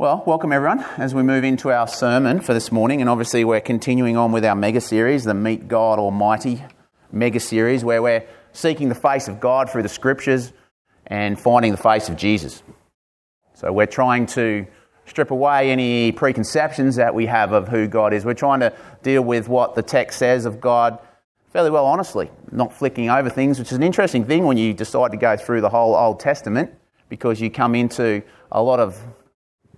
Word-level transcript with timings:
Well, 0.00 0.22
welcome 0.24 0.50
everyone 0.50 0.82
as 0.96 1.14
we 1.14 1.22
move 1.22 1.44
into 1.44 1.70
our 1.70 1.86
sermon 1.86 2.40
for 2.40 2.54
this 2.54 2.72
morning. 2.72 3.02
And 3.02 3.10
obviously, 3.10 3.44
we're 3.44 3.60
continuing 3.60 4.16
on 4.16 4.32
with 4.32 4.46
our 4.46 4.54
mega 4.54 4.80
series, 4.80 5.24
the 5.24 5.34
Meet 5.34 5.68
God 5.68 5.98
Almighty 5.98 6.64
mega 7.12 7.38
series, 7.38 7.84
where 7.84 8.00
we're 8.00 8.24
seeking 8.54 8.88
the 8.88 8.94
face 8.94 9.28
of 9.28 9.40
God 9.40 9.68
through 9.68 9.82
the 9.82 9.90
scriptures 9.90 10.54
and 11.06 11.38
finding 11.38 11.70
the 11.70 11.76
face 11.76 12.08
of 12.08 12.16
Jesus. 12.16 12.62
So, 13.52 13.70
we're 13.74 13.84
trying 13.84 14.24
to 14.28 14.66
strip 15.04 15.30
away 15.32 15.70
any 15.70 16.12
preconceptions 16.12 16.96
that 16.96 17.14
we 17.14 17.26
have 17.26 17.52
of 17.52 17.68
who 17.68 17.86
God 17.86 18.14
is. 18.14 18.24
We're 18.24 18.32
trying 18.32 18.60
to 18.60 18.72
deal 19.02 19.20
with 19.20 19.48
what 19.48 19.74
the 19.74 19.82
text 19.82 20.18
says 20.18 20.46
of 20.46 20.62
God 20.62 20.98
fairly 21.52 21.68
well 21.68 21.84
honestly, 21.84 22.30
not 22.50 22.72
flicking 22.72 23.10
over 23.10 23.28
things, 23.28 23.58
which 23.58 23.68
is 23.68 23.76
an 23.76 23.82
interesting 23.82 24.24
thing 24.24 24.46
when 24.46 24.56
you 24.56 24.72
decide 24.72 25.10
to 25.10 25.18
go 25.18 25.36
through 25.36 25.60
the 25.60 25.68
whole 25.68 25.94
Old 25.94 26.20
Testament 26.20 26.72
because 27.10 27.38
you 27.38 27.50
come 27.50 27.74
into 27.74 28.22
a 28.50 28.62
lot 28.62 28.80
of 28.80 28.98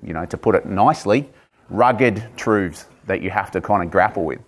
you 0.03 0.13
know, 0.13 0.25
to 0.27 0.37
put 0.37 0.55
it 0.55 0.67
nicely, 0.67 1.29
rugged 1.69 2.23
truths 2.37 2.87
that 3.07 3.23
you 3.23 3.31
have 3.31 3.51
to 3.53 3.61
kind 3.61 3.83
of 3.83 3.91
grapple 3.91 4.25
with. 4.25 4.41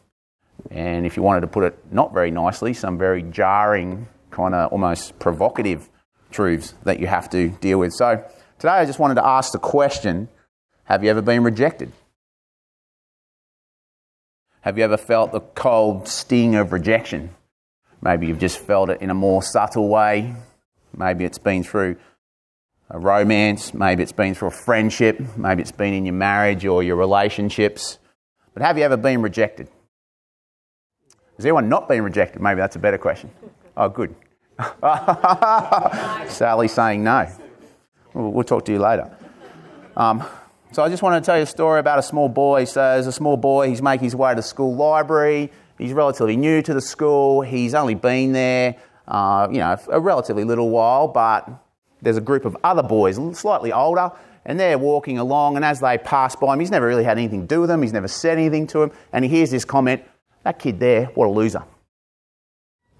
And 0.70 1.06
if 1.06 1.16
you 1.16 1.22
wanted 1.22 1.40
to 1.42 1.46
put 1.46 1.64
it 1.64 1.78
not 1.92 2.12
very 2.12 2.30
nicely, 2.30 2.74
some 2.74 2.98
very 2.98 3.22
jarring, 3.22 4.08
kind 4.30 4.54
of 4.54 4.72
almost 4.72 5.18
provocative 5.18 5.88
truths 6.30 6.74
that 6.84 7.00
you 7.00 7.06
have 7.06 7.30
to 7.30 7.48
deal 7.48 7.78
with. 7.78 7.92
So 7.92 8.24
today 8.58 8.72
I 8.72 8.84
just 8.84 8.98
wanted 8.98 9.14
to 9.16 9.26
ask 9.26 9.52
the 9.52 9.58
question 9.58 10.28
Have 10.84 11.04
you 11.04 11.10
ever 11.10 11.22
been 11.22 11.44
rejected? 11.44 11.92
Have 14.62 14.78
you 14.78 14.84
ever 14.84 14.96
felt 14.96 15.32
the 15.32 15.40
cold 15.40 16.08
sting 16.08 16.54
of 16.54 16.72
rejection? 16.72 17.30
Maybe 18.00 18.26
you've 18.26 18.38
just 18.38 18.58
felt 18.58 18.90
it 18.90 19.00
in 19.02 19.10
a 19.10 19.14
more 19.14 19.42
subtle 19.42 19.88
way. 19.88 20.34
Maybe 20.96 21.24
it's 21.24 21.38
been 21.38 21.62
through 21.62 21.96
a 22.90 22.98
romance, 22.98 23.74
maybe 23.74 24.02
it's 24.02 24.12
been 24.12 24.34
through 24.34 24.48
a 24.48 24.52
friendship, 24.52 25.20
maybe 25.36 25.62
it's 25.62 25.72
been 25.72 25.94
in 25.94 26.04
your 26.04 26.14
marriage 26.14 26.64
or 26.64 26.82
your 26.82 26.96
relationships. 26.96 27.98
But 28.52 28.62
have 28.62 28.78
you 28.78 28.84
ever 28.84 28.96
been 28.96 29.22
rejected? 29.22 29.68
Has 31.36 31.44
anyone 31.44 31.68
not 31.68 31.88
been 31.88 32.02
rejected? 32.02 32.40
Maybe 32.40 32.60
that's 32.60 32.76
a 32.76 32.78
better 32.78 32.98
question. 32.98 33.30
Oh, 33.76 33.88
good. 33.88 34.14
Sally 36.30 36.68
saying 36.68 37.02
no. 37.02 37.28
We'll, 38.12 38.44
talk 38.44 38.64
to 38.66 38.72
you 38.72 38.78
later. 38.78 39.10
Um, 39.96 40.24
so 40.70 40.84
I 40.84 40.88
just 40.88 41.02
wanted 41.02 41.20
to 41.20 41.26
tell 41.26 41.36
you 41.36 41.42
a 41.42 41.46
story 41.46 41.80
about 41.80 41.98
a 41.98 42.02
small 42.02 42.28
boy. 42.28 42.64
So 42.64 42.80
there's 42.80 43.08
a 43.08 43.12
small 43.12 43.36
boy, 43.36 43.68
he's 43.68 43.82
making 43.82 44.04
his 44.04 44.14
way 44.14 44.30
to 44.30 44.36
the 44.36 44.42
school 44.42 44.76
library. 44.76 45.50
He's 45.78 45.92
relatively 45.92 46.36
new 46.36 46.62
to 46.62 46.72
the 46.72 46.80
school. 46.80 47.40
He's 47.40 47.74
only 47.74 47.96
been 47.96 48.32
there, 48.32 48.76
uh, 49.08 49.48
you 49.50 49.58
know, 49.58 49.76
a 49.90 49.98
relatively 49.98 50.44
little 50.44 50.70
while, 50.70 51.08
but 51.08 51.48
there's 52.04 52.16
a 52.18 52.22
group 52.22 52.44
of 52.44 52.56
other 52.62 52.82
boys, 52.82 53.18
slightly 53.36 53.72
older, 53.72 54.12
and 54.44 54.60
they're 54.60 54.78
walking 54.78 55.18
along. 55.18 55.56
And 55.56 55.64
as 55.64 55.80
they 55.80 55.98
pass 55.98 56.36
by 56.36 56.52
him, 56.52 56.60
he's 56.60 56.70
never 56.70 56.86
really 56.86 57.04
had 57.04 57.18
anything 57.18 57.40
to 57.40 57.46
do 57.46 57.60
with 57.60 57.70
them. 57.70 57.82
He's 57.82 57.92
never 57.92 58.08
said 58.08 58.38
anything 58.38 58.66
to 58.68 58.82
him. 58.82 58.92
And 59.12 59.24
he 59.24 59.30
hears 59.30 59.50
this 59.50 59.64
comment, 59.64 60.02
That 60.44 60.58
kid 60.58 60.78
there, 60.78 61.06
what 61.06 61.26
a 61.26 61.30
loser. 61.30 61.64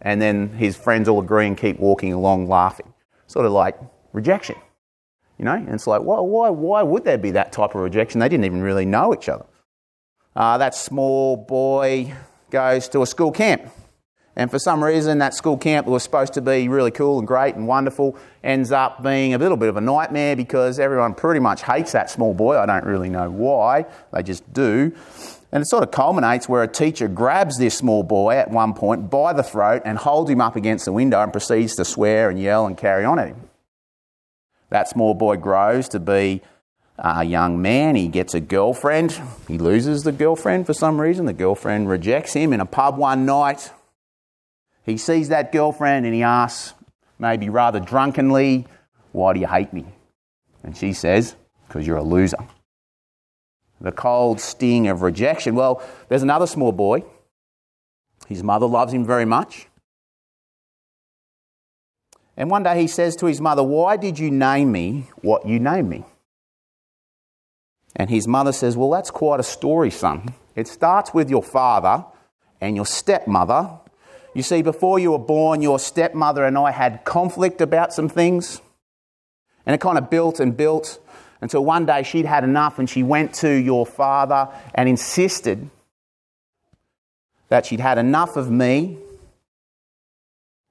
And 0.01 0.21
then 0.21 0.51
his 0.51 0.77
friends 0.77 1.09
all 1.09 1.21
agree 1.21 1.47
and 1.47 1.57
keep 1.57 1.79
walking 1.79 2.13
along 2.13 2.49
laughing. 2.49 2.93
Sort 3.27 3.47
of 3.47 3.53
like 3.53 3.79
rejection. 4.13 4.57
You 5.39 5.45
know? 5.45 5.55
And 5.55 5.71
it's 5.71 5.87
like, 5.87 6.03
why, 6.03 6.21
why, 6.21 6.51
why 6.51 6.83
would 6.83 7.05
there 7.05 7.19
be 7.19 7.33
that 7.33 7.53
type 7.53 7.75
of 7.75 7.81
rejection? 7.81 8.21
They 8.21 8.29
didn't 8.29 8.45
even 8.45 8.63
really 8.63 8.87
know 8.87 9.15
each 9.15 9.29
other. 9.29 9.47
Uh, 10.37 10.59
that 10.59 10.75
small 10.75 11.37
boy 11.37 12.13
goes 12.51 12.89
to 12.89 13.03
a 13.03 13.07
school 13.07 13.33
camp 13.33 13.71
and 14.37 14.51
for 14.51 14.59
some 14.59 14.83
reason, 14.83 15.19
that 15.19 15.35
school 15.35 15.57
camp 15.57 15.87
that 15.87 15.93
was 15.93 16.03
supposed 16.03 16.33
to 16.35 16.41
be 16.41 16.69
really 16.69 16.91
cool 16.91 17.19
and 17.19 17.29
great 17.29 17.55
and 17.55 17.69
wonderful 17.69 18.17
ends 18.43 18.73
up 18.73 19.03
being 19.03 19.33
a 19.33 19.39
little 19.39 19.57
bit 19.57 19.69
of 19.69 19.77
a 19.77 19.81
nightmare 19.81 20.35
because 20.35 20.79
everyone 20.81 21.15
pretty 21.15 21.41
much 21.41 21.63
hates 21.63 21.93
that 21.93 22.11
small 22.11 22.35
boy. 22.35 22.59
I 22.59 22.67
don't 22.67 22.85
really 22.85 23.09
know 23.09 23.31
why, 23.31 23.87
they 24.13 24.23
just 24.23 24.53
do. 24.53 24.93
And 25.53 25.63
it 25.63 25.69
sort 25.69 25.85
of 25.85 25.93
culminates 25.93 26.49
where 26.49 26.65
a 26.65 26.69
teacher 26.69 27.07
grabs 27.07 27.59
this 27.59 27.79
small 27.79 28.03
boy 28.03 28.35
at 28.35 28.51
one 28.51 28.75
point 28.75 29.09
by 29.09 29.33
the 29.33 29.45
throat 29.45 29.83
and 29.85 29.97
holds 29.97 30.29
him 30.29 30.41
up 30.41 30.57
against 30.57 30.85
the 30.85 30.93
window 30.93 31.23
and 31.23 31.31
proceeds 31.31 31.77
to 31.77 31.85
swear 31.85 32.29
and 32.29 32.41
yell 32.41 32.67
and 32.67 32.77
carry 32.77 33.05
on 33.05 33.21
at 33.21 33.29
him. 33.29 33.49
That 34.71 34.89
small 34.89 35.15
boy 35.15 35.37
grows 35.37 35.89
to 35.91 36.01
be 36.01 36.43
a 36.99 37.25
young 37.25 37.63
man. 37.63 37.95
He 37.95 38.09
gets 38.09 38.35
a 38.35 38.41
girlfriend. 38.41 39.21
He 39.47 39.59
loses 39.59 40.03
the 40.03 40.11
girlfriend 40.11 40.67
for 40.67 40.75
some 40.75 41.01
reason. 41.01 41.27
The 41.27 41.33
girlfriend 41.33 41.89
rejects 41.89 42.33
him 42.33 42.53
in 42.53 42.61
a 42.61 42.67
pub 42.67 42.99
one 42.99 43.25
night. 43.25 43.71
He 44.85 44.97
sees 44.97 45.29
that 45.29 45.53
girlfriend 45.53 46.07
and 46.07 46.15
he 46.15 46.23
asks, 46.23 46.75
maybe 47.19 47.49
rather 47.49 47.81
drunkenly, 47.81 48.67
Why 49.13 49.33
do 49.33 49.41
you 49.41 49.47
hate 49.47 49.73
me? 49.73 49.87
And 50.63 50.77
she 50.77 50.93
says, 50.93 51.37
Because 51.67 51.87
you're 51.87 51.97
a 51.97 52.03
loser. 52.03 52.39
The 53.81 53.93
cold 53.93 54.41
sting 54.41 54.89
of 54.89 55.03
rejection. 55.03 55.55
Well, 55.55 55.83
there's 56.09 56.23
another 56.23 56.47
small 56.47 56.73
boy. 56.73 57.05
His 58.29 58.43
mother 58.43 58.67
loves 58.67 58.93
him 58.93 59.05
very 59.05 59.25
much. 59.25 59.69
And 62.37 62.51
one 62.51 62.63
day 62.63 62.81
he 62.81 62.89
says 62.89 63.15
to 63.17 63.27
his 63.27 63.41
mother, 63.41 63.63
Why 63.63 63.97
did 63.97 64.19
you 64.19 64.31
name 64.31 64.73
me 64.73 65.09
what 65.23 65.47
you 65.47 65.59
named 65.59 65.89
me? 65.89 66.05
And 67.97 68.11
his 68.11 68.27
mother 68.27 68.53
says, 68.53 68.77
Well, 68.77 68.91
that's 68.91 69.11
quite 69.11 69.41
a 69.41 69.45
story, 69.45 69.91
son. 69.91 70.35
It 70.57 70.67
starts 70.69 71.15
with 71.15 71.31
your 71.31 71.43
father 71.43 72.05
and 72.61 72.77
your 72.77 72.87
stepmother 72.87 73.71
you 74.35 74.43
see, 74.43 74.63
before 74.63 74.99
you 74.99 75.13
were 75.13 75.19
born, 75.19 75.63
your 75.63 75.79
stepmother 75.79 76.45
and 76.45 76.59
I 76.59 76.73
had 76.73 77.05
conflict 77.05 77.61
about 77.61 77.93
some 77.93 78.09
things. 78.09 78.61
And 79.65 79.75
it 79.75 79.81
kind 79.81 79.97
of 79.97 80.11
built 80.11 80.41
and 80.41 80.57
built 80.57 80.99
until 81.41 81.65
one 81.65 81.87
day 81.87 82.03
she'd 82.03 82.27
had 82.27 82.45
enough 82.45 82.79
and 82.79 82.91
she 82.91 83.03
went 83.03 83.33
to 83.35 83.51
your 83.51 83.87
father 83.87 84.49
and 84.75 84.89
insisted 84.89 85.71
that 87.49 87.67
she'd 87.67 87.81
had 87.81 87.97
enough 87.97 88.37
of 88.37 88.51
me. 88.51 88.99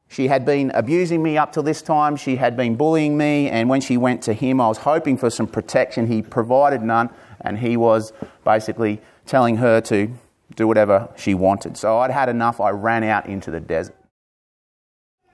She 0.09 0.27
had 0.27 0.45
been 0.45 0.71
abusing 0.75 1.23
me 1.23 1.37
up 1.37 1.53
till 1.53 1.63
this 1.63 1.81
time. 1.81 2.17
She 2.17 2.35
had 2.35 2.55
been 2.55 2.75
bullying 2.75 3.17
me. 3.17 3.49
And 3.49 3.67
when 3.69 3.81
she 3.81 3.97
went 3.97 4.21
to 4.23 4.33
him, 4.33 4.61
I 4.61 4.67
was 4.67 4.79
hoping 4.79 5.17
for 5.17 5.29
some 5.29 5.47
protection. 5.47 6.05
He 6.07 6.21
provided 6.21 6.83
none. 6.83 7.09
And 7.41 7.57
he 7.57 7.77
was 7.77 8.13
basically 8.43 9.01
telling 9.25 9.57
her 9.57 9.81
to 9.81 10.13
do 10.55 10.67
whatever 10.67 11.09
she 11.15 11.33
wanted. 11.33 11.77
So 11.77 11.99
I'd 11.99 12.11
had 12.11 12.29
enough. 12.29 12.59
I 12.59 12.69
ran 12.69 13.03
out 13.03 13.25
into 13.25 13.51
the 13.51 13.59
desert. 13.59 13.95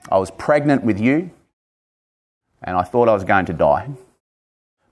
I 0.09 0.17
was 0.17 0.31
pregnant 0.31 0.83
with 0.83 0.99
you, 0.99 1.31
and 2.63 2.77
I 2.77 2.83
thought 2.83 3.09
I 3.09 3.13
was 3.13 3.23
going 3.23 3.45
to 3.47 3.53
die. 3.53 3.89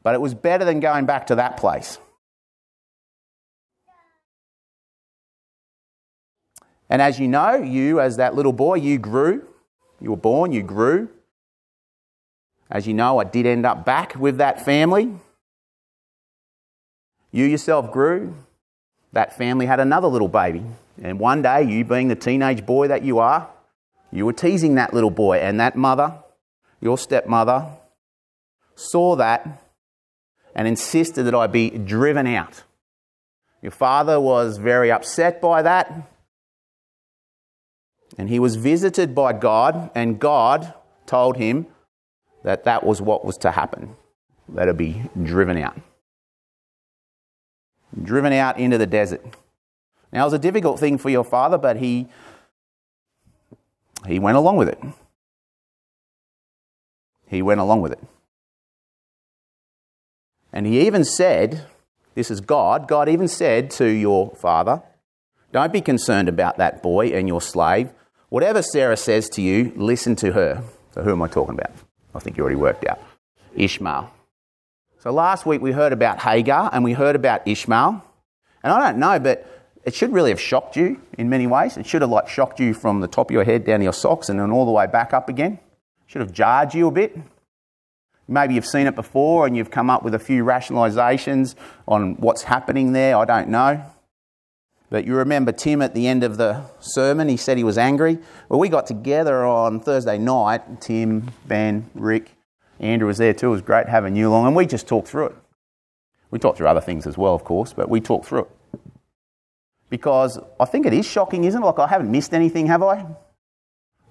But 0.04 0.16
it 0.16 0.22
was 0.22 0.34
better 0.34 0.66
than 0.66 0.80
going 0.80 1.06
back 1.06 1.28
to 1.28 1.36
that 1.36 1.58
place. 1.58 2.00
And 6.90 7.02
as 7.02 7.20
you 7.20 7.28
know, 7.28 7.56
you, 7.56 8.00
as 8.00 8.18
that 8.18 8.36
little 8.36 8.54
boy, 8.54 8.76
you 8.76 8.98
grew. 8.98 9.46
You 10.00 10.12
were 10.12 10.18
born, 10.18 10.52
you 10.52 10.64
grew. 10.64 11.10
As 12.70 12.88
you 12.88 12.94
know, 12.94 13.20
I 13.20 13.24
did 13.24 13.46
end 13.46 13.66
up 13.66 13.86
back 13.86 14.16
with 14.16 14.38
that 14.38 14.64
family. 14.64 15.14
You 17.32 17.46
yourself 17.46 17.92
grew 17.92 18.36
that 19.14 19.38
family 19.38 19.66
had 19.66 19.80
another 19.80 20.08
little 20.08 20.28
baby. 20.28 20.64
And 21.02 21.20
one 21.20 21.42
day, 21.42 21.64
you 21.64 21.86
being 21.86 22.08
the 22.08 22.16
teenage 22.16 22.66
boy 22.66 22.88
that 22.88 23.04
you 23.04 23.20
are, 23.20 23.50
you 24.12 24.26
were 24.26 24.34
teasing 24.34 24.76
that 24.76 24.94
little 24.94 25.12
boy, 25.12 25.38
and 25.38 25.60
that 25.60 25.76
mother, 25.76 26.14
your 26.82 26.98
stepmother, 26.98 27.68
saw 28.76 29.16
that 29.16 29.64
and 30.56 30.68
insisted 30.68 31.24
that 31.24 31.36
I 31.36 31.48
be 31.48 31.70
driven 31.70 32.26
out. 32.26 32.64
Your 33.62 33.72
father 33.72 34.20
was 34.20 34.58
very 34.58 34.92
upset 34.92 35.42
by 35.42 35.62
that, 35.62 36.10
and 38.18 38.30
he 38.30 38.40
was 38.40 38.56
visited 38.56 39.14
by 39.14 39.34
God, 39.34 39.92
and 39.94 40.20
God 40.20 40.74
told 41.06 41.38
him 41.38 41.68
that 42.44 42.64
that 42.64 42.84
was 42.84 43.02
what 43.02 43.26
was 43.26 43.38
to 43.40 43.52
happen, 43.52 43.96
that 44.50 44.68
it 44.68 44.78
be 44.78 45.04
driven 45.22 45.58
out 45.58 45.78
driven 48.04 48.34
out 48.34 48.60
into 48.60 48.78
the 48.78 48.88
desert. 48.88 49.24
Now, 50.12 50.22
it 50.22 50.26
was 50.26 50.34
a 50.34 50.40
difficult 50.40 50.80
thing 50.80 50.98
for 50.98 51.10
your 51.10 51.24
father, 51.24 51.58
but 51.58 51.78
he, 51.78 52.08
he 54.08 54.20
went 54.20 54.38
along 54.38 54.58
with 54.58 54.70
it. 54.70 54.80
He 57.28 57.42
went 57.42 57.60
along 57.60 57.82
with 57.82 57.92
it. 57.92 58.00
And 60.54 60.66
he 60.66 60.86
even 60.88 61.04
said, 61.04 61.66
This 62.16 62.32
is 62.32 62.40
God. 62.40 62.88
God 62.88 63.10
even 63.10 63.28
said 63.28 63.70
to 63.72 63.86
your 63.86 64.34
father, 64.36 64.82
Don't 65.52 65.74
be 65.74 65.82
concerned 65.82 66.30
about 66.30 66.58
that 66.58 66.82
boy 66.82 67.08
and 67.08 67.28
your 67.28 67.42
slave. 67.42 67.92
Whatever 68.30 68.62
Sarah 68.62 68.98
says 68.98 69.30
to 69.30 69.42
you, 69.42 69.74
listen 69.76 70.16
to 70.18 70.34
her. 70.34 70.64
So, 70.94 71.04
who 71.04 71.12
am 71.12 71.22
I 71.22 71.28
talking 71.28 71.54
about? 71.54 71.72
I 72.16 72.20
think 72.20 72.38
you 72.38 72.44
already 72.44 72.56
worked 72.56 72.86
out. 72.86 73.00
Ishmael. 73.56 74.12
So 75.00 75.12
last 75.12 75.46
week 75.46 75.62
we 75.62 75.72
heard 75.72 75.94
about 75.94 76.20
Hagar 76.20 76.70
and 76.74 76.84
we 76.84 76.94
heard 76.94 77.16
about 77.16 77.48
Ishmael. 77.48 78.04
And 78.64 78.74
I 78.74 78.80
don't 78.80 78.98
know, 78.98 79.20
but 79.20 79.46
it 79.84 79.94
should 79.94 80.12
really 80.12 80.32
have 80.32 80.42
shocked 80.42 80.76
you 80.76 81.02
in 81.18 81.30
many 81.30 81.46
ways. 81.48 81.78
It 81.78 81.86
should 81.86 82.02
have 82.02 82.10
like 82.10 82.28
shocked 82.28 82.60
you 82.60 82.74
from 82.74 83.00
the 83.00 83.08
top 83.08 83.30
of 83.30 83.34
your 83.34 83.44
head 83.44 83.64
down 83.64 83.80
to 83.80 83.84
your 83.84 83.94
socks 83.94 84.28
and 84.28 84.40
then 84.40 84.52
all 84.52 84.66
the 84.66 84.72
way 84.72 84.88
back 84.88 85.14
up 85.14 85.30
again. 85.30 85.54
It 85.54 85.60
should 86.08 86.22
have 86.22 86.34
jarred 86.34 86.74
you 86.74 86.88
a 86.88 86.92
bit. 86.92 87.18
Maybe 88.28 88.56
you've 88.56 88.66
seen 88.66 88.88
it 88.88 88.96
before 88.96 89.46
and 89.46 89.56
you've 89.56 89.72
come 89.72 89.90
up 89.90 90.04
with 90.04 90.14
a 90.14 90.20
few 90.20 90.44
rationalisations 90.44 91.56
on 91.88 92.16
what's 92.16 92.44
happening 92.44 92.92
there. 92.92 93.16
I 93.16 93.26
don't 93.26 93.50
know. 93.50 93.82
But 94.90 95.06
you 95.06 95.16
remember 95.16 95.52
Tim 95.52 95.82
at 95.82 95.94
the 95.94 96.08
end 96.08 96.24
of 96.24 96.38
the 96.38 96.64
sermon, 96.80 97.30
he 97.30 97.38
said 97.38 97.58
he 97.58 97.64
was 97.64 97.78
angry. 97.78 98.20
Well, 98.50 98.60
we 98.60 98.70
got 98.70 98.88
together 98.88 99.46
on 99.46 99.80
Thursday 99.80 100.18
night. 100.18 100.82
Tim, 100.82 101.32
Ben, 101.46 101.90
Rick, 101.94 102.32
Andrew 102.80 103.08
was 103.08 103.18
there 103.18 103.34
too. 103.34 103.48
It 103.48 103.52
was 103.52 103.62
great 103.62 103.88
having 103.88 104.16
you 104.16 104.30
along, 104.30 104.48
and 104.48 104.56
we 104.56 104.66
just 104.66 104.88
talked 104.88 105.08
through 105.08 105.28
it. 105.28 105.36
We 106.30 106.40
talked 106.40 106.58
through 106.58 106.68
other 106.68 106.82
things 106.82 107.08
as 107.08 107.18
well, 107.18 107.34
of 107.34 107.44
course, 107.44 107.74
but 107.74 107.90
we 107.90 108.02
talked 108.02 108.26
through 108.26 108.42
it. 108.42 108.50
Because 109.90 110.40
I 110.60 110.66
think 110.66 110.86
it 110.86 110.94
is 110.94 111.06
shocking, 111.06 111.46
isn't 111.46 111.62
it? 111.62 111.66
Like, 111.66 111.80
I 111.80 111.88
haven't 111.88 112.12
missed 112.12 112.34
anything, 112.34 112.68
have 112.68 112.84
I? 112.84 113.06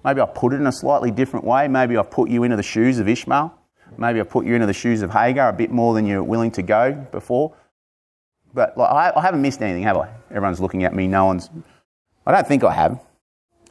Maybe 0.03 0.21
I 0.21 0.25
put 0.25 0.53
it 0.53 0.55
in 0.57 0.67
a 0.67 0.71
slightly 0.71 1.11
different 1.11 1.45
way. 1.45 1.67
Maybe 1.67 1.97
I've 1.97 2.09
put 2.09 2.29
you 2.29 2.43
into 2.43 2.55
the 2.55 2.63
shoes 2.63 2.97
of 2.99 3.07
Ishmael. 3.07 3.53
Maybe 3.97 4.19
I've 4.19 4.29
put 4.29 4.45
you 4.45 4.55
into 4.55 4.67
the 4.67 4.73
shoes 4.73 5.01
of 5.01 5.11
Hagar 5.11 5.49
a 5.49 5.53
bit 5.53 5.71
more 5.71 5.93
than 5.93 6.05
you're 6.05 6.23
willing 6.23 6.51
to 6.51 6.63
go 6.63 6.93
before. 6.93 7.53
But 8.53 8.77
like, 8.77 8.89
I, 8.89 9.13
I 9.15 9.21
haven't 9.21 9.41
missed 9.41 9.61
anything, 9.61 9.83
have 9.83 9.97
I? 9.97 10.09
Everyone's 10.29 10.59
looking 10.59 10.83
at 10.83 10.93
me. 10.93 11.07
No 11.07 11.25
one's. 11.25 11.49
I 12.25 12.31
don't 12.31 12.47
think 12.47 12.63
I 12.63 12.73
have. 12.73 12.99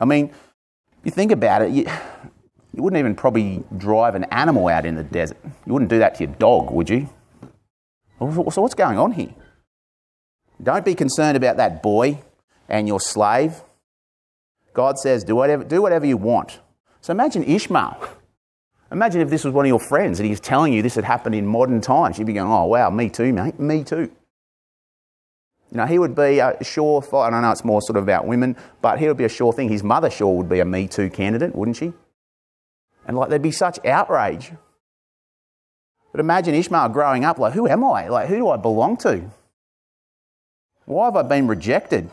I 0.00 0.04
mean, 0.04 0.32
you 1.04 1.10
think 1.10 1.32
about 1.32 1.62
it, 1.62 1.70
you, 1.70 1.86
you 2.76 2.82
wouldn't 2.82 2.98
even 2.98 3.14
probably 3.14 3.64
drive 3.76 4.14
an 4.14 4.24
animal 4.24 4.68
out 4.68 4.84
in 4.84 4.94
the 4.94 5.02
desert. 5.02 5.38
You 5.66 5.72
wouldn't 5.72 5.88
do 5.88 5.98
that 5.98 6.16
to 6.16 6.24
your 6.24 6.34
dog, 6.34 6.70
would 6.70 6.90
you? 6.90 7.08
So, 8.18 8.60
what's 8.60 8.74
going 8.74 8.98
on 8.98 9.12
here? 9.12 9.34
Don't 10.62 10.84
be 10.84 10.94
concerned 10.94 11.36
about 11.36 11.56
that 11.56 11.82
boy 11.82 12.20
and 12.68 12.86
your 12.86 13.00
slave. 13.00 13.62
God 14.72 14.98
says, 14.98 15.24
do 15.24 15.34
whatever, 15.34 15.64
do 15.64 15.80
whatever 15.82 16.06
you 16.06 16.16
want. 16.16 16.60
So 17.00 17.12
imagine 17.12 17.44
Ishmael. 17.44 17.96
Imagine 18.92 19.20
if 19.20 19.30
this 19.30 19.44
was 19.44 19.52
one 19.52 19.64
of 19.64 19.68
your 19.68 19.80
friends 19.80 20.20
and 20.20 20.28
he's 20.28 20.40
telling 20.40 20.72
you 20.72 20.82
this 20.82 20.94
had 20.94 21.04
happened 21.04 21.34
in 21.34 21.46
modern 21.46 21.80
times. 21.80 22.18
You'd 22.18 22.26
be 22.26 22.34
going, 22.34 22.50
oh, 22.50 22.64
wow, 22.66 22.90
me 22.90 23.08
too, 23.08 23.32
mate, 23.32 23.58
me 23.58 23.84
too. 23.84 24.10
You 25.70 25.78
know, 25.78 25.86
he 25.86 25.98
would 25.98 26.14
be 26.14 26.38
a 26.38 26.56
sure, 26.62 27.02
I 27.14 27.30
don't 27.30 27.42
know, 27.42 27.50
it's 27.50 27.64
more 27.64 27.82
sort 27.82 27.96
of 27.96 28.04
about 28.04 28.26
women, 28.26 28.56
but 28.80 28.98
he 28.98 29.08
would 29.08 29.16
be 29.16 29.24
a 29.24 29.28
sure 29.28 29.52
thing. 29.52 29.68
His 29.68 29.82
mother 29.82 30.10
sure 30.10 30.36
would 30.36 30.48
be 30.48 30.60
a 30.60 30.64
Me 30.64 30.86
Too 30.86 31.10
candidate, 31.10 31.54
wouldn't 31.54 31.76
she? 31.76 31.92
And 33.06 33.16
like, 33.16 33.30
there'd 33.30 33.40
be 33.40 33.52
such 33.52 33.82
outrage. 33.84 34.52
But 36.12 36.20
imagine 36.20 36.54
Ishmael 36.54 36.90
growing 36.90 37.24
up, 37.24 37.38
like, 37.38 37.52
who 37.52 37.68
am 37.68 37.84
I? 37.84 38.08
Like, 38.08 38.28
who 38.28 38.36
do 38.36 38.48
I 38.48 38.56
belong 38.56 38.96
to? 38.98 39.30
Why 40.84 41.06
have 41.06 41.16
I 41.16 41.22
been 41.22 41.46
rejected? 41.46 42.10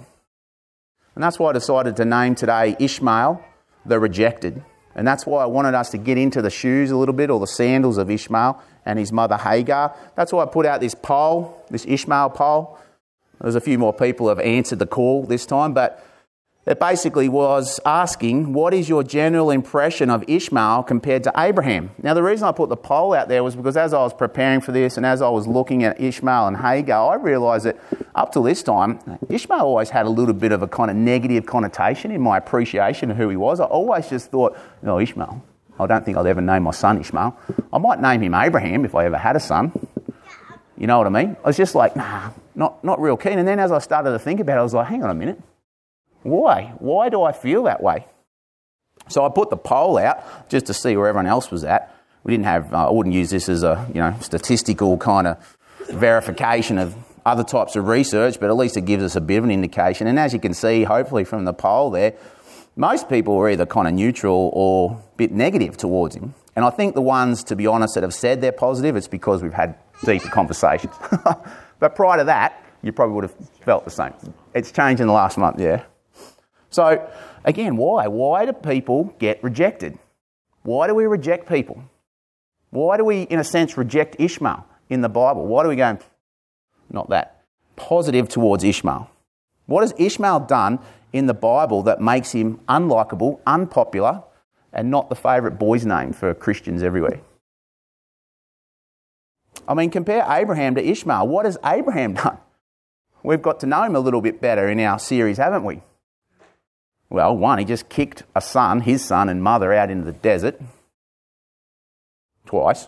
And 1.15 1.23
that's 1.23 1.39
why 1.39 1.49
I 1.49 1.53
decided 1.53 1.95
to 1.97 2.05
name 2.05 2.35
today 2.35 2.75
Ishmael, 2.79 3.43
the 3.85 3.99
rejected. 3.99 4.63
And 4.95 5.07
that's 5.07 5.25
why 5.25 5.43
I 5.43 5.45
wanted 5.45 5.73
us 5.73 5.89
to 5.91 5.97
get 5.97 6.17
into 6.17 6.41
the 6.41 6.49
shoes 6.49 6.91
a 6.91 6.97
little 6.97 7.15
bit, 7.15 7.29
or 7.29 7.39
the 7.39 7.47
sandals 7.47 7.97
of 7.97 8.11
Ishmael 8.11 8.61
and 8.85 8.99
his 8.99 9.11
mother 9.11 9.37
Hagar. 9.37 9.95
That's 10.15 10.31
why 10.31 10.43
I 10.43 10.45
put 10.45 10.65
out 10.65 10.81
this 10.81 10.95
poll, 10.95 11.63
this 11.69 11.85
Ishmael 11.85 12.31
poll. 12.31 12.77
There's 13.41 13.55
a 13.55 13.61
few 13.61 13.77
more 13.77 13.93
people 13.93 14.29
have 14.29 14.39
answered 14.39 14.79
the 14.79 14.85
call 14.85 15.23
this 15.23 15.45
time, 15.45 15.73
but 15.73 16.05
it 16.65 16.79
basically 16.79 17.27
was 17.27 17.79
asking, 17.85 18.53
What 18.53 18.73
is 18.73 18.87
your 18.87 19.03
general 19.03 19.51
impression 19.51 20.09
of 20.09 20.23
Ishmael 20.27 20.83
compared 20.83 21.23
to 21.23 21.33
Abraham? 21.37 21.91
Now, 22.01 22.13
the 22.13 22.23
reason 22.23 22.47
I 22.47 22.53
put 22.53 22.69
the 22.69 22.77
poll 22.77 23.13
out 23.13 23.27
there 23.27 23.43
was 23.43 23.55
because 23.55 23.75
as 23.75 23.93
I 23.93 23.99
was 23.99 24.13
preparing 24.13 24.61
for 24.61 24.71
this 24.71 24.95
and 24.95 25.05
as 25.05 25.21
I 25.21 25.27
was 25.29 25.45
looking 25.45 25.83
at 25.83 25.99
Ishmael 25.99 26.47
and 26.47 26.57
Hagar, 26.57 27.13
I 27.13 27.15
realised 27.15 27.65
that 27.65 27.77
up 28.15 28.31
to 28.33 28.41
this 28.41 28.63
time, 28.63 28.99
Ishmael 29.29 29.59
always 29.59 29.89
had 29.89 30.05
a 30.05 30.09
little 30.09 30.33
bit 30.33 30.53
of 30.53 30.61
a 30.61 30.67
kind 30.67 30.89
of 30.89 30.95
negative 30.95 31.45
connotation 31.45 32.11
in 32.11 32.21
my 32.21 32.37
appreciation 32.37 33.11
of 33.11 33.17
who 33.17 33.27
he 33.27 33.35
was. 33.35 33.59
I 33.59 33.65
always 33.65 34.09
just 34.09 34.31
thought, 34.31 34.57
No, 34.81 34.99
Ishmael. 34.99 35.43
I 35.79 35.87
don't 35.87 36.05
think 36.05 36.17
I'll 36.17 36.27
ever 36.27 36.39
name 36.39 36.63
my 36.63 36.71
son 36.71 36.99
Ishmael. 36.99 37.37
I 37.73 37.77
might 37.77 37.99
name 37.99 38.21
him 38.21 38.33
Abraham 38.35 38.85
if 38.85 38.95
I 38.95 39.05
ever 39.05 39.17
had 39.17 39.35
a 39.35 39.39
son. 39.39 39.71
You 40.77 40.87
know 40.87 40.97
what 40.97 41.07
I 41.07 41.09
mean? 41.09 41.35
I 41.43 41.47
was 41.47 41.57
just 41.57 41.75
like, 41.75 41.95
nah, 41.95 42.31
not, 42.55 42.83
not 42.83 43.01
real 43.01 43.17
keen. 43.17 43.39
And 43.39 43.47
then 43.47 43.59
as 43.59 43.71
I 43.71 43.79
started 43.79 44.11
to 44.11 44.19
think 44.19 44.39
about 44.39 44.57
it, 44.57 44.59
I 44.59 44.63
was 44.63 44.73
like, 44.73 44.87
hang 44.87 45.03
on 45.03 45.09
a 45.09 45.13
minute. 45.15 45.41
Why? 46.23 46.73
Why 46.79 47.09
do 47.09 47.21
I 47.21 47.31
feel 47.31 47.63
that 47.63 47.83
way? 47.83 48.07
So 49.09 49.25
I 49.25 49.29
put 49.29 49.49
the 49.49 49.57
poll 49.57 49.97
out 49.97 50.49
just 50.49 50.65
to 50.67 50.73
see 50.73 50.95
where 50.95 51.07
everyone 51.07 51.27
else 51.27 51.51
was 51.51 51.63
at. 51.63 51.93
We 52.23 52.31
didn't 52.31 52.45
have, 52.45 52.73
uh, 52.73 52.87
I 52.87 52.91
wouldn't 52.91 53.13
use 53.13 53.29
this 53.29 53.49
as 53.49 53.63
a, 53.63 53.85
you 53.89 53.99
know, 53.99 54.15
statistical 54.21 54.97
kind 54.97 55.27
of 55.27 55.57
verification 55.89 56.77
of 56.77 56.95
other 57.25 57.43
types 57.43 57.75
of 57.75 57.87
research, 57.87 58.39
but 58.39 58.49
at 58.49 58.55
least 58.55 58.77
it 58.77 58.81
gives 58.81 59.03
us 59.03 59.15
a 59.15 59.21
bit 59.21 59.37
of 59.37 59.43
an 59.43 59.51
indication. 59.51 60.07
And 60.07 60.17
as 60.17 60.33
you 60.33 60.39
can 60.39 60.53
see, 60.53 60.83
hopefully 60.83 61.25
from 61.25 61.45
the 61.45 61.53
poll 61.53 61.89
there, 61.89 62.13
most 62.75 63.09
people 63.09 63.35
were 63.35 63.49
either 63.49 63.65
kind 63.65 63.87
of 63.87 63.93
neutral 63.93 64.49
or 64.53 64.91
a 64.91 65.17
bit 65.17 65.31
negative 65.31 65.77
towards 65.77 66.15
him. 66.15 66.33
And 66.55 66.65
I 66.65 66.69
think 66.69 66.95
the 66.95 67.01
ones, 67.01 67.43
to 67.45 67.55
be 67.55 67.67
honest, 67.67 67.95
that 67.95 68.03
have 68.03 68.13
said 68.13 68.41
they're 68.41 68.51
positive, 68.51 68.95
it's 68.95 69.07
because 69.07 69.41
we've 69.41 69.53
had 69.53 69.75
deeper 70.05 70.29
conversations. 70.29 70.93
but 71.79 71.95
prior 71.95 72.19
to 72.19 72.23
that, 72.25 72.63
you 72.81 72.91
probably 72.91 73.15
would 73.15 73.23
have 73.23 73.35
felt 73.61 73.85
the 73.85 73.91
same. 73.91 74.13
It's 74.53 74.71
changed 74.71 75.01
in 75.01 75.07
the 75.07 75.13
last 75.13 75.37
month, 75.37 75.59
yeah. 75.59 75.83
So, 76.73 77.07
again, 77.43 77.77
why? 77.77 78.07
Why 78.07 78.45
do 78.45 78.53
people 78.53 79.13
get 79.19 79.43
rejected? 79.43 79.97
Why 80.63 80.87
do 80.87 80.95
we 80.95 81.05
reject 81.05 81.47
people? 81.47 81.83
Why 82.71 82.97
do 82.97 83.05
we, 83.05 83.23
in 83.23 83.39
a 83.39 83.43
sense, 83.43 83.77
reject 83.77 84.15
Ishmael 84.19 84.65
in 84.89 85.01
the 85.01 85.09
Bible? 85.09 85.45
Why 85.45 85.63
do 85.63 85.69
we 85.69 85.75
go, 85.75 85.99
not 86.89 87.09
that, 87.09 87.43
positive 87.75 88.27
towards 88.27 88.63
Ishmael? 88.63 89.09
What 89.67 89.81
has 89.81 89.93
Ishmael 89.97 90.41
done 90.41 90.79
in 91.11 91.27
the 91.27 91.33
Bible 91.35 91.83
that 91.83 92.01
makes 92.01 92.31
him 92.31 92.59
unlikable, 92.67 93.39
unpopular, 93.45 94.23
and 94.71 94.89
not 94.89 95.09
the 95.09 95.15
favourite 95.15 95.59
boy's 95.59 95.85
name 95.85 96.11
for 96.11 96.33
Christians 96.33 96.81
everywhere? 96.81 97.19
I 99.67 99.75
mean, 99.75 99.91
compare 99.91 100.25
Abraham 100.27 100.73
to 100.75 100.83
Ishmael. 100.83 101.27
What 101.27 101.45
has 101.45 101.59
Abraham 101.63 102.13
done? 102.15 102.39
We've 103.21 103.41
got 103.41 103.59
to 103.59 103.67
know 103.67 103.83
him 103.83 103.95
a 103.95 103.99
little 103.99 104.21
bit 104.21 104.41
better 104.41 104.67
in 104.67 104.79
our 104.79 104.97
series, 104.97 105.37
haven't 105.37 105.63
we? 105.63 105.81
Well, 107.13 107.37
one, 107.37 107.59
he 107.59 107.65
just 107.65 107.89
kicked 107.89 108.23
a 108.35 108.41
son, 108.41 108.81
his 108.81 109.05
son 109.05 109.29
and 109.29 109.43
mother, 109.43 109.71
out 109.71 109.91
into 109.91 110.03
the 110.03 110.13
desert 110.13 110.59
twice. 112.47 112.87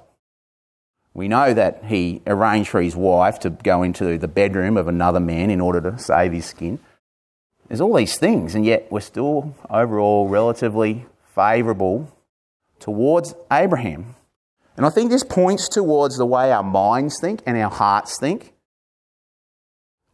We 1.13 1.27
know 1.27 1.53
that 1.53 1.85
he 1.85 2.23
arranged 2.25 2.71
for 2.71 2.81
his 2.81 2.95
wife 2.95 3.37
to 3.41 3.51
go 3.51 3.83
into 3.83 4.17
the 4.17 4.27
bedroom 4.27 4.77
of 4.77 4.87
another 4.87 5.19
man 5.19 5.51
in 5.51 5.61
order 5.61 5.79
to 5.79 5.99
save 5.99 6.31
his 6.31 6.47
skin. 6.47 6.79
There's 7.67 7.81
all 7.81 7.93
these 7.93 8.17
things, 8.17 8.55
and 8.55 8.65
yet 8.65 8.87
we're 8.91 9.01
still 9.01 9.55
overall 9.69 10.27
relatively 10.27 11.05
favourable 11.35 12.11
towards 12.79 13.35
Abraham. 13.51 14.15
And 14.75 14.87
I 14.87 14.89
think 14.89 15.11
this 15.11 15.23
points 15.23 15.69
towards 15.69 16.17
the 16.17 16.25
way 16.25 16.51
our 16.51 16.63
minds 16.63 17.19
think 17.21 17.43
and 17.45 17.55
our 17.57 17.69
hearts 17.69 18.19
think. 18.19 18.55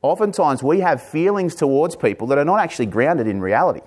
Oftentimes 0.04 0.64
we 0.64 0.80
have 0.80 1.02
feelings 1.02 1.54
towards 1.54 1.96
people 1.96 2.28
that 2.28 2.38
are 2.38 2.46
not 2.46 2.60
actually 2.60 2.88
grounded 2.88 3.28
in 3.28 3.40
reality. 3.40 3.82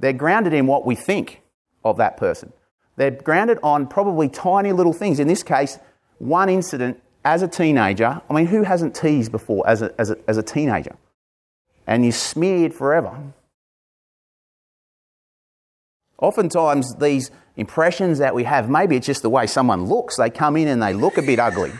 They're 0.00 0.12
grounded 0.12 0.52
in 0.52 0.66
what 0.66 0.84
we 0.84 0.94
think 0.94 1.42
of 1.84 1.98
that 1.98 2.16
person. 2.16 2.52
They're 2.96 3.10
grounded 3.10 3.58
on 3.62 3.86
probably 3.86 4.28
tiny 4.28 4.72
little 4.72 4.92
things. 4.92 5.20
In 5.20 5.28
this 5.28 5.42
case, 5.42 5.78
one 6.18 6.48
incident 6.48 7.00
as 7.24 7.42
a 7.42 7.48
teenager. 7.48 8.20
I 8.28 8.32
mean, 8.32 8.46
who 8.46 8.62
hasn't 8.62 8.94
teased 8.94 9.30
before 9.30 9.66
as 9.68 9.82
a, 9.82 9.94
as 9.98 10.10
a, 10.10 10.16
as 10.26 10.36
a 10.36 10.42
teenager? 10.42 10.96
And 11.86 12.04
you're 12.04 12.12
smeared 12.12 12.74
forever. 12.74 13.16
Oftentimes, 16.18 16.94
these 16.96 17.30
impressions 17.56 18.18
that 18.18 18.34
we 18.34 18.44
have, 18.44 18.68
maybe 18.68 18.96
it's 18.96 19.06
just 19.06 19.22
the 19.22 19.30
way 19.30 19.46
someone 19.46 19.84
looks. 19.84 20.16
They 20.16 20.30
come 20.30 20.56
in 20.56 20.68
and 20.68 20.82
they 20.82 20.92
look 20.92 21.16
a 21.16 21.22
bit 21.22 21.38
ugly. 21.38 21.72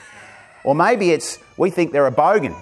Or 0.64 0.74
maybe 0.74 1.10
it's 1.10 1.38
we 1.56 1.70
think 1.70 1.92
they're 1.92 2.06
a 2.06 2.12
bogan. 2.12 2.56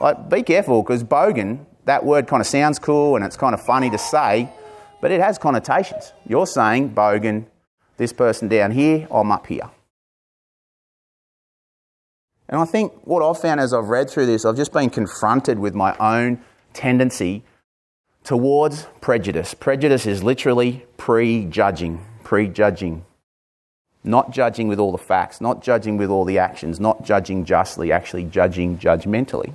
Like, 0.00 0.28
be 0.28 0.42
careful 0.42 0.82
because 0.82 1.02
bogan, 1.04 1.66
that 1.86 2.04
word 2.04 2.26
kind 2.26 2.40
of 2.40 2.46
sounds 2.46 2.78
cool 2.78 3.16
and 3.16 3.24
it's 3.24 3.36
kind 3.36 3.54
of 3.54 3.62
funny 3.62 3.90
to 3.90 3.98
say, 3.98 4.48
but 5.00 5.10
it 5.10 5.20
has 5.20 5.38
connotations. 5.38 6.12
You're 6.26 6.46
saying, 6.46 6.94
bogan, 6.94 7.46
this 7.96 8.12
person 8.12 8.48
down 8.48 8.72
here, 8.72 9.08
I'm 9.10 9.32
up 9.32 9.46
here. 9.46 9.70
And 12.48 12.60
I 12.60 12.64
think 12.64 12.92
what 13.04 13.22
I've 13.22 13.40
found 13.40 13.60
as 13.60 13.72
I've 13.72 13.88
read 13.88 14.10
through 14.10 14.26
this, 14.26 14.44
I've 14.44 14.56
just 14.56 14.72
been 14.72 14.90
confronted 14.90 15.58
with 15.58 15.74
my 15.74 15.96
own 15.98 16.40
tendency 16.72 17.44
towards 18.22 18.86
prejudice. 19.00 19.54
Prejudice 19.54 20.06
is 20.06 20.22
literally 20.22 20.84
prejudging, 20.96 22.04
prejudging. 22.22 23.04
Not 24.04 24.30
judging 24.30 24.68
with 24.68 24.78
all 24.78 24.92
the 24.92 24.98
facts, 24.98 25.40
not 25.40 25.62
judging 25.62 25.96
with 25.96 26.10
all 26.10 26.24
the 26.24 26.38
actions, 26.38 26.78
not 26.78 27.04
judging 27.04 27.44
justly, 27.44 27.90
actually 27.90 28.24
judging 28.24 28.78
judgmentally. 28.78 29.54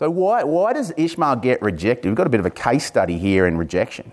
So, 0.00 0.08
why, 0.08 0.44
why 0.44 0.72
does 0.72 0.94
Ishmael 0.96 1.36
get 1.36 1.60
rejected? 1.60 2.08
We've 2.08 2.16
got 2.16 2.26
a 2.26 2.30
bit 2.30 2.40
of 2.40 2.46
a 2.46 2.50
case 2.50 2.86
study 2.86 3.18
here 3.18 3.46
in 3.46 3.58
rejection. 3.58 4.12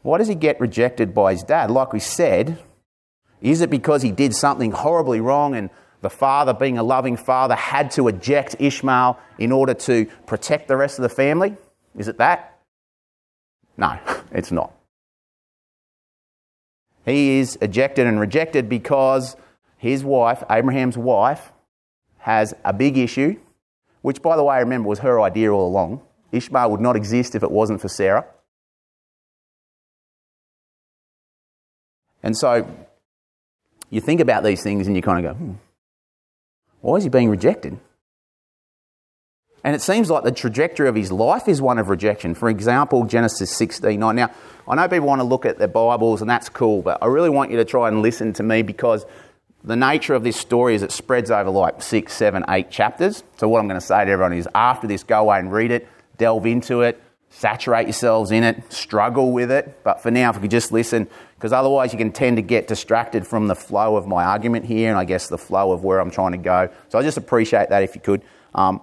Why 0.00 0.16
does 0.16 0.28
he 0.28 0.34
get 0.34 0.58
rejected 0.58 1.12
by 1.12 1.32
his 1.32 1.42
dad? 1.42 1.70
Like 1.70 1.92
we 1.92 2.00
said, 2.00 2.58
is 3.42 3.60
it 3.60 3.68
because 3.68 4.00
he 4.00 4.10
did 4.10 4.34
something 4.34 4.70
horribly 4.70 5.20
wrong 5.20 5.54
and 5.56 5.68
the 6.00 6.08
father, 6.08 6.54
being 6.54 6.78
a 6.78 6.82
loving 6.82 7.18
father, 7.18 7.54
had 7.54 7.90
to 7.90 8.08
eject 8.08 8.56
Ishmael 8.58 9.18
in 9.38 9.52
order 9.52 9.74
to 9.74 10.06
protect 10.24 10.68
the 10.68 10.76
rest 10.78 10.98
of 10.98 11.02
the 11.02 11.10
family? 11.10 11.54
Is 11.98 12.08
it 12.08 12.16
that? 12.16 12.58
No, 13.76 13.98
it's 14.32 14.52
not. 14.52 14.72
He 17.04 17.40
is 17.40 17.58
ejected 17.60 18.06
and 18.06 18.18
rejected 18.18 18.70
because 18.70 19.36
his 19.76 20.02
wife, 20.02 20.42
Abraham's 20.48 20.96
wife, 20.96 21.52
has 22.20 22.54
a 22.64 22.72
big 22.72 22.96
issue, 22.96 23.38
which, 24.04 24.20
by 24.20 24.36
the 24.36 24.44
way, 24.44 24.56
I 24.56 24.58
remember 24.58 24.86
was 24.86 24.98
her 24.98 25.18
idea 25.18 25.50
all 25.50 25.66
along. 25.66 26.02
Ishmael 26.30 26.70
would 26.72 26.80
not 26.82 26.94
exist 26.94 27.34
if 27.34 27.42
it 27.42 27.50
wasn't 27.50 27.80
for 27.80 27.88
Sarah. 27.88 28.26
And 32.22 32.36
so 32.36 32.68
you 33.88 34.02
think 34.02 34.20
about 34.20 34.44
these 34.44 34.62
things 34.62 34.86
and 34.86 34.94
you 34.94 35.00
kind 35.00 35.24
of 35.24 35.32
go, 35.32 35.38
hmm, 35.38 35.52
why 36.82 36.96
is 36.96 37.04
he 37.04 37.08
being 37.08 37.30
rejected? 37.30 37.80
And 39.64 39.74
it 39.74 39.80
seems 39.80 40.10
like 40.10 40.22
the 40.22 40.32
trajectory 40.32 40.86
of 40.86 40.94
his 40.94 41.10
life 41.10 41.48
is 41.48 41.62
one 41.62 41.78
of 41.78 41.88
rejection. 41.88 42.34
For 42.34 42.50
example, 42.50 43.06
Genesis 43.06 43.56
16 43.56 43.98
9. 43.98 44.14
Now, 44.14 44.30
I 44.68 44.74
know 44.74 44.86
people 44.86 45.08
want 45.08 45.20
to 45.20 45.26
look 45.26 45.46
at 45.46 45.56
their 45.56 45.66
Bibles 45.66 46.20
and 46.20 46.28
that's 46.28 46.50
cool, 46.50 46.82
but 46.82 46.98
I 47.00 47.06
really 47.06 47.30
want 47.30 47.50
you 47.50 47.56
to 47.56 47.64
try 47.64 47.88
and 47.88 48.02
listen 48.02 48.34
to 48.34 48.42
me 48.42 48.60
because 48.60 49.06
the 49.64 49.76
nature 49.76 50.14
of 50.14 50.22
this 50.22 50.36
story 50.36 50.74
is 50.74 50.82
it 50.82 50.92
spreads 50.92 51.30
over 51.30 51.48
like 51.48 51.82
six, 51.82 52.12
seven, 52.12 52.44
eight 52.50 52.70
chapters. 52.70 53.24
So, 53.36 53.48
what 53.48 53.60
I'm 53.60 53.66
going 53.66 53.80
to 53.80 53.86
say 53.86 54.04
to 54.04 54.10
everyone 54.10 54.34
is 54.34 54.48
after 54.54 54.86
this, 54.86 55.02
go 55.02 55.20
away 55.22 55.38
and 55.38 55.50
read 55.50 55.70
it, 55.70 55.88
delve 56.18 56.44
into 56.44 56.82
it, 56.82 57.02
saturate 57.30 57.86
yourselves 57.86 58.30
in 58.30 58.44
it, 58.44 58.70
struggle 58.70 59.32
with 59.32 59.50
it. 59.50 59.82
But 59.82 60.02
for 60.02 60.10
now, 60.10 60.28
if 60.28 60.36
you 60.36 60.42
could 60.42 60.50
just 60.50 60.70
listen, 60.70 61.08
because 61.36 61.52
otherwise 61.52 61.92
you 61.92 61.98
can 61.98 62.12
tend 62.12 62.36
to 62.36 62.42
get 62.42 62.68
distracted 62.68 63.26
from 63.26 63.48
the 63.48 63.56
flow 63.56 63.96
of 63.96 64.06
my 64.06 64.22
argument 64.24 64.66
here 64.66 64.90
and 64.90 64.98
I 64.98 65.04
guess 65.04 65.28
the 65.28 65.38
flow 65.38 65.72
of 65.72 65.82
where 65.82 65.98
I'm 65.98 66.10
trying 66.10 66.32
to 66.32 66.38
go. 66.38 66.68
So, 66.90 66.98
I 66.98 67.02
just 67.02 67.16
appreciate 67.16 67.70
that 67.70 67.82
if 67.82 67.94
you 67.94 68.02
could. 68.02 68.22
Um, 68.54 68.82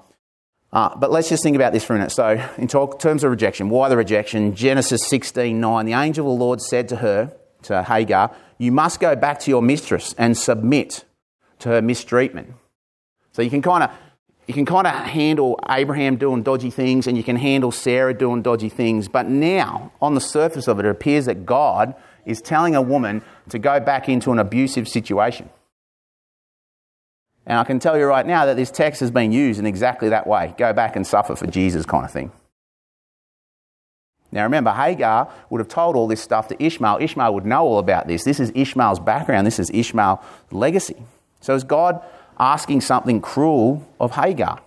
uh, 0.74 0.96
but 0.96 1.12
let's 1.12 1.30
just 1.30 1.44
think 1.44 1.56
about 1.56 1.74
this 1.74 1.84
for 1.84 1.94
a 1.94 1.98
minute. 1.98 2.12
So, 2.12 2.44
in 2.58 2.68
talk, 2.68 2.98
terms 2.98 3.24
of 3.24 3.30
rejection, 3.30 3.70
why 3.70 3.88
the 3.88 3.98
rejection? 3.98 4.56
Genesis 4.56 5.06
16 5.08 5.60
9, 5.60 5.86
the 5.86 5.94
angel 5.94 6.32
of 6.32 6.40
the 6.40 6.44
Lord 6.44 6.60
said 6.60 6.90
to 6.90 6.96
her, 6.98 7.36
to 7.64 7.84
Hagar, 7.84 8.36
you 8.62 8.72
must 8.72 9.00
go 9.00 9.16
back 9.16 9.40
to 9.40 9.50
your 9.50 9.64
mistress 9.64 10.14
and 10.20 10.38
submit 10.38 11.04
to 11.58 11.70
her 11.70 11.82
mistreatment. 11.82 12.54
So 13.32 13.42
you 13.42 13.50
can 13.50 13.64
kind 13.64 13.84
of 13.84 13.90
you 14.46 14.54
can 14.54 14.68
kind 14.68 14.86
of 14.86 14.94
handle 14.94 15.60
Abraham 15.68 16.18
doing 16.18 16.44
dodgy 16.44 16.70
things 16.70 17.08
and 17.08 17.18
you 17.18 17.24
can 17.24 17.38
handle 17.38 17.72
Sarah 17.72 18.14
doing 18.14 18.44
dodgy 18.44 18.70
things, 18.70 19.08
but 19.08 19.28
now 19.28 19.92
on 20.00 20.14
the 20.14 20.22
surface 20.22 20.68
of 20.68 20.80
it, 20.80 20.86
it 20.86 20.90
appears 20.90 21.26
that 21.26 21.46
God 21.46 21.96
is 22.26 22.40
telling 22.40 22.76
a 22.76 22.82
woman 22.84 23.24
to 23.50 23.58
go 23.58 23.80
back 23.80 24.08
into 24.08 24.32
an 24.32 24.38
abusive 24.38 24.88
situation. 24.88 25.50
And 27.48 27.58
I 27.58 27.64
can 27.64 27.80
tell 27.80 27.98
you 27.98 28.06
right 28.06 28.28
now 28.28 28.46
that 28.46 28.58
this 28.58 28.70
text 28.70 29.00
has 29.00 29.10
been 29.10 29.32
used 29.32 29.60
in 29.60 29.66
exactly 29.66 30.10
that 30.10 30.28
way 30.28 30.54
go 30.60 30.72
back 30.72 30.96
and 30.96 31.08
suffer 31.08 31.36
for 31.36 31.48
Jesus 31.48 31.84
kind 31.88 32.06
of 32.06 32.12
thing. 32.12 32.32
Now 34.32 34.44
remember, 34.44 34.72
Hagar 34.72 35.30
would 35.50 35.60
have 35.60 35.68
told 35.68 35.96
all 35.96 36.08
this 36.08 36.22
stuff 36.22 36.48
to 36.50 36.64
Ishmael. 36.64 37.00
Ishmael 37.02 37.34
would 37.34 37.46
know 37.46 37.64
all 37.64 37.80
about 37.80 38.08
this. 38.08 38.24
This 38.24 38.40
is 38.40 38.52
Ishmael's 38.56 39.00
background, 39.00 39.46
this 39.46 39.60
is 39.60 39.70
Ishmael's 39.70 40.20
legacy. 40.52 41.04
So 41.42 41.54
is 41.56 41.64
God 41.64 42.02
asking 42.40 42.82
something 42.82 43.20
cruel 43.20 43.86
of 44.00 44.12
Hagar? 44.12 44.62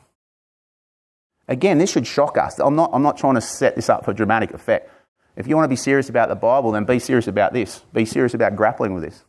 Again, 1.48 1.78
this 1.78 1.90
should 1.90 2.06
shock 2.06 2.38
us. 2.38 2.58
I'm 2.58 2.76
not, 2.76 2.90
I'm 2.92 3.02
not 3.02 3.16
trying 3.16 3.34
to 3.34 3.40
set 3.40 3.76
this 3.76 3.88
up 3.88 4.04
for 4.04 4.12
dramatic 4.12 4.52
effect. 4.52 4.90
If 5.36 5.46
you 5.46 5.56
want 5.56 5.64
to 5.64 5.68
be 5.68 5.76
serious 5.76 6.08
about 6.08 6.28
the 6.28 6.36
Bible, 6.36 6.72
then 6.72 6.84
be 6.84 6.98
serious 6.98 7.26
about 7.26 7.52
this. 7.52 7.80
Be 7.92 8.04
serious 8.04 8.34
about 8.34 8.56
grappling 8.56 8.94
with 8.94 9.02
this. 9.02 9.24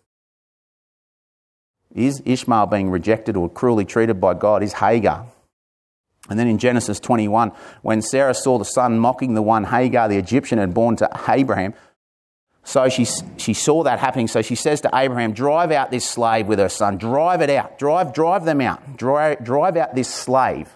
Is 1.93 2.21
Ishmael 2.25 2.67
being 2.67 2.89
rejected 2.89 3.37
or 3.37 3.49
cruelly 3.49 3.85
treated 3.85 4.19
by 4.19 4.33
God? 4.33 4.63
Is 4.63 4.73
Hagar 4.73 5.25
and 6.29 6.39
then 6.39 6.47
in 6.47 6.57
Genesis 6.57 6.99
21, 6.99 7.51
when 7.81 8.01
Sarah 8.01 8.33
saw 8.33 8.57
the 8.57 8.65
son 8.65 8.99
mocking 8.99 9.33
the 9.35 9.41
one 9.41 9.65
Hagar 9.65 10.07
the 10.07 10.17
Egyptian 10.17 10.57
had 10.57 10.73
born 10.73 10.95
to 10.97 11.09
Abraham, 11.27 11.73
so 12.65 12.89
she, 12.89 13.05
she 13.37 13.53
saw 13.53 13.83
that 13.83 13.99
happening. 13.99 14.27
So 14.27 14.41
she 14.41 14.55
says 14.55 14.81
to 14.81 14.89
Abraham, 14.91 15.33
Drive 15.33 15.71
out 15.71 15.91
this 15.91 16.03
slave 16.03 16.47
with 16.47 16.57
her 16.57 16.67
son. 16.67 16.97
Drive 16.97 17.41
it 17.41 17.49
out. 17.51 17.77
Drive, 17.77 18.11
drive 18.11 18.43
them 18.43 18.59
out. 18.59 18.97
Drive, 18.97 19.43
drive 19.43 19.77
out 19.77 19.93
this 19.93 20.11
slave. 20.11 20.75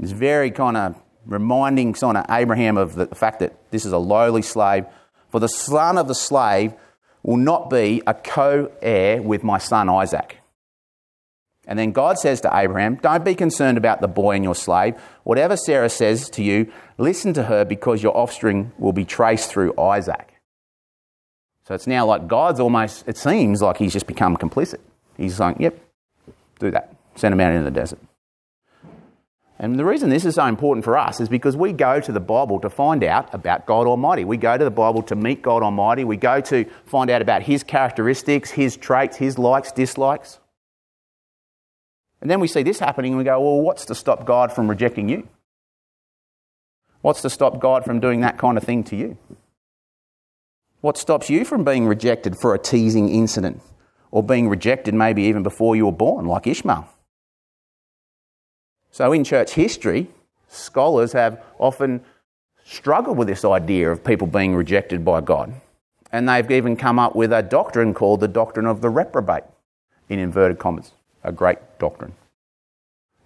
It's 0.00 0.10
very 0.10 0.50
kind 0.50 0.76
of 0.76 1.00
reminding 1.24 1.92
kind 1.92 2.16
of 2.16 2.24
Abraham 2.28 2.76
of 2.76 2.96
the 2.96 3.06
fact 3.06 3.38
that 3.38 3.70
this 3.70 3.86
is 3.86 3.92
a 3.92 3.98
lowly 3.98 4.42
slave. 4.42 4.86
For 5.28 5.38
the 5.38 5.48
son 5.48 5.96
of 5.96 6.08
the 6.08 6.16
slave 6.16 6.74
will 7.22 7.36
not 7.36 7.70
be 7.70 8.02
a 8.04 8.14
co 8.14 8.72
heir 8.82 9.22
with 9.22 9.44
my 9.44 9.58
son 9.58 9.88
Isaac. 9.88 10.39
And 11.66 11.78
then 11.78 11.92
God 11.92 12.18
says 12.18 12.40
to 12.42 12.56
Abraham, 12.56 12.96
Don't 12.96 13.24
be 13.24 13.34
concerned 13.34 13.78
about 13.78 14.00
the 14.00 14.08
boy 14.08 14.34
and 14.34 14.44
your 14.44 14.54
slave. 14.54 14.94
Whatever 15.24 15.56
Sarah 15.56 15.90
says 15.90 16.28
to 16.30 16.42
you, 16.42 16.72
listen 16.98 17.32
to 17.34 17.44
her 17.44 17.64
because 17.64 18.02
your 18.02 18.16
offspring 18.16 18.72
will 18.78 18.92
be 18.92 19.04
traced 19.04 19.50
through 19.50 19.78
Isaac. 19.78 20.34
So 21.64 21.74
it's 21.74 21.86
now 21.86 22.06
like 22.06 22.26
God's 22.26 22.58
almost, 22.58 23.06
it 23.06 23.16
seems 23.16 23.62
like 23.62 23.76
he's 23.76 23.92
just 23.92 24.06
become 24.06 24.36
complicit. 24.36 24.80
He's 25.16 25.38
like, 25.38 25.56
Yep, 25.60 25.78
do 26.58 26.70
that. 26.72 26.94
Send 27.14 27.32
him 27.34 27.40
out 27.40 27.52
into 27.52 27.64
the 27.64 27.70
desert. 27.70 28.00
And 29.60 29.78
the 29.78 29.84
reason 29.84 30.08
this 30.08 30.24
is 30.24 30.36
so 30.36 30.46
important 30.46 30.84
for 30.84 30.96
us 30.96 31.20
is 31.20 31.28
because 31.28 31.54
we 31.54 31.74
go 31.74 32.00
to 32.00 32.10
the 32.10 32.18
Bible 32.18 32.58
to 32.60 32.70
find 32.70 33.04
out 33.04 33.32
about 33.34 33.66
God 33.66 33.86
Almighty. 33.86 34.24
We 34.24 34.38
go 34.38 34.56
to 34.56 34.64
the 34.64 34.70
Bible 34.70 35.02
to 35.02 35.14
meet 35.14 35.42
God 35.42 35.62
Almighty. 35.62 36.02
We 36.02 36.16
go 36.16 36.40
to 36.40 36.64
find 36.86 37.10
out 37.10 37.20
about 37.20 37.42
His 37.42 37.62
characteristics, 37.62 38.50
His 38.50 38.78
traits, 38.78 39.18
His 39.18 39.38
likes, 39.38 39.70
dislikes. 39.70 40.39
And 42.20 42.30
then 42.30 42.40
we 42.40 42.48
see 42.48 42.62
this 42.62 42.78
happening 42.78 43.12
and 43.12 43.18
we 43.18 43.24
go, 43.24 43.40
well, 43.40 43.60
what's 43.60 43.86
to 43.86 43.94
stop 43.94 44.26
God 44.26 44.52
from 44.52 44.68
rejecting 44.68 45.08
you? 45.08 45.26
What's 47.00 47.22
to 47.22 47.30
stop 47.30 47.60
God 47.60 47.84
from 47.84 47.98
doing 47.98 48.20
that 48.20 48.36
kind 48.36 48.58
of 48.58 48.64
thing 48.64 48.84
to 48.84 48.96
you? 48.96 49.16
What 50.82 50.98
stops 50.98 51.30
you 51.30 51.44
from 51.44 51.64
being 51.64 51.86
rejected 51.86 52.36
for 52.40 52.54
a 52.54 52.58
teasing 52.58 53.08
incident 53.08 53.62
or 54.10 54.22
being 54.22 54.48
rejected 54.48 54.94
maybe 54.94 55.22
even 55.22 55.42
before 55.42 55.76
you 55.76 55.86
were 55.86 55.92
born, 55.92 56.26
like 56.26 56.46
Ishmael? 56.46 56.88
So, 58.90 59.12
in 59.12 59.24
church 59.24 59.52
history, 59.52 60.10
scholars 60.48 61.12
have 61.12 61.42
often 61.58 62.02
struggled 62.64 63.16
with 63.16 63.28
this 63.28 63.44
idea 63.44 63.90
of 63.90 64.04
people 64.04 64.26
being 64.26 64.54
rejected 64.54 65.04
by 65.04 65.20
God. 65.20 65.52
And 66.12 66.28
they've 66.28 66.50
even 66.50 66.76
come 66.76 66.98
up 66.98 67.14
with 67.14 67.32
a 67.32 67.42
doctrine 67.42 67.94
called 67.94 68.20
the 68.20 68.28
doctrine 68.28 68.66
of 68.66 68.80
the 68.80 68.90
reprobate, 68.90 69.44
in 70.08 70.18
inverted 70.18 70.58
commas 70.58 70.92
a 71.22 71.32
great 71.32 71.58
doctrine. 71.78 72.14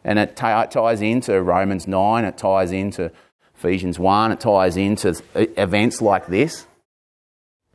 And 0.04 0.18
it, 0.18 0.36
t- 0.36 0.46
it 0.46 0.70
ties 0.70 1.00
into 1.00 1.40
Romans 1.42 1.88
9, 1.88 2.24
it 2.24 2.36
ties 2.36 2.72
into 2.72 3.10
Ephesians 3.56 3.98
1, 3.98 4.32
it 4.32 4.40
ties 4.40 4.76
into 4.76 5.14
events 5.34 6.02
like 6.02 6.26
this. 6.26 6.66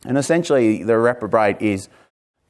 And 0.06 0.18
essentially, 0.18 0.84
the 0.84 0.98
reprobate 0.98 1.62
is 1.62 1.90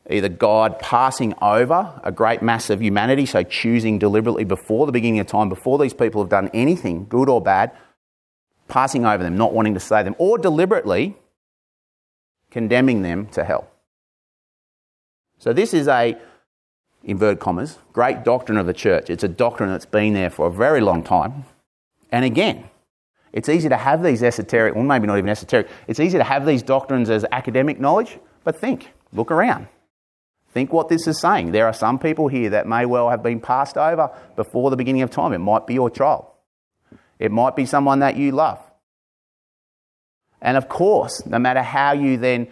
either 0.10 0.30
God 0.30 0.80
passing 0.80 1.34
over 1.42 2.00
a 2.04 2.12
great 2.12 2.42
mass 2.42 2.70
of 2.70 2.82
humanity, 2.82 3.26
so 3.26 3.44
choosing 3.44 4.00
deliberately 4.00 4.44
before 4.44 4.86
the 4.86 4.92
beginning 4.92 5.20
of 5.20 5.28
time, 5.28 5.50
before 5.50 5.78
these 5.78 5.94
people 5.94 6.22
have 6.22 6.30
done 6.30 6.50
anything, 6.54 7.06
good 7.08 7.30
or 7.30 7.42
bad, 7.42 7.72
passing 8.68 9.06
over 9.06 9.24
them, 9.24 9.38
not 9.38 9.54
wanting 9.54 9.74
to 9.76 9.80
save 9.80 10.06
them, 10.06 10.16
or 10.18 10.38
deliberately 10.38 11.16
condemning 12.52 13.02
them 13.04 13.28
to 13.28 13.44
hell. 13.44 13.68
So, 15.38 15.54
this 15.54 15.74
is 15.74 15.88
a 15.88 16.18
inverted 17.04 17.40
commas, 17.40 17.78
great 17.94 18.24
doctrine 18.24 18.58
of 18.58 18.66
the 18.66 18.74
church. 18.74 19.10
It's 19.10 19.24
a 19.24 19.28
doctrine 19.28 19.70
that's 19.70 19.86
been 19.86 20.14
there 20.14 20.30
for 20.30 20.48
a 20.48 20.52
very 20.52 20.82
long 20.82 21.04
time. 21.04 21.46
And 22.12 22.26
again, 22.26 22.70
it's 23.32 23.50
easy 23.50 23.70
to 23.70 23.78
have 23.78 24.04
these 24.04 24.24
esoteric, 24.24 24.76
well, 24.76 24.84
maybe 24.84 25.08
not 25.08 25.18
even 25.18 25.30
esoteric, 25.30 25.68
it's 25.88 26.00
easy 26.00 26.18
to 26.18 26.24
have 26.24 26.46
these 26.46 26.64
doctrines 26.64 27.10
as 27.10 27.26
academic 27.32 27.80
knowledge, 27.80 28.18
but 28.44 28.60
think, 28.60 28.92
look 29.14 29.32
around. 29.32 29.68
Think 30.52 30.74
what 30.74 30.90
this 30.90 31.08
is 31.08 31.20
saying. 31.20 31.52
There 31.52 31.68
are 31.68 31.74
some 31.74 32.00
people 32.00 32.28
here 32.28 32.50
that 32.50 32.68
may 32.68 32.86
well 32.86 33.10
have 33.12 33.22
been 33.22 33.40
passed 33.40 33.78
over 33.78 34.10
before 34.36 34.72
the 34.72 34.76
beginning 34.76 35.04
of 35.04 35.12
time. 35.12 35.32
It 35.32 35.38
might 35.38 35.68
be 35.68 35.76
your 35.76 35.90
child, 35.90 36.26
it 37.20 37.32
might 37.32 37.56
be 37.56 37.66
someone 37.66 38.00
that 38.00 38.16
you 38.16 38.32
love. 38.32 38.60
And 40.42 40.58
of 40.58 40.70
course, 40.70 41.26
no 41.26 41.38
matter 41.38 41.62
how 41.62 41.92
you 41.92 42.18
then 42.18 42.48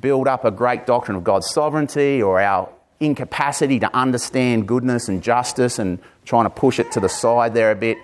build 0.00 0.26
up 0.26 0.44
a 0.44 0.50
great 0.50 0.86
doctrine 0.86 1.16
of 1.16 1.24
God's 1.24 1.50
sovereignty 1.50 2.22
or 2.22 2.40
our 2.40 2.70
incapacity 3.00 3.78
to 3.80 3.94
understand 3.94 4.66
goodness 4.66 5.08
and 5.08 5.22
justice 5.22 5.78
and 5.78 5.98
trying 6.24 6.44
to 6.44 6.50
push 6.50 6.78
it 6.78 6.92
to 6.92 7.00
the 7.00 7.08
side 7.08 7.54
there 7.54 7.70
a 7.70 7.76
bit, 7.76 7.98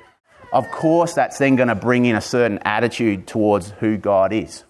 of 0.53 0.71
course 0.71 1.15
that's 1.15 1.39
then 1.39 1.57
going 1.57 1.69
to 1.69 1.75
bring 1.75 2.05
in 2.05 2.15
a 2.15 2.21
certain 2.21 2.59
attitude 2.59 3.27
towards 3.27 3.71
who 3.81 3.97
God 3.97 4.33
is. 4.33 4.65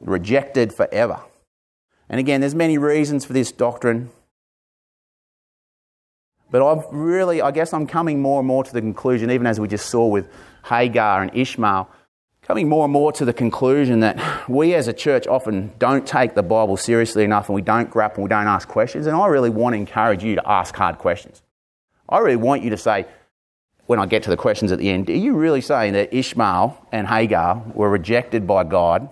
Rejected 0.00 0.72
forever. 0.72 1.20
And 2.08 2.18
again, 2.18 2.40
there's 2.40 2.54
many 2.54 2.78
reasons 2.78 3.24
for 3.24 3.32
this 3.32 3.52
doctrine. 3.52 4.10
But 6.50 6.66
I've 6.66 6.84
really, 6.90 7.40
I 7.40 7.52
guess 7.52 7.72
I'm 7.72 7.86
coming 7.86 8.20
more 8.20 8.40
and 8.40 8.48
more 8.48 8.64
to 8.64 8.72
the 8.72 8.80
conclusion, 8.80 9.30
even 9.30 9.46
as 9.46 9.60
we 9.60 9.68
just 9.68 9.88
saw 9.88 10.06
with 10.06 10.28
Hagar 10.64 11.22
and 11.22 11.30
Ishmael, 11.34 11.88
coming 12.50 12.68
more 12.68 12.84
and 12.84 12.92
more 12.92 13.12
to 13.12 13.24
the 13.24 13.32
conclusion 13.32 14.00
that 14.00 14.48
we 14.48 14.74
as 14.74 14.88
a 14.88 14.92
church 14.92 15.28
often 15.28 15.72
don't 15.78 16.04
take 16.04 16.34
the 16.34 16.42
Bible 16.42 16.76
seriously 16.76 17.22
enough 17.22 17.48
and 17.48 17.54
we 17.54 17.62
don't 17.62 17.88
grapple, 17.88 18.16
and 18.16 18.24
we 18.24 18.28
don't 18.28 18.48
ask 18.48 18.66
questions. 18.66 19.06
And 19.06 19.14
I 19.14 19.28
really 19.28 19.50
want 19.50 19.74
to 19.74 19.76
encourage 19.76 20.24
you 20.24 20.34
to 20.34 20.42
ask 20.44 20.74
hard 20.74 20.98
questions. 20.98 21.42
I 22.08 22.18
really 22.18 22.34
want 22.34 22.64
you 22.64 22.70
to 22.70 22.76
say, 22.76 23.06
when 23.86 24.00
I 24.00 24.06
get 24.06 24.24
to 24.24 24.30
the 24.30 24.36
questions 24.36 24.72
at 24.72 24.80
the 24.80 24.90
end, 24.90 25.08
are 25.08 25.12
you 25.12 25.34
really 25.34 25.60
saying 25.60 25.92
that 25.92 26.12
Ishmael 26.12 26.88
and 26.90 27.06
Hagar 27.06 27.62
were 27.72 27.88
rejected 27.88 28.48
by 28.48 28.64
God 28.64 29.08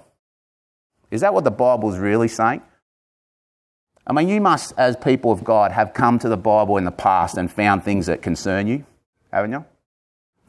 Is 1.13 1.21
that 1.21 1.33
what 1.33 1.45
the 1.45 1.53
Bible 1.53 1.93
is 1.93 1.99
really 1.99 2.29
saying? 2.29 2.61
I 4.05 4.13
mean, 4.13 4.29
you 4.29 4.41
must, 4.41 4.75
as 4.77 4.97
people 4.97 5.31
of 5.31 5.45
God, 5.45 5.71
have 5.71 5.95
come 5.95 6.19
to 6.19 6.29
the 6.29 6.37
Bible 6.37 6.77
in 6.77 6.85
the 6.85 6.91
past 6.91 7.37
and 7.37 7.49
found 7.51 7.85
things 7.85 8.07
that 8.07 8.21
concern 8.21 8.67
you, 8.67 8.85
haven't 9.33 9.53
you? 9.53 9.65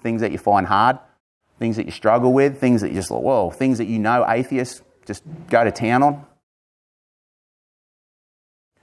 Things 0.02 0.22
that 0.22 0.32
you 0.32 0.40
find 0.40 0.66
hard, 0.66 0.98
things 1.60 1.76
that 1.76 1.86
you 1.86 1.92
struggle 1.92 2.34
with, 2.34 2.60
things 2.60 2.82
that 2.82 2.90
you 2.90 2.96
just 2.96 3.12
like, 3.12 3.22
whoa, 3.22 3.52
things 3.52 3.78
that 3.78 3.86
you 3.86 4.00
know 4.00 4.26
atheists 4.28 4.82
just 5.06 5.24
go 5.50 5.64
to 5.64 5.72
town 5.72 6.02
on. 6.02 6.26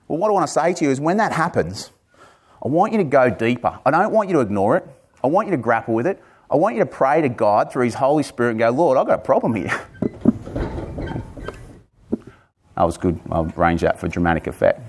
Well, 0.06 0.18
what 0.18 0.28
I 0.28 0.32
want 0.32 0.46
to 0.46 0.52
say 0.52 0.72
to 0.74 0.84
you 0.84 0.90
is 0.90 1.00
when 1.00 1.16
that 1.16 1.32
happens, 1.32 1.90
I 2.62 2.68
want 2.68 2.92
you 2.92 2.98
to 2.98 3.04
go 3.04 3.30
deeper. 3.30 3.78
I 3.84 3.90
don't 3.90 4.12
want 4.12 4.28
you 4.28 4.34
to 4.34 4.40
ignore 4.40 4.76
it. 4.76 4.86
I 5.24 5.26
want 5.26 5.48
you 5.48 5.52
to 5.52 5.56
grapple 5.56 5.94
with 5.94 6.06
it. 6.06 6.22
I 6.50 6.56
want 6.56 6.76
you 6.76 6.80
to 6.80 6.86
pray 6.86 7.22
to 7.22 7.28
God 7.28 7.72
through 7.72 7.86
His 7.86 7.94
Holy 7.94 8.22
Spirit 8.22 8.50
and 8.50 8.58
go, 8.58 8.70
Lord, 8.70 8.98
I've 8.98 9.06
got 9.06 9.18
a 9.18 9.22
problem 9.22 9.54
here. 9.54 9.80
that 12.76 12.84
was 12.84 12.98
good. 12.98 13.18
I'll 13.30 13.52
arrange 13.56 13.80
that 13.80 13.98
for 13.98 14.06
dramatic 14.06 14.46
effect. 14.46 14.80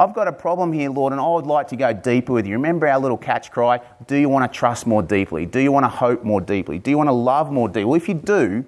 I've 0.00 0.14
got 0.14 0.28
a 0.28 0.32
problem 0.32 0.72
here, 0.72 0.88
Lord, 0.88 1.12
and 1.12 1.20
I 1.20 1.28
would 1.28 1.44
like 1.44 1.68
to 1.68 1.76
go 1.76 1.92
deeper 1.92 2.32
with 2.32 2.46
you. 2.46 2.54
Remember 2.54 2.88
our 2.88 2.98
little 2.98 3.18
catch 3.18 3.50
cry? 3.50 3.80
Do 4.06 4.16
you 4.16 4.30
want 4.30 4.50
to 4.50 4.58
trust 4.58 4.86
more 4.86 5.02
deeply? 5.02 5.44
Do 5.44 5.60
you 5.60 5.70
want 5.70 5.84
to 5.84 5.90
hope 5.90 6.24
more 6.24 6.40
deeply? 6.40 6.78
Do 6.78 6.90
you 6.90 6.96
want 6.96 7.08
to 7.08 7.12
love 7.12 7.52
more 7.52 7.68
deeply? 7.68 7.84
Well, 7.84 7.96
if 7.96 8.08
you 8.08 8.14
do, 8.14 8.64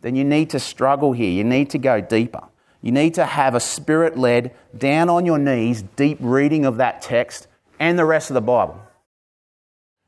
then 0.00 0.14
you 0.14 0.22
need 0.22 0.50
to 0.50 0.60
struggle 0.60 1.12
here. 1.12 1.28
You 1.28 1.42
need 1.42 1.70
to 1.70 1.78
go 1.78 2.00
deeper. 2.00 2.44
You 2.82 2.92
need 2.92 3.14
to 3.14 3.26
have 3.26 3.56
a 3.56 3.60
spirit 3.60 4.16
led, 4.16 4.54
down 4.76 5.10
on 5.10 5.26
your 5.26 5.38
knees, 5.38 5.82
deep 5.96 6.18
reading 6.20 6.64
of 6.66 6.76
that 6.76 7.02
text 7.02 7.48
and 7.80 7.98
the 7.98 8.04
rest 8.04 8.30
of 8.30 8.34
the 8.34 8.40
Bible. 8.40 8.80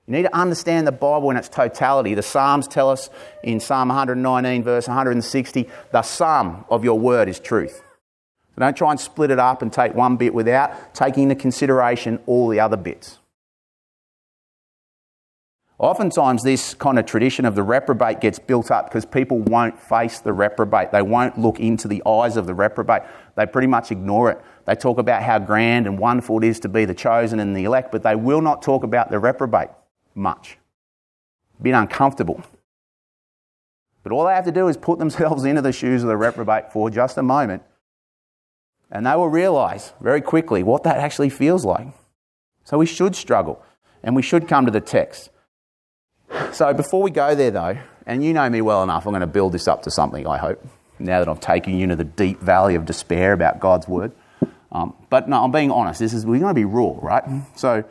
You 0.06 0.12
need 0.12 0.22
to 0.22 0.36
understand 0.36 0.86
the 0.86 0.92
Bible 0.92 1.30
in 1.30 1.38
its 1.38 1.48
totality. 1.48 2.14
The 2.14 2.22
Psalms 2.22 2.68
tell 2.68 2.88
us 2.88 3.10
in 3.42 3.58
Psalm 3.58 3.88
119, 3.88 4.62
verse 4.62 4.86
160, 4.86 5.68
the 5.90 6.02
sum 6.02 6.64
of 6.70 6.84
your 6.84 7.00
word 7.00 7.28
is 7.28 7.40
truth. 7.40 7.82
Don't 8.60 8.76
try 8.76 8.90
and 8.90 9.00
split 9.00 9.30
it 9.30 9.38
up 9.38 9.62
and 9.62 9.72
take 9.72 9.94
one 9.94 10.16
bit 10.16 10.34
without 10.34 10.94
taking 10.94 11.24
into 11.24 11.34
consideration 11.34 12.20
all 12.26 12.48
the 12.48 12.60
other 12.60 12.76
bits. 12.76 13.18
Oftentimes, 15.78 16.42
this 16.42 16.74
kind 16.74 16.98
of 16.98 17.06
tradition 17.06 17.46
of 17.46 17.54
the 17.54 17.62
reprobate 17.62 18.20
gets 18.20 18.38
built 18.38 18.70
up 18.70 18.84
because 18.84 19.06
people 19.06 19.38
won't 19.38 19.80
face 19.80 20.18
the 20.18 20.34
reprobate. 20.34 20.92
They 20.92 21.00
won't 21.00 21.38
look 21.38 21.58
into 21.58 21.88
the 21.88 22.02
eyes 22.06 22.36
of 22.36 22.46
the 22.46 22.52
reprobate. 22.52 23.00
They 23.34 23.46
pretty 23.46 23.66
much 23.66 23.90
ignore 23.90 24.30
it. 24.30 24.42
They 24.66 24.74
talk 24.74 24.98
about 24.98 25.22
how 25.22 25.38
grand 25.38 25.86
and 25.86 25.98
wonderful 25.98 26.36
it 26.36 26.46
is 26.46 26.60
to 26.60 26.68
be 26.68 26.84
the 26.84 26.92
chosen 26.92 27.40
and 27.40 27.56
the 27.56 27.64
elect, 27.64 27.90
but 27.92 28.02
they 28.02 28.14
will 28.14 28.42
not 28.42 28.60
talk 28.60 28.84
about 28.84 29.10
the 29.10 29.18
reprobate 29.18 29.70
much. 30.14 30.58
Bit 31.62 31.72
uncomfortable. 31.72 32.42
But 34.02 34.12
all 34.12 34.26
they 34.26 34.34
have 34.34 34.44
to 34.44 34.52
do 34.52 34.68
is 34.68 34.76
put 34.76 34.98
themselves 34.98 35.44
into 35.46 35.62
the 35.62 35.72
shoes 35.72 36.02
of 36.02 36.08
the 36.10 36.16
reprobate 36.18 36.70
for 36.70 36.90
just 36.90 37.16
a 37.16 37.22
moment, 37.22 37.62
and 38.90 39.06
they 39.06 39.14
will 39.14 39.28
realize 39.28 39.92
very 40.00 40.20
quickly 40.20 40.62
what 40.62 40.82
that 40.84 40.96
actually 40.96 41.30
feels 41.30 41.64
like. 41.64 41.88
So 42.64 42.78
we 42.78 42.86
should 42.86 43.16
struggle, 43.16 43.62
and 44.02 44.14
we 44.14 44.22
should 44.22 44.48
come 44.48 44.66
to 44.66 44.72
the 44.72 44.80
text. 44.80 45.30
So 46.52 46.72
before 46.74 47.02
we 47.02 47.10
go 47.10 47.34
there, 47.34 47.50
though, 47.50 47.78
and 48.06 48.24
you 48.24 48.32
know 48.32 48.48
me 48.48 48.60
well 48.60 48.82
enough, 48.82 49.06
I'm 49.06 49.12
going 49.12 49.20
to 49.20 49.26
build 49.26 49.52
this 49.52 49.68
up 49.68 49.82
to 49.82 49.90
something, 49.90 50.26
I 50.26 50.38
hope, 50.38 50.64
now 50.98 51.18
that 51.18 51.28
I've 51.28 51.40
taken 51.40 51.76
you 51.76 51.84
into 51.84 51.96
the 51.96 52.04
deep 52.04 52.40
valley 52.40 52.74
of 52.74 52.84
despair 52.84 53.32
about 53.32 53.60
God's 53.60 53.88
word. 53.88 54.12
Um, 54.72 54.94
but 55.08 55.28
no, 55.28 55.42
I'm 55.42 55.50
being 55.50 55.70
honest. 55.70 55.98
This 55.98 56.12
is 56.12 56.24
we're 56.24 56.38
going 56.38 56.54
to 56.54 56.58
be 56.58 56.64
raw, 56.64 56.94
right? 57.00 57.24
So, 57.56 57.84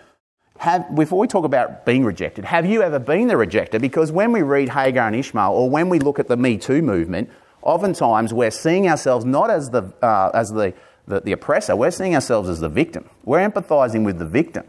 have, 0.59 0.93
before 0.95 1.19
we 1.19 1.27
talk 1.27 1.45
about 1.45 1.85
being 1.85 2.03
rejected, 2.03 2.45
have 2.45 2.65
you 2.65 2.81
ever 2.81 2.99
been 2.99 3.27
the 3.27 3.35
rejecter? 3.35 3.79
Because 3.79 4.11
when 4.11 4.31
we 4.31 4.41
read 4.41 4.69
Hagar 4.69 5.07
and 5.07 5.15
Ishmael, 5.15 5.51
or 5.51 5.69
when 5.69 5.89
we 5.89 5.99
look 5.99 6.19
at 6.19 6.27
the 6.27 6.35
Me 6.35 6.57
Too 6.57 6.81
movement, 6.81 7.29
oftentimes 7.61 8.33
we're 8.33 8.51
seeing 8.51 8.87
ourselves 8.87 9.25
not 9.25 9.49
as 9.49 9.69
the 9.69 9.93
uh, 10.01 10.31
as 10.33 10.51
the, 10.51 10.73
the 11.09 11.19
the 11.19 11.33
oppressor. 11.33 11.75
We're 11.75 11.91
seeing 11.91 12.15
ourselves 12.15 12.47
as 12.47 12.61
the 12.61 12.69
victim. 12.69 13.09
We're 13.25 13.47
empathizing 13.47 14.05
with 14.05 14.19
the 14.19 14.25
victim. 14.25 14.65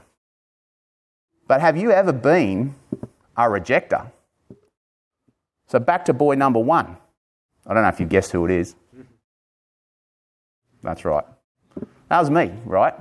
But 1.47 1.61
have 1.61 1.77
you 1.77 1.93
ever 1.93 2.13
been 2.13 2.75
a 3.37 3.43
rejecter? 3.43 4.11
So 5.69 5.79
back 5.79 6.07
to 6.07 6.13
boy 6.13 6.35
number 6.35 6.59
one. 6.59 6.97
I 7.67 7.75
don't 7.75 7.83
know 7.83 7.89
if 7.89 8.01
you 8.01 8.07
guessed 8.07 8.33
who 8.33 8.45
it 8.47 8.51
is. 8.51 8.75
That's 10.83 11.05
right. 11.05 11.25
That 12.09 12.19
was 12.19 12.31
me, 12.31 12.53
right? 12.65 12.95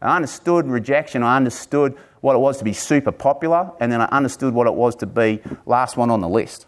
I 0.00 0.14
understood 0.14 0.66
rejection. 0.66 1.22
I 1.22 1.36
understood 1.36 1.96
what 2.20 2.34
it 2.34 2.38
was 2.38 2.58
to 2.58 2.64
be 2.64 2.72
super 2.72 3.12
popular, 3.12 3.72
and 3.80 3.90
then 3.90 4.00
I 4.00 4.06
understood 4.06 4.54
what 4.54 4.66
it 4.66 4.74
was 4.74 4.94
to 4.96 5.06
be 5.06 5.40
last 5.66 5.96
one 5.96 6.10
on 6.10 6.20
the 6.20 6.28
list. 6.28 6.66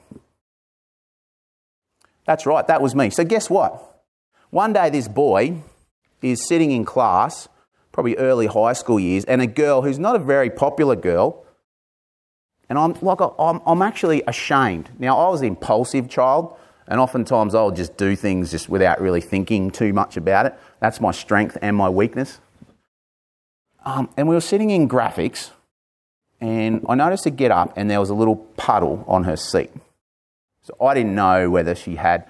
That's 2.24 2.46
right, 2.46 2.66
that 2.66 2.81
was 2.81 2.94
me. 2.94 3.11
So, 3.11 3.24
guess 3.24 3.51
what? 3.51 4.03
One 4.51 4.72
day, 4.72 4.90
this 4.90 5.09
boy 5.09 5.62
is 6.22 6.46
sitting 6.46 6.70
in 6.70 6.85
class, 6.85 7.48
probably 7.92 8.16
early 8.16 8.46
high 8.46 8.72
school 8.72 9.00
years, 9.00 9.24
and 9.24 9.40
a 9.40 9.46
girl 9.46 9.83
who's 9.83 9.98
not 9.98 10.16
a 10.16 10.18
very 10.18 10.50
popular 10.50 10.96
girl, 10.96 11.44
and 12.68 12.78
I'm 12.78 12.94
like, 13.02 13.18
I'm, 13.20 13.61
I'm 13.66 13.83
actually 13.83 14.22
ashamed. 14.28 14.90
Now, 14.98 15.18
I 15.18 15.28
was 15.28 15.40
an 15.40 15.48
impulsive 15.48 16.09
child, 16.09 16.56
and 16.87 17.00
oftentimes 17.00 17.54
I'll 17.54 17.72
just 17.72 17.96
do 17.96 18.14
things 18.14 18.52
just 18.52 18.68
without 18.68 19.00
really 19.00 19.20
thinking 19.20 19.70
too 19.70 19.92
much 19.92 20.16
about 20.16 20.46
it. 20.46 20.54
That's 20.78 21.00
my 21.00 21.11
strength 21.11 21.59
and 21.61 21.76
my 21.76 21.88
weakness. 21.88 22.40
Um, 23.85 24.09
and 24.16 24.28
we 24.28 24.37
were 24.37 24.40
sitting 24.40 24.70
in 24.70 24.88
graphics, 24.88 25.50
and 26.40 26.85
I 26.88 26.94
noticed 26.94 27.24
her 27.24 27.30
get 27.30 27.50
up, 27.50 27.72
and 27.76 27.90
there 27.90 27.98
was 27.98 28.11
a 28.11 28.14
little 28.14 28.37
puddle 28.37 29.04
on 29.09 29.24
her 29.24 29.37
seat. 29.37 29.70
So 30.62 30.76
I 30.80 30.94
didn't 30.94 31.14
know 31.14 31.50
whether 31.50 31.74
she 31.74 31.96
had 31.96 32.26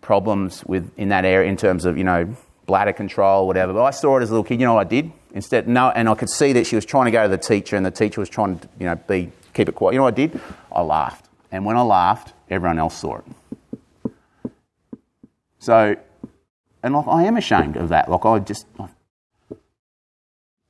problems 0.00 0.64
with 0.64 0.92
in 0.96 1.08
that 1.08 1.24
area 1.24 1.48
in 1.48 1.56
terms 1.56 1.84
of 1.84 1.96
you 1.96 2.04
know 2.04 2.36
bladder 2.66 2.92
control, 2.92 3.46
whatever. 3.46 3.72
But 3.72 3.84
I 3.84 3.90
saw 3.90 4.18
it 4.18 4.22
as 4.22 4.30
a 4.30 4.32
little 4.32 4.44
kid. 4.44 4.60
You 4.60 4.66
know 4.66 4.74
what 4.74 4.86
I 4.86 4.90
did? 4.90 5.12
Instead, 5.34 5.68
no, 5.68 5.90
and 5.90 6.08
I 6.08 6.14
could 6.14 6.30
see 6.30 6.52
that 6.52 6.66
she 6.66 6.76
was 6.76 6.84
trying 6.84 7.06
to 7.06 7.10
go 7.10 7.22
to 7.22 7.28
the 7.28 7.38
teacher, 7.38 7.76
and 7.76 7.84
the 7.84 7.90
teacher 7.90 8.20
was 8.20 8.28
trying 8.28 8.58
to 8.58 8.68
you 8.78 8.86
know 8.86 8.96
be 8.96 9.32
keep 9.54 9.68
it 9.68 9.74
quiet. 9.74 9.92
You 9.92 9.98
know 9.98 10.04
what 10.04 10.14
I 10.14 10.26
did? 10.26 10.40
I 10.70 10.82
laughed, 10.82 11.28
and 11.50 11.64
when 11.64 11.76
I 11.76 11.82
laughed, 11.82 12.34
everyone 12.50 12.78
else 12.78 12.96
saw 12.96 13.18
it. 13.18 13.24
So, 15.58 15.96
and 16.82 16.94
like, 16.94 17.06
I 17.06 17.24
am 17.24 17.36
ashamed 17.36 17.76
of 17.76 17.88
that. 17.90 18.10
Like, 18.10 18.24
I 18.24 18.38
just. 18.40 18.66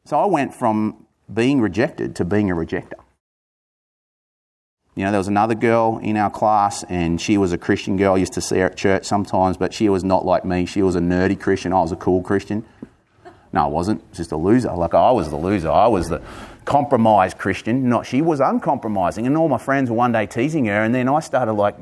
So 0.05 0.19
I 0.19 0.27
went 0.27 0.53
from 0.53 1.07
being 1.33 1.61
rejected 1.61 2.17
to 2.17 2.25
being 2.25 2.51
a 2.51 2.55
rejecter. 2.55 3.02
You 4.95 5.05
know, 5.05 5.11
there 5.11 5.19
was 5.19 5.29
another 5.29 5.55
girl 5.55 5.99
in 6.03 6.19
our 6.19 6.31
class, 6.31 6.85
and 6.85 7.19
she 7.19 7.39
was 7.39 7.53
a 7.53 7.59
Christian 7.59 7.97
girl. 7.97 8.15
I 8.15 8.19
used 8.19 8.35
to 8.35 8.43
see 8.43 8.59
her 8.59 8.67
at 8.67 8.77
church 8.77 9.07
sometimes, 9.07 9.57
but 9.57 9.73
she 9.73 9.89
was 9.89 10.05
not 10.05 10.27
like 10.27 10.45
me. 10.45 10.67
She 10.67 10.83
was 10.83 10.97
a 10.97 11.01
nerdy 11.01 11.39
Christian. 11.39 11.73
I 11.73 11.81
was 11.81 11.93
a 11.93 11.97
cool 11.97 12.23
Christian. 12.23 12.65
No, 13.55 13.65
I 13.65 13.69
wasn't. 13.69 14.13
Just 14.13 14.33
a 14.33 14.37
loser. 14.37 14.73
Like 14.73 14.93
I 14.93 15.11
was 15.11 15.31
the 15.31 15.37
loser. 15.37 15.71
I 15.71 15.87
was 15.87 16.11
the 16.11 16.21
compromised 16.67 17.39
Christian. 17.39 17.89
Not 17.89 18.05
she 18.05 18.21
was 18.21 18.41
uncompromising, 18.41 19.27
and 19.27 19.37
all 19.37 19.49
my 19.49 19.59
friends 19.59 19.89
were 19.89 19.97
one 19.97 20.13
day 20.13 20.27
teasing 20.27 20.67
her, 20.67 20.83
and 20.83 20.95
then 20.95 21.09
I 21.09 21.21
started 21.21 21.55
like 21.55 21.77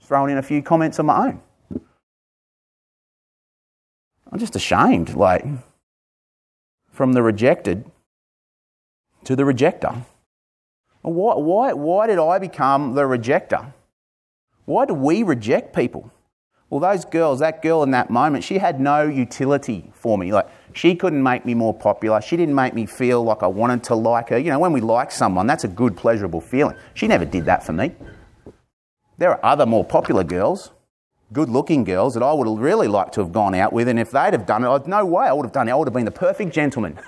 throwing 0.00 0.32
in 0.32 0.38
a 0.38 0.42
few 0.42 0.62
comments 0.62 0.98
of 0.98 1.06
my 1.06 1.28
own. 1.28 1.42
I'm 4.32 4.38
just 4.38 4.56
ashamed, 4.56 5.14
like, 5.14 5.44
from 6.90 7.12
the 7.12 7.22
rejected 7.22 7.84
to 9.24 9.36
the 9.36 9.42
rejecter. 9.42 10.04
Why, 11.02 11.34
why, 11.34 11.72
why 11.72 12.06
did 12.06 12.18
I 12.18 12.38
become 12.38 12.94
the 12.94 13.02
rejecter? 13.02 13.72
Why 14.64 14.86
do 14.86 14.94
we 14.94 15.22
reject 15.22 15.74
people? 15.74 16.10
Well, 16.70 16.80
those 16.80 17.04
girls, 17.04 17.40
that 17.40 17.60
girl 17.60 17.82
in 17.82 17.90
that 17.90 18.08
moment, 18.08 18.44
she 18.44 18.58
had 18.58 18.80
no 18.80 19.02
utility 19.02 19.90
for 19.94 20.16
me. 20.16 20.32
Like, 20.32 20.48
she 20.72 20.94
couldn't 20.94 21.22
make 21.22 21.44
me 21.44 21.54
more 21.54 21.74
popular. 21.74 22.22
She 22.22 22.36
didn't 22.36 22.54
make 22.54 22.72
me 22.72 22.86
feel 22.86 23.22
like 23.22 23.42
I 23.42 23.46
wanted 23.48 23.84
to 23.84 23.94
like 23.94 24.30
her. 24.30 24.38
You 24.38 24.50
know, 24.50 24.58
when 24.58 24.72
we 24.72 24.80
like 24.80 25.10
someone, 25.10 25.46
that's 25.46 25.64
a 25.64 25.68
good, 25.68 25.96
pleasurable 25.96 26.40
feeling. 26.40 26.76
She 26.94 27.06
never 27.06 27.26
did 27.26 27.44
that 27.44 27.62
for 27.62 27.72
me. 27.72 27.94
There 29.18 29.30
are 29.30 29.44
other 29.44 29.66
more 29.66 29.84
popular 29.84 30.24
girls 30.24 30.70
good 31.32 31.48
looking 31.48 31.84
girls 31.84 32.14
that 32.14 32.22
I 32.22 32.32
would 32.32 32.46
have 32.46 32.58
really 32.58 32.88
liked 32.88 33.14
to 33.14 33.20
have 33.20 33.32
gone 33.32 33.54
out 33.54 33.72
with, 33.72 33.88
and 33.88 33.98
if 33.98 34.10
they'd 34.10 34.32
have 34.32 34.46
done 34.46 34.64
it, 34.64 34.68
I'd, 34.68 34.86
no 34.86 35.04
way 35.04 35.26
I 35.26 35.32
would 35.32 35.46
have 35.46 35.52
done 35.52 35.68
it. 35.68 35.72
I 35.72 35.74
would 35.74 35.88
have 35.88 35.94
been 35.94 36.04
the 36.04 36.10
perfect 36.10 36.52
gentleman. 36.52 36.98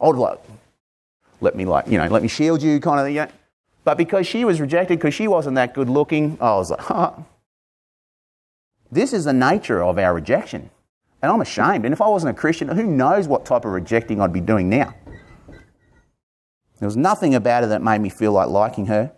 I 0.00 0.06
would 0.06 0.16
have 0.16 0.20
like, 0.20 0.40
let 1.42 1.54
me 1.56 1.64
like, 1.64 1.88
you 1.88 1.98
know, 1.98 2.06
let 2.06 2.22
me 2.22 2.28
shield 2.28 2.62
you 2.62 2.80
kind 2.80 3.00
of, 3.00 3.08
you 3.08 3.20
know. 3.20 3.28
But 3.84 3.98
because 3.98 4.26
she 4.26 4.44
was 4.44 4.60
rejected, 4.60 4.98
because 4.98 5.14
she 5.14 5.26
wasn't 5.26 5.56
that 5.56 5.74
good 5.74 5.90
looking, 5.90 6.38
I 6.40 6.54
was 6.54 6.70
like, 6.70 6.80
huh. 6.80 7.12
This 8.90 9.12
is 9.12 9.24
the 9.24 9.32
nature 9.32 9.82
of 9.82 9.98
our 9.98 10.14
rejection. 10.14 10.70
And 11.20 11.32
I'm 11.32 11.40
ashamed. 11.40 11.84
And 11.84 11.92
if 11.92 12.00
I 12.00 12.08
wasn't 12.08 12.36
a 12.36 12.40
Christian, 12.40 12.68
who 12.68 12.84
knows 12.84 13.26
what 13.26 13.44
type 13.44 13.64
of 13.64 13.72
rejecting 13.72 14.20
I'd 14.20 14.32
be 14.32 14.40
doing 14.40 14.68
now? 14.68 14.94
There 16.78 16.86
was 16.86 16.96
nothing 16.96 17.34
about 17.34 17.62
her 17.62 17.68
that 17.68 17.82
made 17.82 18.00
me 18.00 18.08
feel 18.08 18.32
like 18.32 18.48
liking 18.48 18.86
her. 18.86 19.12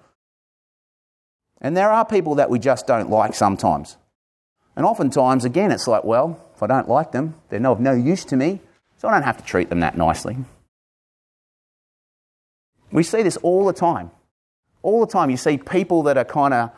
And 1.60 1.76
there 1.76 1.90
are 1.90 2.04
people 2.04 2.34
that 2.34 2.50
we 2.50 2.58
just 2.58 2.86
don't 2.86 3.08
like 3.08 3.34
sometimes. 3.34 3.96
And 4.76 4.84
oftentimes, 4.84 5.44
again, 5.44 5.72
it's 5.72 5.88
like, 5.88 6.04
well, 6.04 6.40
if 6.54 6.62
I 6.62 6.66
don't 6.66 6.88
like 6.88 7.12
them, 7.12 7.36
they're 7.48 7.66
of 7.66 7.80
no 7.80 7.92
use 7.92 8.24
to 8.26 8.36
me, 8.36 8.60
so 8.96 9.08
I 9.08 9.12
don't 9.12 9.22
have 9.22 9.38
to 9.38 9.44
treat 9.44 9.70
them 9.70 9.80
that 9.80 9.96
nicely. 9.96 10.36
We 12.94 13.02
see 13.02 13.22
this 13.22 13.36
all 13.38 13.66
the 13.66 13.72
time. 13.72 14.12
All 14.82 15.04
the 15.04 15.12
time, 15.12 15.28
you 15.28 15.36
see 15.36 15.58
people 15.58 16.04
that 16.04 16.16
are 16.16 16.24
kind 16.24 16.54
of, 16.54 16.70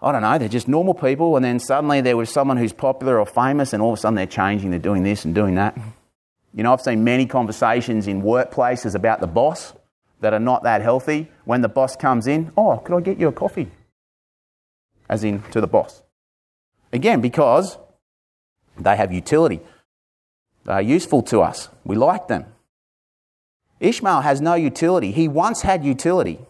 I 0.00 0.12
don't 0.12 0.22
know, 0.22 0.38
they're 0.38 0.48
just 0.48 0.68
normal 0.68 0.94
people, 0.94 1.34
and 1.34 1.44
then 1.44 1.58
suddenly 1.58 2.00
there 2.00 2.16
was 2.16 2.30
someone 2.30 2.56
who's 2.56 2.72
popular 2.72 3.18
or 3.18 3.26
famous, 3.26 3.72
and 3.72 3.82
all 3.82 3.92
of 3.92 3.98
a 3.98 4.00
sudden 4.00 4.14
they're 4.14 4.26
changing, 4.26 4.70
they're 4.70 4.78
doing 4.78 5.02
this 5.02 5.24
and 5.24 5.34
doing 5.34 5.56
that. 5.56 5.76
You 6.54 6.62
know, 6.62 6.72
I've 6.72 6.82
seen 6.82 7.02
many 7.02 7.26
conversations 7.26 8.06
in 8.06 8.22
workplaces 8.22 8.94
about 8.94 9.20
the 9.20 9.26
boss 9.26 9.72
that 10.20 10.32
are 10.32 10.38
not 10.38 10.62
that 10.62 10.82
healthy. 10.82 11.28
When 11.44 11.62
the 11.62 11.68
boss 11.68 11.96
comes 11.96 12.28
in, 12.28 12.52
oh, 12.56 12.76
could 12.78 12.96
I 12.96 13.00
get 13.00 13.18
you 13.18 13.26
a 13.26 13.32
coffee? 13.32 13.72
As 15.08 15.24
in 15.24 15.42
to 15.50 15.60
the 15.60 15.66
boss. 15.66 16.04
Again, 16.92 17.20
because 17.20 17.76
they 18.78 18.94
have 18.94 19.12
utility. 19.12 19.60
They 20.62 20.74
are 20.74 20.82
useful 20.82 21.22
to 21.22 21.40
us. 21.40 21.70
We 21.84 21.96
like 21.96 22.28
them. 22.28 22.53
Ishmael 23.80 24.22
has 24.22 24.40
no 24.40 24.54
utility. 24.54 25.12
He 25.12 25.28
once 25.28 25.62
had 25.62 25.84
utility. 25.84 26.40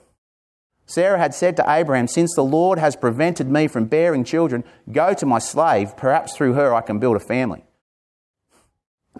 Sarah 0.86 1.18
had 1.18 1.34
said 1.34 1.56
to 1.56 1.64
Abraham, 1.70 2.06
Since 2.06 2.34
the 2.34 2.44
Lord 2.44 2.78
has 2.78 2.94
prevented 2.94 3.50
me 3.50 3.68
from 3.68 3.86
bearing 3.86 4.24
children, 4.24 4.64
go 4.92 5.14
to 5.14 5.26
my 5.26 5.38
slave. 5.38 5.96
Perhaps 5.96 6.36
through 6.36 6.54
her 6.54 6.74
I 6.74 6.82
can 6.82 6.98
build 6.98 7.16
a 7.16 7.20
family. 7.20 7.64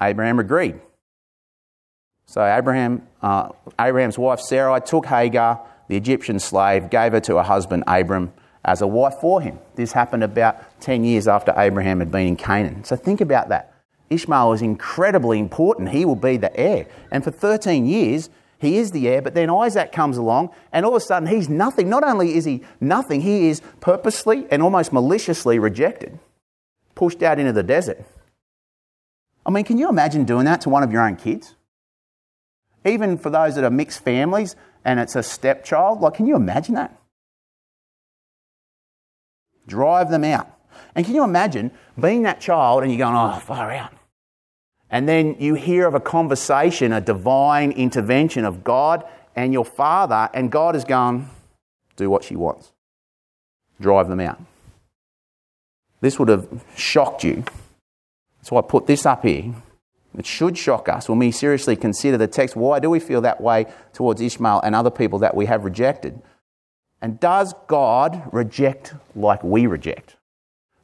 Abraham 0.00 0.38
agreed. 0.38 0.80
So 2.26 2.44
Abraham, 2.44 3.06
uh, 3.22 3.50
Abraham's 3.78 4.18
wife 4.18 4.40
Sarai 4.40 4.80
took 4.80 5.06
Hagar, 5.06 5.60
the 5.88 5.96
Egyptian 5.96 6.38
slave, 6.38 6.90
gave 6.90 7.12
her 7.12 7.20
to 7.20 7.36
her 7.36 7.42
husband 7.42 7.84
Abram 7.86 8.32
as 8.64 8.80
a 8.80 8.86
wife 8.86 9.14
for 9.20 9.40
him. 9.40 9.58
This 9.74 9.92
happened 9.92 10.24
about 10.24 10.80
10 10.80 11.04
years 11.04 11.28
after 11.28 11.52
Abraham 11.56 12.00
had 12.00 12.10
been 12.10 12.26
in 12.26 12.36
Canaan. 12.36 12.84
So 12.84 12.96
think 12.96 13.20
about 13.20 13.50
that. 13.50 13.73
Ishmael 14.10 14.52
is 14.52 14.62
incredibly 14.62 15.38
important. 15.38 15.90
He 15.90 16.04
will 16.04 16.16
be 16.16 16.36
the 16.36 16.54
heir. 16.56 16.86
And 17.10 17.24
for 17.24 17.30
13 17.30 17.86
years, 17.86 18.30
he 18.58 18.78
is 18.78 18.92
the 18.92 19.08
heir, 19.08 19.20
but 19.20 19.34
then 19.34 19.50
Isaac 19.50 19.92
comes 19.92 20.16
along, 20.16 20.50
and 20.72 20.86
all 20.86 20.96
of 20.96 21.02
a 21.02 21.04
sudden 21.04 21.28
he's 21.28 21.48
nothing. 21.48 21.88
Not 21.88 22.02
only 22.02 22.34
is 22.34 22.44
he 22.44 22.62
nothing, 22.80 23.20
he 23.20 23.48
is 23.48 23.60
purposely 23.80 24.46
and 24.50 24.62
almost 24.62 24.92
maliciously 24.92 25.58
rejected, 25.58 26.18
pushed 26.94 27.22
out 27.22 27.38
into 27.38 27.52
the 27.52 27.62
desert. 27.62 28.04
I 29.44 29.50
mean, 29.50 29.64
can 29.64 29.76
you 29.76 29.88
imagine 29.88 30.24
doing 30.24 30.46
that 30.46 30.62
to 30.62 30.70
one 30.70 30.82
of 30.82 30.92
your 30.92 31.06
own 31.06 31.16
kids? 31.16 31.54
Even 32.86 33.18
for 33.18 33.28
those 33.28 33.54
that 33.56 33.64
are 33.64 33.70
mixed 33.70 34.02
families 34.02 34.56
and 34.84 34.98
it's 34.98 35.16
a 35.16 35.22
stepchild, 35.22 36.00
like, 36.00 36.14
can 36.14 36.26
you 36.26 36.36
imagine 36.36 36.74
that? 36.74 36.98
Drive 39.66 40.10
them 40.10 40.24
out. 40.24 40.53
And 40.94 41.04
can 41.04 41.14
you 41.14 41.24
imagine 41.24 41.70
being 41.98 42.22
that 42.22 42.40
child 42.40 42.82
and 42.82 42.92
you're 42.92 42.98
going, 42.98 43.16
oh, 43.16 43.38
far 43.40 43.70
out? 43.72 43.92
And 44.90 45.08
then 45.08 45.36
you 45.38 45.54
hear 45.54 45.86
of 45.86 45.94
a 45.94 46.00
conversation, 46.00 46.92
a 46.92 47.00
divine 47.00 47.72
intervention 47.72 48.44
of 48.44 48.62
God 48.62 49.04
and 49.34 49.52
your 49.52 49.64
father, 49.64 50.28
and 50.32 50.50
God 50.52 50.76
is 50.76 50.84
going, 50.84 51.28
do 51.96 52.08
what 52.08 52.24
she 52.24 52.36
wants. 52.36 52.72
Drive 53.80 54.08
them 54.08 54.20
out. 54.20 54.40
This 56.00 56.18
would 56.18 56.28
have 56.28 56.48
shocked 56.76 57.24
you. 57.24 57.44
So 58.42 58.56
I 58.56 58.62
put 58.62 58.86
this 58.86 59.06
up 59.06 59.24
here. 59.24 59.54
It 60.16 60.26
should 60.26 60.56
shock 60.56 60.88
us 60.88 61.08
when 61.08 61.18
we 61.18 61.32
seriously 61.32 61.74
consider 61.74 62.16
the 62.16 62.28
text. 62.28 62.54
Why 62.54 62.78
do 62.78 62.88
we 62.88 63.00
feel 63.00 63.20
that 63.22 63.40
way 63.40 63.66
towards 63.92 64.20
Ishmael 64.20 64.60
and 64.60 64.74
other 64.74 64.90
people 64.90 65.18
that 65.20 65.34
we 65.34 65.46
have 65.46 65.64
rejected? 65.64 66.22
And 67.02 67.18
does 67.18 67.54
God 67.66 68.22
reject 68.32 68.94
like 69.16 69.42
we 69.42 69.66
reject? 69.66 70.16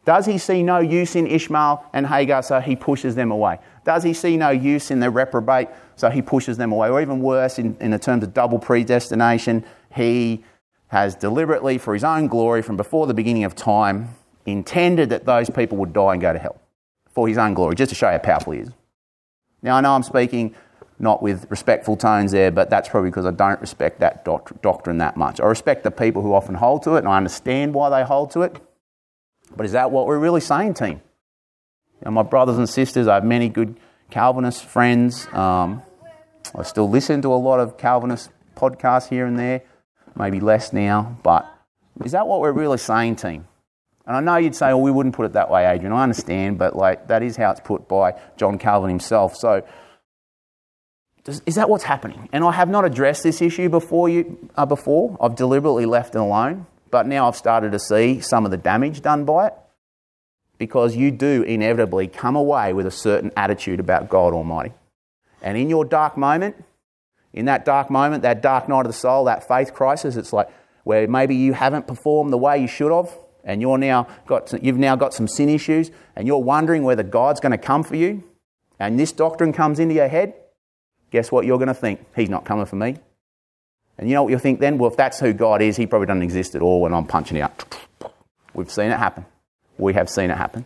Does 0.04 0.26
he 0.26 0.38
see 0.38 0.62
no 0.62 0.78
use 0.78 1.14
in 1.14 1.26
Ishmael 1.26 1.84
and 1.92 2.06
Hagar, 2.06 2.42
so 2.42 2.60
he 2.60 2.74
pushes 2.74 3.14
them 3.14 3.30
away? 3.30 3.58
Does 3.84 4.02
he 4.02 4.14
see 4.14 4.36
no 4.36 4.50
use 4.50 4.90
in 4.90 5.00
the 5.00 5.10
reprobate, 5.10 5.68
so 5.96 6.08
he 6.08 6.22
pushes 6.22 6.56
them 6.56 6.72
away? 6.72 6.88
Or 6.88 7.00
even 7.00 7.20
worse, 7.20 7.58
in, 7.58 7.76
in 7.80 7.90
the 7.90 7.98
terms 7.98 8.24
of 8.24 8.32
double 8.32 8.58
predestination, 8.58 9.64
he 9.94 10.42
has 10.88 11.14
deliberately, 11.14 11.78
for 11.78 11.94
his 11.94 12.02
own 12.02 12.26
glory, 12.28 12.62
from 12.62 12.76
before 12.76 13.06
the 13.06 13.14
beginning 13.14 13.44
of 13.44 13.54
time, 13.54 14.08
intended 14.46 15.10
that 15.10 15.26
those 15.26 15.50
people 15.50 15.76
would 15.78 15.92
die 15.92 16.12
and 16.12 16.20
go 16.20 16.32
to 16.32 16.38
hell 16.38 16.60
for 17.12 17.28
his 17.28 17.38
own 17.38 17.54
glory, 17.54 17.74
just 17.74 17.90
to 17.90 17.94
show 17.94 18.10
how 18.10 18.18
powerful 18.18 18.54
he 18.54 18.60
is. 18.60 18.70
Now, 19.62 19.76
I 19.76 19.80
know 19.82 19.94
I'm 19.94 20.02
speaking 20.02 20.54
not 20.98 21.22
with 21.22 21.50
respectful 21.50 21.96
tones 21.96 22.32
there, 22.32 22.50
but 22.50 22.70
that's 22.70 22.88
probably 22.88 23.10
because 23.10 23.26
I 23.26 23.30
don't 23.30 23.60
respect 23.60 24.00
that 24.00 24.24
doctrine 24.24 24.98
that 24.98 25.16
much. 25.16 25.40
I 25.40 25.44
respect 25.44 25.82
the 25.82 25.90
people 25.90 26.22
who 26.22 26.34
often 26.34 26.54
hold 26.54 26.82
to 26.84 26.96
it, 26.96 27.00
and 27.00 27.08
I 27.08 27.16
understand 27.16 27.74
why 27.74 27.90
they 27.90 28.04
hold 28.04 28.30
to 28.32 28.42
it. 28.42 28.60
But 29.60 29.66
is 29.66 29.72
that 29.72 29.90
what 29.90 30.06
we're 30.06 30.18
really 30.18 30.40
saying, 30.40 30.72
team? 30.72 31.02
My 32.02 32.22
brothers 32.22 32.56
and 32.56 32.66
sisters, 32.66 33.06
I 33.06 33.16
have 33.16 33.24
many 33.26 33.50
good 33.50 33.78
Calvinist 34.08 34.64
friends. 34.64 35.26
Um, 35.34 35.82
I 36.54 36.62
still 36.62 36.88
listen 36.88 37.20
to 37.20 37.34
a 37.34 37.36
lot 37.36 37.60
of 37.60 37.76
Calvinist 37.76 38.30
podcasts 38.56 39.10
here 39.10 39.26
and 39.26 39.38
there, 39.38 39.60
maybe 40.16 40.40
less 40.40 40.72
now, 40.72 41.14
but 41.22 41.46
is 42.02 42.12
that 42.12 42.26
what 42.26 42.40
we're 42.40 42.52
really 42.52 42.78
saying, 42.78 43.16
team? 43.16 43.46
And 44.06 44.16
I 44.16 44.20
know 44.20 44.36
you'd 44.36 44.56
say, 44.56 44.68
well, 44.68 44.80
we 44.80 44.90
wouldn't 44.90 45.14
put 45.14 45.26
it 45.26 45.34
that 45.34 45.50
way, 45.50 45.66
Adrian. 45.66 45.92
I 45.92 46.04
understand, 46.04 46.56
but 46.56 46.74
like 46.74 47.08
that 47.08 47.22
is 47.22 47.36
how 47.36 47.50
it's 47.50 47.60
put 47.60 47.86
by 47.86 48.18
John 48.38 48.56
Calvin 48.56 48.88
himself. 48.88 49.36
So 49.36 49.62
does, 51.24 51.42
is 51.44 51.56
that 51.56 51.68
what's 51.68 51.84
happening? 51.84 52.30
And 52.32 52.44
I 52.44 52.52
have 52.52 52.70
not 52.70 52.86
addressed 52.86 53.24
this 53.24 53.42
issue 53.42 53.68
before 53.68 54.08
you 54.08 54.48
uh, 54.56 54.64
before. 54.64 55.18
I've 55.20 55.36
deliberately 55.36 55.84
left 55.84 56.14
it 56.14 56.18
alone, 56.18 56.64
but 56.90 57.06
now 57.06 57.28
I've 57.28 57.36
started 57.36 57.72
to 57.72 57.78
see 57.78 58.20
some 58.20 58.44
of 58.44 58.50
the 58.50 58.56
damage 58.56 59.02
done 59.02 59.24
by 59.24 59.48
it 59.48 59.54
because 60.58 60.94
you 60.94 61.10
do 61.10 61.42
inevitably 61.42 62.06
come 62.06 62.36
away 62.36 62.72
with 62.72 62.86
a 62.86 62.90
certain 62.90 63.32
attitude 63.36 63.80
about 63.80 64.08
God 64.08 64.34
Almighty. 64.34 64.72
And 65.42 65.56
in 65.56 65.70
your 65.70 65.84
dark 65.84 66.16
moment, 66.16 66.62
in 67.32 67.46
that 67.46 67.64
dark 67.64 67.90
moment, 67.90 68.22
that 68.22 68.42
dark 68.42 68.68
night 68.68 68.80
of 68.80 68.88
the 68.88 68.92
soul, 68.92 69.24
that 69.24 69.46
faith 69.46 69.72
crisis, 69.72 70.16
it's 70.16 70.32
like 70.32 70.50
where 70.84 71.06
maybe 71.08 71.34
you 71.34 71.52
haven't 71.52 71.86
performed 71.86 72.32
the 72.32 72.38
way 72.38 72.58
you 72.58 72.66
should 72.66 72.92
have, 72.92 73.10
and 73.44 73.60
you're 73.60 73.78
now 73.78 74.06
got, 74.26 74.52
you've 74.62 74.78
now 74.78 74.96
got 74.96 75.14
some 75.14 75.28
sin 75.28 75.48
issues, 75.48 75.90
and 76.16 76.26
you're 76.26 76.38
wondering 76.38 76.82
whether 76.82 77.02
God's 77.02 77.40
going 77.40 77.52
to 77.52 77.58
come 77.58 77.82
for 77.82 77.96
you, 77.96 78.22
and 78.78 78.98
this 78.98 79.12
doctrine 79.12 79.52
comes 79.52 79.78
into 79.78 79.94
your 79.94 80.08
head, 80.08 80.34
guess 81.10 81.32
what 81.32 81.46
you're 81.46 81.58
going 81.58 81.68
to 81.68 81.74
think? 81.74 82.04
He's 82.14 82.28
not 82.28 82.44
coming 82.44 82.66
for 82.66 82.76
me. 82.76 82.96
And 84.00 84.08
you 84.08 84.14
know 84.14 84.22
what 84.22 84.30
you'll 84.30 84.38
think 84.38 84.60
then? 84.60 84.78
Well, 84.78 84.90
if 84.90 84.96
that's 84.96 85.20
who 85.20 85.34
God 85.34 85.60
is, 85.60 85.76
he 85.76 85.86
probably 85.86 86.06
doesn't 86.06 86.22
exist 86.22 86.54
at 86.54 86.62
all 86.62 86.80
when 86.80 86.94
I'm 86.94 87.04
punching 87.04 87.38
out. 87.38 87.78
We've 88.54 88.70
seen 88.70 88.90
it 88.90 88.96
happen. 88.96 89.26
We 89.76 89.92
have 89.92 90.08
seen 90.08 90.30
it 90.30 90.38
happen. 90.38 90.64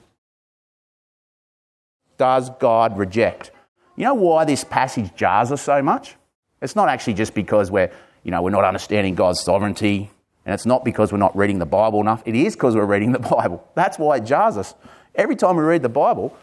Does 2.16 2.48
God 2.60 2.96
reject? 2.96 3.50
You 3.96 4.04
know 4.04 4.14
why 4.14 4.44
this 4.44 4.62
passage 4.62 5.16
jars 5.16 5.50
us 5.50 5.62
so 5.62 5.82
much? 5.82 6.14
It's 6.62 6.76
not 6.76 6.88
actually 6.88 7.14
just 7.14 7.34
because 7.34 7.72
we're, 7.72 7.90
you 8.22 8.30
know, 8.30 8.40
we're 8.40 8.50
not 8.50 8.62
understanding 8.62 9.16
God's 9.16 9.40
sovereignty, 9.40 10.10
and 10.46 10.54
it's 10.54 10.64
not 10.64 10.84
because 10.84 11.10
we're 11.10 11.18
not 11.18 11.36
reading 11.36 11.58
the 11.58 11.66
Bible 11.66 12.00
enough. 12.00 12.22
It 12.24 12.36
is 12.36 12.54
because 12.54 12.76
we're 12.76 12.86
reading 12.86 13.10
the 13.10 13.18
Bible. 13.36 13.68
That's 13.74 13.98
why 13.98 14.18
it 14.18 14.26
jars 14.26 14.56
us. 14.56 14.74
Every 15.16 15.34
time 15.34 15.56
we 15.56 15.64
read 15.64 15.82
the 15.82 15.88
Bible, 15.88 16.36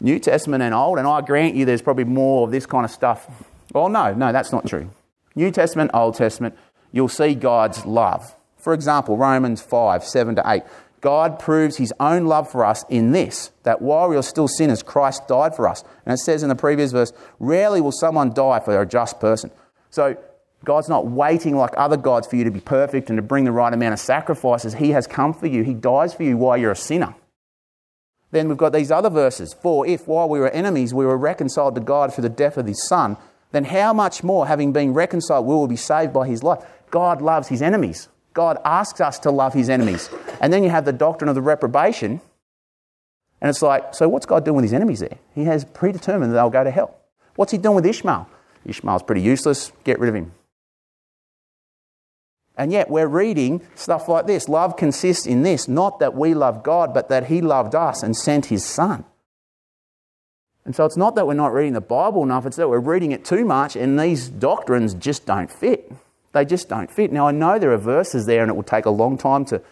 New 0.00 0.18
Testament 0.18 0.62
and 0.62 0.72
Old, 0.72 0.98
and 0.98 1.06
I 1.06 1.20
grant 1.20 1.56
you 1.56 1.66
there's 1.66 1.82
probably 1.82 2.04
more 2.04 2.46
of 2.46 2.52
this 2.52 2.64
kind 2.64 2.86
of 2.86 2.90
stuff. 2.90 3.28
Well, 3.74 3.90
no, 3.90 4.14
no, 4.14 4.32
that's 4.32 4.50
not 4.50 4.66
true. 4.66 4.88
New 5.38 5.50
Testament, 5.52 5.92
Old 5.94 6.16
Testament, 6.16 6.58
you'll 6.92 7.08
see 7.08 7.34
God's 7.34 7.86
love. 7.86 8.34
For 8.56 8.74
example, 8.74 9.16
Romans 9.16 9.62
5 9.62 10.04
7 10.04 10.34
to 10.36 10.42
8. 10.44 10.62
God 11.00 11.38
proves 11.38 11.76
his 11.76 11.94
own 12.00 12.26
love 12.26 12.50
for 12.50 12.64
us 12.64 12.84
in 12.88 13.12
this 13.12 13.52
that 13.62 13.80
while 13.80 14.08
we 14.08 14.16
are 14.16 14.22
still 14.22 14.48
sinners, 14.48 14.82
Christ 14.82 15.28
died 15.28 15.54
for 15.54 15.68
us. 15.68 15.84
And 16.04 16.12
it 16.12 16.18
says 16.18 16.42
in 16.42 16.48
the 16.48 16.56
previous 16.56 16.90
verse, 16.90 17.12
rarely 17.38 17.80
will 17.80 17.92
someone 17.92 18.34
die 18.34 18.58
for 18.58 18.82
a 18.82 18.84
just 18.84 19.20
person. 19.20 19.52
So 19.90 20.16
God's 20.64 20.88
not 20.88 21.06
waiting 21.06 21.56
like 21.56 21.70
other 21.76 21.96
gods 21.96 22.26
for 22.26 22.34
you 22.34 22.42
to 22.42 22.50
be 22.50 22.60
perfect 22.60 23.08
and 23.08 23.16
to 23.16 23.22
bring 23.22 23.44
the 23.44 23.52
right 23.52 23.72
amount 23.72 23.92
of 23.92 24.00
sacrifices. 24.00 24.74
He 24.74 24.90
has 24.90 25.06
come 25.06 25.32
for 25.32 25.46
you, 25.46 25.62
He 25.62 25.74
dies 25.74 26.14
for 26.14 26.24
you 26.24 26.36
while 26.36 26.56
you're 26.56 26.72
a 26.72 26.76
sinner. 26.76 27.14
Then 28.32 28.48
we've 28.48 28.58
got 28.58 28.72
these 28.72 28.90
other 28.90 29.08
verses. 29.08 29.54
For 29.54 29.86
if 29.86 30.08
while 30.08 30.28
we 30.28 30.40
were 30.40 30.50
enemies 30.50 30.92
we 30.92 31.06
were 31.06 31.16
reconciled 31.16 31.76
to 31.76 31.80
God 31.80 32.12
through 32.12 32.22
the 32.22 32.28
death 32.28 32.56
of 32.56 32.66
His 32.66 32.84
Son, 32.86 33.16
then 33.52 33.64
how 33.64 33.92
much 33.92 34.22
more, 34.22 34.46
having 34.46 34.72
been 34.72 34.92
reconciled, 34.92 35.46
we 35.46 35.54
will 35.54 35.68
be 35.68 35.76
saved 35.76 36.12
by 36.12 36.26
His 36.26 36.42
life? 36.42 36.64
God 36.90 37.22
loves 37.22 37.48
His 37.48 37.62
enemies. 37.62 38.08
God 38.38 38.58
asks 38.64 39.00
us 39.00 39.18
to 39.20 39.32
love 39.32 39.52
his 39.52 39.68
enemies. 39.68 40.08
And 40.40 40.52
then 40.52 40.62
you 40.62 40.70
have 40.70 40.84
the 40.84 40.92
doctrine 40.92 41.28
of 41.28 41.34
the 41.34 41.42
reprobation. 41.42 42.20
And 43.40 43.50
it's 43.50 43.62
like, 43.62 43.94
so 43.96 44.08
what's 44.08 44.26
God 44.26 44.44
doing 44.44 44.54
with 44.54 44.62
his 44.62 44.72
enemies 44.72 45.00
there? 45.00 45.18
He 45.34 45.42
has 45.42 45.64
predetermined 45.64 46.30
that 46.30 46.36
they'll 46.36 46.48
go 46.48 46.62
to 46.62 46.70
hell. 46.70 46.96
What's 47.34 47.50
he 47.50 47.58
doing 47.58 47.74
with 47.74 47.84
Ishmael? 47.84 48.28
Ishmael's 48.64 49.02
pretty 49.02 49.22
useless. 49.22 49.72
Get 49.82 49.98
rid 49.98 50.08
of 50.08 50.14
him. 50.14 50.30
And 52.56 52.70
yet 52.70 52.90
we're 52.90 53.08
reading 53.08 53.60
stuff 53.74 54.08
like 54.08 54.28
this. 54.28 54.48
Love 54.48 54.76
consists 54.76 55.26
in 55.26 55.42
this 55.42 55.66
not 55.66 55.98
that 55.98 56.14
we 56.14 56.32
love 56.32 56.62
God, 56.62 56.94
but 56.94 57.08
that 57.08 57.26
he 57.26 57.40
loved 57.40 57.74
us 57.74 58.04
and 58.04 58.16
sent 58.16 58.46
his 58.46 58.64
son. 58.64 59.04
And 60.68 60.76
so 60.76 60.84
it's 60.84 60.98
not 60.98 61.14
that 61.14 61.26
we're 61.26 61.32
not 61.32 61.54
reading 61.54 61.72
the 61.72 61.80
Bible 61.80 62.22
enough, 62.22 62.44
it's 62.44 62.58
that 62.58 62.68
we're 62.68 62.78
reading 62.78 63.12
it 63.12 63.24
too 63.24 63.46
much 63.46 63.74
and 63.74 63.98
these 63.98 64.28
doctrines 64.28 64.92
just 64.92 65.24
don't 65.24 65.50
fit. 65.50 65.90
They 66.32 66.44
just 66.44 66.68
don't 66.68 66.90
fit. 66.90 67.10
Now, 67.10 67.26
I 67.26 67.30
know 67.30 67.58
there 67.58 67.72
are 67.72 67.78
verses 67.78 68.26
there, 68.26 68.42
and 68.42 68.50
it 68.50 68.54
will 68.54 68.62
take 68.62 68.84
a 68.84 68.90
long 68.90 69.16
time 69.16 69.46
to 69.46 69.62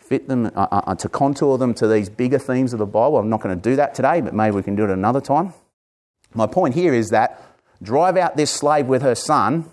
fit 0.00 0.28
them, 0.28 0.46
uh, 0.46 0.66
uh, 0.72 0.80
uh, 0.86 0.94
to 0.94 1.10
contour 1.10 1.58
them 1.58 1.74
to 1.74 1.86
these 1.86 2.08
bigger 2.08 2.38
themes 2.38 2.72
of 2.72 2.78
the 2.78 2.86
Bible. 2.86 3.18
I'm 3.18 3.28
not 3.28 3.42
going 3.42 3.54
to 3.54 3.62
do 3.62 3.76
that 3.76 3.94
today, 3.94 4.22
but 4.22 4.32
maybe 4.32 4.56
we 4.56 4.62
can 4.62 4.76
do 4.76 4.84
it 4.84 4.88
another 4.88 5.20
time. 5.20 5.52
My 6.32 6.46
point 6.46 6.74
here 6.74 6.94
is 6.94 7.10
that 7.10 7.38
drive 7.82 8.16
out 8.16 8.38
this 8.38 8.50
slave 8.50 8.86
with 8.86 9.02
her 9.02 9.14
son 9.14 9.68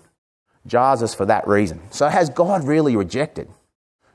jars 0.66 1.02
us 1.02 1.14
for 1.14 1.24
that 1.24 1.48
reason. 1.48 1.80
So, 1.92 2.08
has 2.08 2.28
God 2.28 2.62
really 2.62 2.94
rejected? 2.94 3.48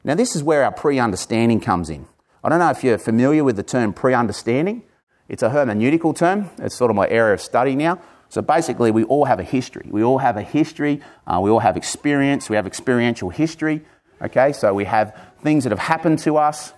Now, 0.03 0.13
this 0.13 0.35
is 0.35 0.43
where 0.43 0.63
our 0.63 0.71
pre 0.71 0.99
understanding 0.99 1.61
comes 1.61 1.89
in. 1.89 2.07
I 2.43 2.49
don't 2.49 2.59
know 2.59 2.69
if 2.69 2.83
you're 2.83 2.99
familiar 2.99 3.43
with 3.43 3.55
the 3.55 3.63
term 3.63 3.91
pre 3.91 4.13
understanding. 4.13 4.83
It's 5.29 5.43
a 5.43 5.49
hermeneutical 5.49 6.15
term, 6.15 6.49
it's 6.57 6.75
sort 6.75 6.89
of 6.89 6.95
my 6.95 7.07
area 7.07 7.35
of 7.35 7.41
study 7.41 7.75
now. 7.75 8.01
So 8.29 8.41
basically, 8.41 8.91
we 8.91 9.03
all 9.03 9.25
have 9.25 9.39
a 9.39 9.43
history. 9.43 9.87
We 9.89 10.03
all 10.03 10.17
have 10.17 10.37
a 10.37 10.41
history, 10.41 11.01
uh, 11.27 11.39
we 11.41 11.51
all 11.51 11.59
have 11.59 11.77
experience, 11.77 12.49
we 12.49 12.55
have 12.55 12.67
experiential 12.67 13.29
history. 13.29 13.85
Okay, 14.21 14.51
so 14.51 14.73
we 14.73 14.85
have 14.85 15.17
things 15.43 15.63
that 15.63 15.69
have 15.69 15.79
happened 15.79 16.19
to 16.19 16.37
us. 16.37 16.73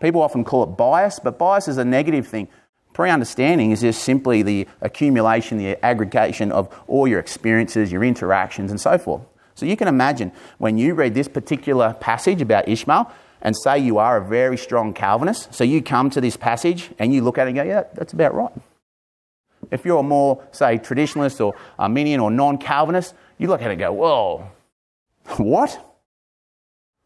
People 0.00 0.22
often 0.22 0.44
call 0.44 0.64
it 0.64 0.76
bias, 0.76 1.18
but 1.18 1.38
bias 1.38 1.68
is 1.68 1.78
a 1.78 1.84
negative 1.84 2.26
thing. 2.26 2.48
Pre 2.92 3.10
understanding 3.10 3.70
is 3.70 3.80
just 3.80 4.02
simply 4.02 4.42
the 4.42 4.66
accumulation, 4.80 5.58
the 5.58 5.82
aggregation 5.84 6.50
of 6.50 6.68
all 6.88 7.06
your 7.06 7.20
experiences, 7.20 7.92
your 7.92 8.02
interactions, 8.02 8.70
and 8.72 8.80
so 8.80 8.98
forth. 8.98 9.22
So 9.54 9.66
you 9.66 9.76
can 9.76 9.88
imagine 9.88 10.32
when 10.58 10.78
you 10.78 10.94
read 10.94 11.14
this 11.14 11.28
particular 11.28 11.94
passage 11.94 12.40
about 12.42 12.68
Ishmael, 12.68 13.10
and 13.40 13.56
say 13.56 13.78
you 13.78 13.98
are 13.98 14.16
a 14.16 14.24
very 14.24 14.56
strong 14.56 14.92
Calvinist, 14.92 15.54
so 15.54 15.64
you 15.64 15.82
come 15.82 16.10
to 16.10 16.20
this 16.20 16.36
passage 16.36 16.90
and 16.98 17.12
you 17.12 17.22
look 17.22 17.38
at 17.38 17.46
it 17.46 17.50
and 17.50 17.56
go, 17.56 17.62
yeah, 17.62 17.84
that's 17.94 18.12
about 18.12 18.34
right. 18.34 18.52
If 19.70 19.84
you're 19.84 20.00
a 20.00 20.02
more, 20.02 20.42
say, 20.52 20.78
traditionalist 20.78 21.44
or 21.44 21.54
Arminian 21.78 22.20
or 22.20 22.30
non 22.30 22.58
Calvinist, 22.58 23.14
you 23.38 23.48
look 23.48 23.60
at 23.60 23.68
it 23.68 23.72
and 23.72 23.80
go, 23.80 23.92
whoa, 23.92 24.50
what? 25.36 25.84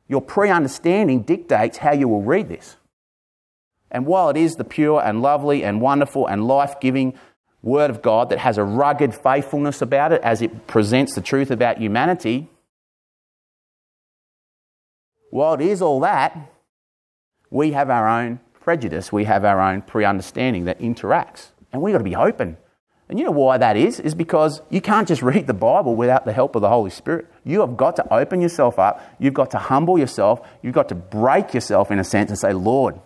Your 0.08 0.20
pre 0.20 0.50
understanding 0.50 1.22
dictates 1.22 1.78
how 1.78 1.92
you 1.92 2.08
will 2.08 2.22
read 2.22 2.48
this. 2.48 2.76
And 3.90 4.06
while 4.06 4.30
it 4.30 4.36
is 4.36 4.54
the 4.54 4.64
pure 4.64 5.02
and 5.02 5.22
lovely 5.22 5.64
and 5.64 5.80
wonderful 5.80 6.26
and 6.26 6.46
life 6.46 6.80
giving 6.80 7.14
Word 7.62 7.90
of 7.90 8.02
God 8.02 8.30
that 8.30 8.40
has 8.40 8.58
a 8.58 8.64
rugged 8.64 9.14
faithfulness 9.14 9.82
about 9.82 10.12
it 10.12 10.20
as 10.22 10.42
it 10.42 10.66
presents 10.66 11.14
the 11.14 11.20
truth 11.20 11.50
about 11.50 11.78
humanity, 11.78 12.48
while 15.32 15.54
it 15.54 15.62
is 15.62 15.80
all 15.80 15.98
that, 16.00 16.38
we 17.48 17.72
have 17.72 17.88
our 17.88 18.06
own 18.06 18.38
prejudice, 18.60 19.10
we 19.10 19.24
have 19.24 19.46
our 19.46 19.62
own 19.62 19.80
pre 19.80 20.04
understanding 20.04 20.66
that 20.66 20.78
interacts. 20.78 21.52
And 21.72 21.80
we've 21.80 21.94
got 21.94 21.98
to 21.98 22.04
be 22.04 22.14
open. 22.14 22.58
And 23.08 23.18
you 23.18 23.24
know 23.24 23.30
why 23.30 23.56
that 23.56 23.74
is? 23.74 23.98
Is 23.98 24.14
because 24.14 24.60
you 24.68 24.82
can't 24.82 25.08
just 25.08 25.22
read 25.22 25.46
the 25.46 25.54
Bible 25.54 25.96
without 25.96 26.26
the 26.26 26.34
help 26.34 26.54
of 26.54 26.60
the 26.60 26.68
Holy 26.68 26.90
Spirit. 26.90 27.32
You 27.44 27.60
have 27.60 27.78
got 27.78 27.96
to 27.96 28.12
open 28.12 28.42
yourself 28.42 28.78
up. 28.78 29.00
You've 29.18 29.32
got 29.32 29.50
to 29.52 29.58
humble 29.58 29.98
yourself. 29.98 30.46
You've 30.62 30.74
got 30.74 30.90
to 30.90 30.94
break 30.94 31.54
yourself 31.54 31.90
in 31.90 31.98
a 31.98 32.04
sense 32.04 32.28
and 32.28 32.38
say, 32.38 32.52
Lord, 32.52 33.00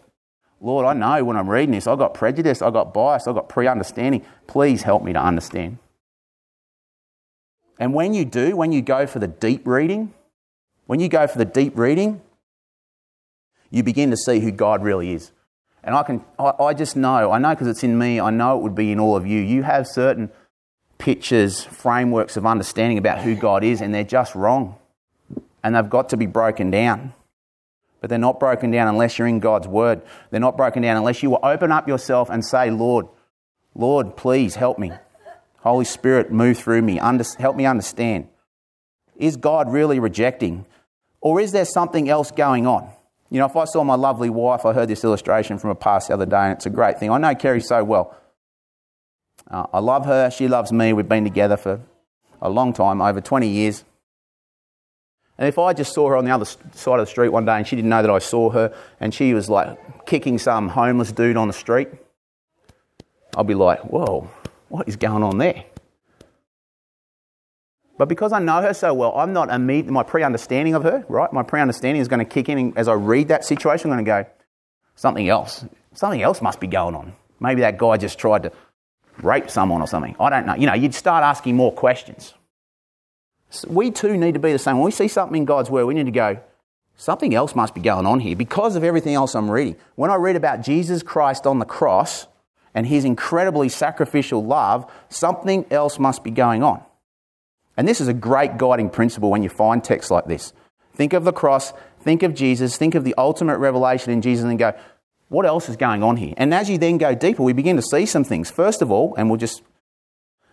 Lord, 0.60 0.84
I 0.84 0.94
know 0.94 1.22
when 1.22 1.36
I'm 1.36 1.48
reading 1.48 1.76
this, 1.76 1.86
I've 1.86 1.98
got 1.98 2.12
prejudice, 2.12 2.60
I've 2.60 2.72
got 2.72 2.92
bias, 2.92 3.28
I've 3.28 3.36
got 3.36 3.48
pre 3.48 3.68
understanding. 3.68 4.26
Please 4.48 4.82
help 4.82 5.04
me 5.04 5.12
to 5.12 5.22
understand. 5.22 5.78
And 7.78 7.94
when 7.94 8.14
you 8.14 8.24
do, 8.24 8.56
when 8.56 8.72
you 8.72 8.82
go 8.82 9.06
for 9.06 9.20
the 9.20 9.28
deep 9.28 9.64
reading, 9.64 10.12
when 10.86 11.00
you 11.00 11.08
go 11.08 11.26
for 11.26 11.38
the 11.38 11.44
deep 11.44 11.76
reading, 11.78 12.20
you 13.70 13.82
begin 13.82 14.10
to 14.10 14.16
see 14.16 14.40
who 14.40 14.50
God 14.50 14.82
really 14.82 15.12
is. 15.12 15.32
And 15.82 15.94
I 15.94 16.02
can, 16.02 16.24
I, 16.38 16.52
I 16.58 16.74
just 16.74 16.96
know, 16.96 17.30
I 17.30 17.38
know 17.38 17.50
because 17.50 17.68
it's 17.68 17.84
in 17.84 17.96
me, 17.96 18.18
I 18.20 18.30
know 18.30 18.56
it 18.56 18.62
would 18.62 18.74
be 18.74 18.90
in 18.90 18.98
all 18.98 19.16
of 19.16 19.26
you. 19.26 19.40
You 19.40 19.62
have 19.62 19.86
certain 19.86 20.30
pictures, 20.98 21.62
frameworks 21.62 22.36
of 22.36 22.46
understanding 22.46 22.98
about 22.98 23.20
who 23.20 23.34
God 23.34 23.62
is, 23.62 23.80
and 23.80 23.94
they're 23.94 24.04
just 24.04 24.34
wrong. 24.34 24.76
And 25.62 25.74
they've 25.74 25.88
got 25.88 26.08
to 26.10 26.16
be 26.16 26.26
broken 26.26 26.70
down. 26.70 27.12
But 28.00 28.10
they're 28.10 28.18
not 28.18 28.38
broken 28.38 28.70
down 28.70 28.88
unless 28.88 29.18
you're 29.18 29.28
in 29.28 29.40
God's 29.40 29.66
Word. 29.66 30.02
They're 30.30 30.40
not 30.40 30.56
broken 30.56 30.82
down 30.82 30.96
unless 30.96 31.22
you 31.22 31.30
will 31.30 31.40
open 31.42 31.72
up 31.72 31.88
yourself 31.88 32.30
and 32.30 32.44
say, 32.44 32.70
Lord, 32.70 33.06
Lord, 33.74 34.16
please 34.16 34.54
help 34.54 34.78
me. 34.78 34.92
Holy 35.60 35.84
Spirit, 35.84 36.30
move 36.30 36.58
through 36.58 36.82
me. 36.82 37.00
Under, 37.00 37.24
help 37.38 37.56
me 37.56 37.66
understand. 37.66 38.28
Is 39.16 39.36
God 39.36 39.72
really 39.72 39.98
rejecting? 39.98 40.66
Or 41.26 41.40
is 41.40 41.50
there 41.50 41.64
something 41.64 42.08
else 42.08 42.30
going 42.30 42.68
on? 42.68 42.88
You 43.30 43.40
know, 43.40 43.46
if 43.46 43.56
I 43.56 43.64
saw 43.64 43.82
my 43.82 43.96
lovely 43.96 44.30
wife, 44.30 44.64
I 44.64 44.72
heard 44.72 44.88
this 44.88 45.02
illustration 45.02 45.58
from 45.58 45.70
a 45.70 45.74
past 45.74 46.06
the 46.06 46.14
other 46.14 46.24
day, 46.24 46.36
and 46.36 46.52
it's 46.52 46.66
a 46.66 46.70
great 46.70 47.00
thing. 47.00 47.10
I 47.10 47.18
know 47.18 47.34
Kerry 47.34 47.60
so 47.60 47.82
well. 47.82 48.16
Uh, 49.50 49.66
I 49.72 49.80
love 49.80 50.06
her, 50.06 50.30
she 50.30 50.46
loves 50.46 50.70
me. 50.70 50.92
We've 50.92 51.08
been 51.08 51.24
together 51.24 51.56
for 51.56 51.80
a 52.40 52.48
long 52.48 52.72
time, 52.72 53.02
over 53.02 53.20
20 53.20 53.48
years. 53.48 53.82
And 55.36 55.48
if 55.48 55.58
I 55.58 55.72
just 55.72 55.92
saw 55.92 56.10
her 56.10 56.16
on 56.16 56.24
the 56.24 56.30
other 56.30 56.44
side 56.44 57.00
of 57.00 57.06
the 57.06 57.10
street 57.10 57.30
one 57.30 57.44
day 57.44 57.56
and 57.56 57.66
she 57.66 57.74
didn't 57.74 57.90
know 57.90 58.02
that 58.02 58.10
I 58.10 58.20
saw 58.20 58.50
her 58.50 58.72
and 59.00 59.12
she 59.12 59.34
was 59.34 59.50
like 59.50 60.06
kicking 60.06 60.38
some 60.38 60.68
homeless 60.68 61.10
dude 61.10 61.36
on 61.36 61.48
the 61.48 61.54
street, 61.54 61.88
I'd 63.36 63.48
be 63.48 63.54
like, 63.54 63.80
whoa, 63.80 64.30
what 64.68 64.86
is 64.86 64.94
going 64.94 65.24
on 65.24 65.38
there? 65.38 65.64
But 67.98 68.08
because 68.08 68.32
I 68.32 68.38
know 68.38 68.60
her 68.60 68.74
so 68.74 68.92
well, 68.92 69.16
I'm 69.16 69.32
not 69.32 69.48
immediate, 69.48 69.90
my 69.90 70.02
pre 70.02 70.22
understanding 70.22 70.74
of 70.74 70.82
her, 70.82 71.04
right? 71.08 71.32
My 71.32 71.42
pre 71.42 71.60
understanding 71.60 72.00
is 72.00 72.08
going 72.08 72.18
to 72.18 72.24
kick 72.24 72.48
in 72.48 72.76
as 72.76 72.88
I 72.88 72.92
read 72.92 73.28
that 73.28 73.44
situation. 73.44 73.90
I'm 73.90 74.04
going 74.04 74.04
to 74.04 74.24
go, 74.24 74.30
something 74.94 75.28
else. 75.28 75.64
Something 75.94 76.22
else 76.22 76.42
must 76.42 76.60
be 76.60 76.66
going 76.66 76.94
on. 76.94 77.14
Maybe 77.40 77.62
that 77.62 77.78
guy 77.78 77.96
just 77.96 78.18
tried 78.18 78.42
to 78.42 78.52
rape 79.22 79.48
someone 79.50 79.80
or 79.80 79.86
something. 79.86 80.14
I 80.20 80.28
don't 80.28 80.46
know. 80.46 80.54
You 80.54 80.66
know, 80.66 80.74
you'd 80.74 80.94
start 80.94 81.24
asking 81.24 81.56
more 81.56 81.72
questions. 81.72 82.34
So 83.50 83.68
we 83.70 83.90
too 83.90 84.16
need 84.16 84.34
to 84.34 84.40
be 84.40 84.52
the 84.52 84.58
same. 84.58 84.76
When 84.76 84.84
we 84.84 84.90
see 84.90 85.08
something 85.08 85.36
in 85.36 85.44
God's 85.44 85.70
Word, 85.70 85.86
we 85.86 85.94
need 85.94 86.06
to 86.06 86.12
go, 86.12 86.38
something 86.96 87.34
else 87.34 87.54
must 87.54 87.74
be 87.74 87.80
going 87.80 88.04
on 88.04 88.20
here 88.20 88.36
because 88.36 88.76
of 88.76 88.84
everything 88.84 89.14
else 89.14 89.34
I'm 89.34 89.50
reading. 89.50 89.76
When 89.94 90.10
I 90.10 90.16
read 90.16 90.36
about 90.36 90.62
Jesus 90.62 91.02
Christ 91.02 91.46
on 91.46 91.58
the 91.58 91.64
cross 91.64 92.26
and 92.74 92.86
his 92.86 93.04
incredibly 93.04 93.68
sacrificial 93.68 94.44
love, 94.44 94.90
something 95.08 95.64
else 95.70 95.98
must 95.98 96.24
be 96.24 96.30
going 96.30 96.62
on. 96.62 96.82
And 97.76 97.86
this 97.86 98.00
is 98.00 98.08
a 98.08 98.14
great 98.14 98.56
guiding 98.56 98.90
principle 98.90 99.30
when 99.30 99.42
you 99.42 99.48
find 99.48 99.84
texts 99.84 100.10
like 100.10 100.26
this. 100.26 100.52
Think 100.94 101.12
of 101.12 101.24
the 101.24 101.32
cross, 101.32 101.72
think 102.00 102.22
of 102.22 102.34
Jesus, 102.34 102.76
think 102.76 102.94
of 102.94 103.04
the 103.04 103.14
ultimate 103.18 103.58
revelation 103.58 104.12
in 104.12 104.22
Jesus, 104.22 104.44
and 104.44 104.58
go, 104.58 104.72
what 105.28 105.44
else 105.44 105.68
is 105.68 105.76
going 105.76 106.02
on 106.02 106.16
here? 106.16 106.34
And 106.36 106.54
as 106.54 106.70
you 106.70 106.78
then 106.78 106.98
go 106.98 107.14
deeper, 107.14 107.42
we 107.42 107.52
begin 107.52 107.76
to 107.76 107.82
see 107.82 108.06
some 108.06 108.24
things. 108.24 108.50
First 108.50 108.80
of 108.80 108.90
all, 108.90 109.14
and 109.16 109.28
we'll 109.28 109.38
just, 109.38 109.62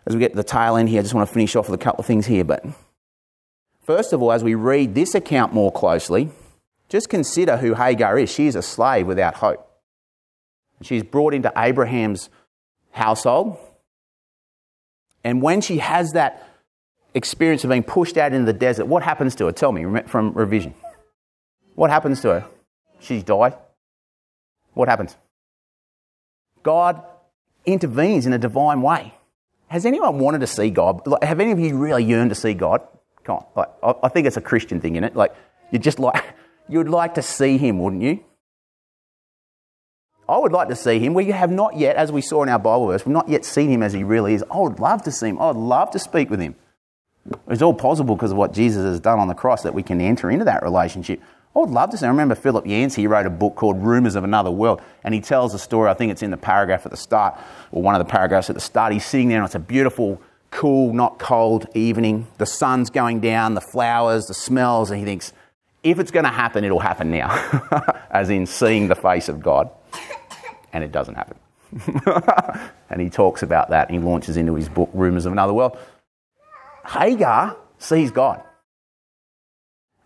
as 0.05 0.15
we 0.15 0.19
get 0.19 0.31
to 0.31 0.35
the 0.35 0.43
tail 0.43 0.75
end 0.75 0.89
here, 0.89 0.99
I 0.99 1.03
just 1.03 1.13
want 1.13 1.27
to 1.29 1.33
finish 1.33 1.55
off 1.55 1.69
with 1.69 1.79
a 1.79 1.83
couple 1.83 2.01
of 2.01 2.05
things 2.05 2.25
here. 2.25 2.43
But 2.43 2.65
first 3.81 4.11
of 4.13 4.21
all, 4.21 4.31
as 4.31 4.43
we 4.43 4.55
read 4.55 4.95
this 4.95 5.15
account 5.15 5.53
more 5.53 5.71
closely, 5.71 6.29
just 6.89 7.07
consider 7.07 7.57
who 7.57 7.75
Hagar 7.75 8.17
is. 8.17 8.31
She 8.31 8.47
is 8.47 8.55
a 8.55 8.61
slave 8.61 9.07
without 9.07 9.35
hope. 9.35 9.65
She's 10.81 11.03
brought 11.03 11.33
into 11.33 11.53
Abraham's 11.55 12.29
household. 12.91 13.57
And 15.23 15.41
when 15.41 15.61
she 15.61 15.77
has 15.77 16.11
that 16.11 16.52
experience 17.13 17.63
of 17.63 17.69
being 17.69 17.83
pushed 17.83 18.17
out 18.17 18.33
into 18.33 18.45
the 18.45 18.57
desert, 18.57 18.85
what 18.85 19.03
happens 19.03 19.35
to 19.35 19.45
her? 19.45 19.51
Tell 19.51 19.71
me 19.71 19.85
from 20.07 20.33
revision. 20.33 20.73
What 21.75 21.89
happens 21.89 22.21
to 22.21 22.29
her? 22.29 22.47
She 22.99 23.21
died. 23.21 23.55
What 24.73 24.87
happens? 24.87 25.15
God 26.63 27.03
intervenes 27.65 28.25
in 28.25 28.33
a 28.33 28.37
divine 28.37 28.81
way. 28.81 29.13
Has 29.67 29.85
anyone 29.85 30.19
wanted 30.19 30.41
to 30.41 30.47
see 30.47 30.69
God? 30.69 31.01
have 31.21 31.39
any 31.39 31.51
of 31.51 31.59
you 31.59 31.77
really 31.77 32.03
yearned 32.03 32.29
to 32.29 32.35
see 32.35 32.53
God? 32.53 32.81
Come 33.23 33.37
on. 33.37 33.45
Like, 33.55 33.97
I 34.03 34.09
think 34.09 34.27
it's 34.27 34.37
a 34.37 34.41
Christian 34.41 34.79
thing, 34.79 34.95
in 34.95 35.03
it? 35.03 35.15
Like, 35.15 35.33
you 35.71 35.79
just 35.79 35.99
like, 35.99 36.23
you'd 36.69 36.89
like 36.89 37.15
to 37.15 37.21
see 37.21 37.57
Him, 37.57 37.79
wouldn't 37.79 38.01
you? 38.01 38.23
I 40.27 40.37
would 40.37 40.51
like 40.51 40.69
to 40.69 40.75
see 40.75 40.99
Him. 40.99 41.13
We 41.13 41.25
have 41.31 41.51
not 41.51 41.77
yet, 41.77 41.95
as 41.95 42.11
we 42.11 42.21
saw 42.21 42.43
in 42.43 42.49
our 42.49 42.59
Bible 42.59 42.87
verse, 42.87 43.05
we've 43.05 43.13
not 43.13 43.29
yet 43.29 43.45
seen 43.45 43.69
Him 43.69 43.83
as 43.83 43.93
He 43.93 44.03
really 44.03 44.33
is. 44.33 44.43
I 44.49 44.59
would 44.59 44.79
love 44.79 45.03
to 45.03 45.11
see 45.11 45.27
Him. 45.27 45.39
I 45.39 45.47
would 45.47 45.57
love 45.57 45.91
to 45.91 45.99
speak 45.99 46.29
with 46.29 46.39
Him. 46.39 46.55
It's 47.47 47.61
all 47.61 47.73
possible 47.73 48.15
because 48.15 48.31
of 48.31 48.37
what 48.37 48.53
Jesus 48.53 48.83
has 48.83 48.99
done 48.99 49.19
on 49.19 49.27
the 49.27 49.33
cross 49.33 49.63
that 49.63 49.73
we 49.73 49.83
can 49.83 50.01
enter 50.01 50.29
into 50.29 50.45
that 50.45 50.63
relationship. 50.63 51.21
I 51.55 51.59
would 51.59 51.69
love 51.69 51.91
to 51.91 51.97
say. 51.97 52.07
I 52.07 52.09
remember 52.09 52.33
Philip 52.35 52.65
Yancey, 52.65 53.05
wrote 53.05 53.27
a 53.27 53.29
book 53.29 53.55
called 53.55 53.81
Rumours 53.83 54.15
of 54.15 54.23
Another 54.23 54.49
World, 54.49 54.81
and 55.03 55.13
he 55.13 55.21
tells 55.21 55.53
a 55.53 55.59
story. 55.59 55.89
I 55.89 55.93
think 55.93 56.11
it's 56.11 56.23
in 56.23 56.31
the 56.31 56.37
paragraph 56.37 56.85
at 56.85 56.91
the 56.91 56.97
start, 56.97 57.39
or 57.71 57.81
one 57.81 57.93
of 57.93 57.99
the 57.99 58.11
paragraphs 58.11 58.49
at 58.49 58.55
the 58.55 58.61
start. 58.61 58.91
He's 58.91 59.05
sitting 59.05 59.29
there, 59.29 59.37
and 59.37 59.45
it's 59.45 59.55
a 59.55 59.59
beautiful, 59.59 60.19
cool, 60.49 60.93
not 60.93 61.19
cold 61.19 61.67
evening. 61.75 62.27
The 62.39 62.47
sun's 62.47 62.89
going 62.89 63.19
down, 63.19 63.53
the 63.53 63.61
flowers, 63.61 64.25
the 64.25 64.33
smells, 64.33 64.89
and 64.89 64.99
he 64.99 65.05
thinks, 65.05 65.31
if 65.83 65.99
it's 65.99 66.11
going 66.11 66.25
to 66.25 66.31
happen, 66.31 66.63
it'll 66.63 66.79
happen 66.79 67.11
now, 67.11 67.29
as 68.09 68.29
in 68.31 68.47
seeing 68.47 68.87
the 68.87 68.95
face 68.95 69.29
of 69.29 69.41
God. 69.41 69.69
And 70.71 70.83
it 70.83 70.91
doesn't 70.91 71.15
happen. 71.15 71.37
and 72.89 73.01
he 73.01 73.09
talks 73.09 73.43
about 73.43 73.69
that. 73.69 73.91
He 73.91 73.99
launches 73.99 74.37
into 74.37 74.55
his 74.55 74.69
book, 74.69 74.89
Rumours 74.93 75.25
of 75.27 75.33
Another 75.33 75.53
World. 75.53 75.77
Hagar 76.85 77.57
sees 77.77 78.11
God. 78.11 78.43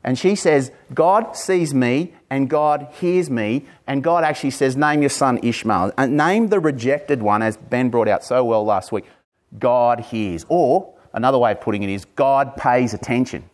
And 0.03 0.17
she 0.17 0.35
says, 0.35 0.71
God 0.93 1.35
sees 1.35 1.73
me 1.73 2.13
and 2.29 2.49
God 2.49 2.87
hears 2.99 3.29
me. 3.29 3.65
And 3.85 4.03
God 4.03 4.23
actually 4.23 4.51
says, 4.51 4.77
Name 4.77 5.01
your 5.01 5.09
son 5.09 5.39
Ishmael. 5.43 5.91
And 5.97 6.15
name 6.15 6.47
the 6.47 6.59
rejected 6.59 7.21
one, 7.21 7.41
as 7.41 7.57
Ben 7.57 7.89
brought 7.89 8.07
out 8.07 8.23
so 8.23 8.43
well 8.43 8.63
last 8.63 8.91
week. 8.91 9.05
God 9.59 9.99
hears. 9.99 10.45
Or 10.47 10.93
another 11.13 11.37
way 11.37 11.51
of 11.51 11.61
putting 11.61 11.83
it 11.83 11.89
is, 11.89 12.05
God 12.05 12.55
pays 12.55 12.93
attention. 12.93 13.49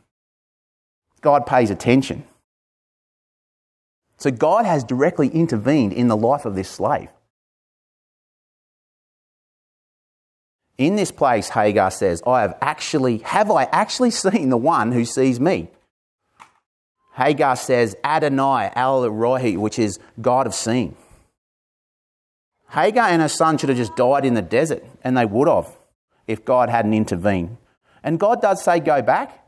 God 1.21 1.45
pays 1.47 1.71
attention. 1.71 2.23
So 4.17 4.29
God 4.29 4.65
has 4.65 4.83
directly 4.83 5.29
intervened 5.29 5.93
in 5.93 6.07
the 6.07 6.17
life 6.17 6.45
of 6.45 6.55
this 6.55 6.69
slave. 6.69 7.09
In 10.77 10.95
this 10.95 11.12
place, 11.12 11.49
Hagar 11.49 11.91
says, 11.91 12.23
I 12.25 12.41
have 12.41 12.57
actually, 12.62 13.19
have 13.19 13.51
I 13.51 13.65
actually 13.65 14.12
seen 14.25 14.49
the 14.49 14.57
one 14.57 14.91
who 14.91 15.05
sees 15.05 15.39
me? 15.39 15.69
Hagar 17.15 17.55
says 17.55 17.95
Adonai, 18.03 18.71
El 18.75 19.07
Roi, 19.09 19.53
which 19.53 19.77
is 19.77 19.99
God 20.19 20.47
of 20.47 20.55
seeing. 20.55 20.95
Hagar 22.69 23.09
and 23.09 23.21
her 23.21 23.29
son 23.29 23.57
should 23.57 23.69
have 23.69 23.77
just 23.77 23.95
died 23.95 24.25
in 24.25 24.33
the 24.33 24.41
desert, 24.41 24.83
and 25.03 25.15
they 25.15 25.25
would 25.25 25.47
have 25.47 25.77
if 26.25 26.43
God 26.43 26.69
hadn't 26.69 26.95
intervened. 26.95 27.57
And 28.03 28.19
God 28.19 28.41
does 28.41 28.63
say 28.63 28.79
go 28.79 29.03
back, 29.03 29.47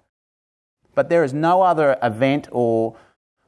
but 0.94 1.10
there 1.10 1.24
is 1.24 1.34
no 1.34 1.64
other 1.64 1.98
event 2.04 2.48
or 2.52 2.96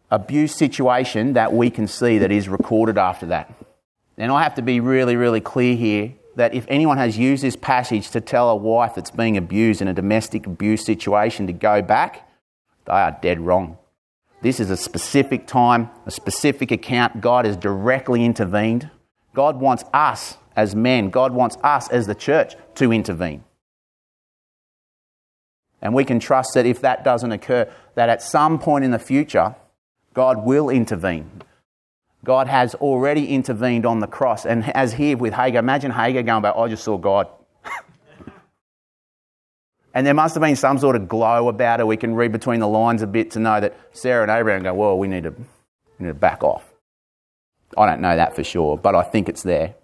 abuse 0.09 0.55
situation 0.55 1.33
that 1.33 1.53
we 1.53 1.69
can 1.69 1.87
see 1.87 2.17
that 2.17 2.31
is 2.31 2.49
recorded 2.49 2.97
after 2.97 3.27
that. 3.27 3.53
And 4.17 4.31
I 4.31 4.41
have 4.41 4.55
to 4.55 4.63
be 4.63 4.79
really, 4.79 5.15
really 5.15 5.41
clear 5.41 5.75
here 5.75 6.13
that 6.37 6.53
if 6.53 6.65
anyone 6.69 6.97
has 6.99 7.17
used 7.17 7.41
this 7.43 7.55
passage 7.55 8.11
to 8.11 8.21
tell 8.21 8.51
a 8.51 8.55
wife 8.55 8.93
that's 8.93 9.09
being 9.09 9.37
abused 9.37 9.81
in 9.81 9.87
a 9.87 9.93
domestic 9.93 10.45
abuse 10.45 10.85
situation 10.85 11.47
to 11.47 11.53
go 11.53 11.81
back, 11.81 12.29
they 12.85 12.93
are 12.93 13.17
dead 13.23 13.39
wrong. 13.39 13.75
This 14.43 14.59
is 14.59 14.69
a 14.69 14.77
specific 14.77 15.47
time, 15.47 15.89
a 16.05 16.11
specific 16.11 16.69
account. 16.69 17.21
God 17.21 17.45
has 17.45 17.57
directly 17.57 18.23
intervened. 18.23 18.91
God 19.33 19.59
wants 19.59 19.83
us 19.91 20.37
as 20.55 20.75
men, 20.75 21.09
God 21.09 21.33
wants 21.33 21.57
us 21.63 21.89
as 21.89 22.05
the 22.05 22.15
church 22.15 22.53
to 22.75 22.93
intervene. 22.93 23.43
And 25.81 25.95
we 25.95 26.05
can 26.05 26.19
trust 26.19 26.53
that 26.53 26.67
if 26.67 26.81
that 26.81 27.03
doesn't 27.03 27.31
occur, 27.31 27.71
that 27.95 28.09
at 28.09 28.21
some 28.21 28.59
point 28.59 28.85
in 28.85 28.91
the 28.91 28.99
future, 28.99 29.55
God 30.13 30.45
will 30.45 30.69
intervene. 30.69 31.41
God 32.23 32.47
has 32.47 32.75
already 32.75 33.27
intervened 33.27 33.85
on 33.85 33.99
the 33.99 34.07
cross. 34.07 34.45
And 34.45 34.69
as 34.75 34.93
here 34.93 35.17
with 35.17 35.33
Hagar, 35.33 35.59
imagine 35.59 35.91
Hagar 35.91 36.23
going 36.23 36.41
back, 36.41 36.55
I 36.55 36.67
just 36.67 36.83
saw 36.83 36.97
God. 36.97 37.27
and 39.93 40.05
there 40.05 40.13
must 40.13 40.35
have 40.35 40.41
been 40.41 40.55
some 40.55 40.77
sort 40.77 40.95
of 40.95 41.07
glow 41.07 41.47
about 41.47 41.79
it. 41.79 41.87
We 41.87 41.97
can 41.97 42.15
read 42.15 42.31
between 42.31 42.59
the 42.59 42.67
lines 42.67 43.01
a 43.01 43.07
bit 43.07 43.31
to 43.31 43.39
know 43.39 43.59
that 43.59 43.77
Sarah 43.93 44.23
and 44.23 44.31
Abraham 44.31 44.63
go, 44.63 44.73
well, 44.73 44.97
we 44.97 45.07
need 45.07 45.23
to, 45.23 45.31
we 45.31 46.05
need 46.05 46.07
to 46.07 46.13
back 46.13 46.43
off. 46.43 46.71
I 47.77 47.85
don't 47.85 48.01
know 48.01 48.15
that 48.15 48.35
for 48.35 48.43
sure, 48.43 48.77
but 48.77 48.95
I 48.95 49.03
think 49.03 49.29
it's 49.29 49.43
there. 49.43 49.75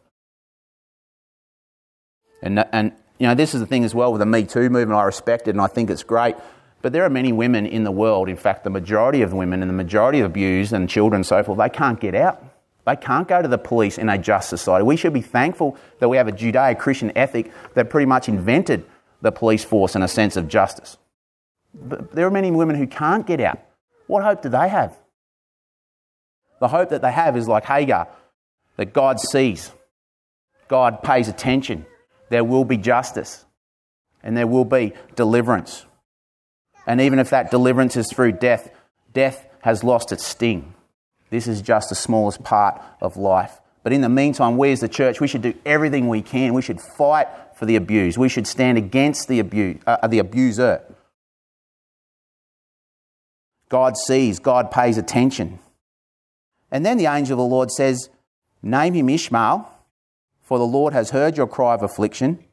And, 2.42 2.66
and 2.72 2.92
you 3.20 3.28
know, 3.28 3.36
this 3.36 3.54
is 3.54 3.62
the 3.62 3.68
thing 3.68 3.84
as 3.84 3.96
well 3.96 4.12
with 4.12 4.20
the 4.20 4.26
Me 4.26 4.44
Too 4.44 4.70
movement. 4.70 5.00
I 5.00 5.04
respect 5.04 5.48
it 5.48 5.52
and 5.52 5.62
I 5.62 5.68
think 5.68 5.90
it's 5.90 6.04
great. 6.04 6.36
But 6.84 6.92
there 6.92 7.06
are 7.06 7.10
many 7.10 7.32
women 7.32 7.66
in 7.66 7.86
the 7.86 7.92
world, 7.92 8.28
in 8.28 8.36
fact, 8.36 8.66
the 8.66 8.70
majority 8.70 9.22
of 9.22 9.32
women 9.32 9.62
and 9.62 9.70
the 9.70 9.74
majority 9.74 10.20
of 10.20 10.26
abused 10.26 10.74
and 10.74 10.90
children 10.90 11.20
and 11.20 11.26
so 11.26 11.42
forth, 11.42 11.58
they 11.58 11.70
can't 11.70 11.98
get 11.98 12.14
out. 12.14 12.44
They 12.86 12.98
can't 12.98 13.26
go 13.26 13.42
to 13.42 13.48
the 13.48 13.58
police 13.58 13.98
in 13.98 14.10
a 14.10 14.18
just 14.18 14.50
society. 14.50 14.84
We 14.84 14.98
should 14.98 15.14
be 15.14 15.22
thankful 15.22 15.78
that 16.00 16.10
we 16.10 16.18
have 16.18 16.28
a 16.28 16.34
Judeo 16.34 16.78
Christian 16.78 17.18
ethic 17.18 17.54
that 17.76 17.90
pretty 17.90 18.06
much 18.06 18.28
invented 18.28 18.86
the 19.22 19.32
police 19.32 19.64
force 19.64 19.96
and 19.96 20.04
a 20.04 20.10
sense 20.10 20.36
of 20.36 20.50
justice. 20.50 20.98
But 21.74 22.12
there 22.12 22.28
are 22.28 22.32
many 22.32 22.52
women 22.52 22.76
who 22.76 22.86
can't 22.86 23.26
get 23.26 23.40
out. 23.40 23.60
What 24.08 24.26
hope 24.26 24.42
do 24.42 24.50
they 24.50 24.68
have? 24.68 25.00
The 26.60 26.68
hope 26.68 26.90
that 26.90 27.02
they 27.02 27.14
have 27.14 27.38
is 27.38 27.48
like 27.48 27.64
Hagar, 27.64 28.10
that 28.76 28.92
God 28.92 29.22
sees, 29.22 29.72
God 30.68 31.02
pays 31.02 31.30
attention, 31.30 31.86
there 32.28 32.44
will 32.44 32.66
be 32.66 32.76
justice, 32.76 33.46
and 34.22 34.36
there 34.36 34.48
will 34.48 34.66
be 34.66 34.92
deliverance. 35.16 35.86
And 36.86 37.02
even 37.02 37.20
if 37.20 37.30
that 37.30 37.52
deliverance 37.52 37.96
is 37.96 38.12
through 38.12 38.34
death, 38.34 38.70
death 39.14 39.48
has 39.62 39.84
lost 39.84 40.12
its 40.12 40.26
sting. 40.26 40.74
This 41.30 41.48
is 41.48 41.62
just 41.62 41.90
the 41.90 41.96
smallest 41.96 42.44
part 42.44 42.82
of 43.02 43.18
life. 43.18 43.60
But 43.84 43.94
in 43.94 44.02
the 44.02 44.10
meantime, 44.10 44.58
we 44.58 44.72
as 44.72 44.80
the 44.80 44.88
church, 44.88 45.20
we 45.20 45.28
should 45.28 45.42
do 45.42 45.54
everything 45.66 46.08
we 46.08 46.22
can. 46.22 46.54
We 46.54 46.62
should 46.62 46.80
fight 46.80 47.28
for 47.56 47.66
the 47.66 47.76
abused. 47.76 48.18
We 48.18 48.30
should 48.30 48.48
stand 48.48 48.78
against 48.78 49.28
the, 49.28 49.40
abuse, 49.40 49.82
uh, 49.86 50.08
the 50.08 50.20
abuser. 50.20 50.82
God 53.70 53.98
sees, 53.98 54.40
God 54.40 54.72
pays 54.72 54.98
attention. 54.98 55.60
And 56.72 56.86
then 56.86 56.98
the 56.98 57.08
angel 57.08 57.34
of 57.34 57.38
the 57.40 57.56
Lord 57.56 57.72
says, 57.72 58.10
Name 58.62 58.94
him 58.94 59.10
Ishmael, 59.10 59.70
for 60.42 60.58
the 60.58 60.66
Lord 60.66 60.94
has 60.94 61.10
heard 61.10 61.36
your 61.36 61.48
cry 61.48 61.74
of 61.74 61.84
affliction. 61.84 62.44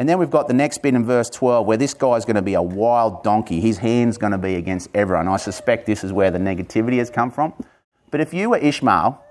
And 0.00 0.08
then 0.08 0.18
we've 0.18 0.30
got 0.30 0.48
the 0.48 0.54
next 0.54 0.78
bit 0.78 0.94
in 0.94 1.04
verse 1.04 1.28
12 1.28 1.66
where 1.66 1.76
this 1.76 1.92
guy's 1.92 2.24
going 2.24 2.36
to 2.36 2.42
be 2.42 2.54
a 2.54 2.62
wild 2.62 3.22
donkey. 3.22 3.60
His 3.60 3.76
hand's 3.76 4.16
going 4.16 4.32
to 4.32 4.38
be 4.38 4.54
against 4.54 4.88
everyone. 4.94 5.28
I 5.28 5.36
suspect 5.36 5.84
this 5.84 6.02
is 6.02 6.10
where 6.10 6.30
the 6.30 6.38
negativity 6.38 6.96
has 6.96 7.10
come 7.10 7.30
from. 7.30 7.52
But 8.10 8.22
if 8.22 8.32
you 8.32 8.48
were 8.48 8.56
Ishmael, 8.56 9.22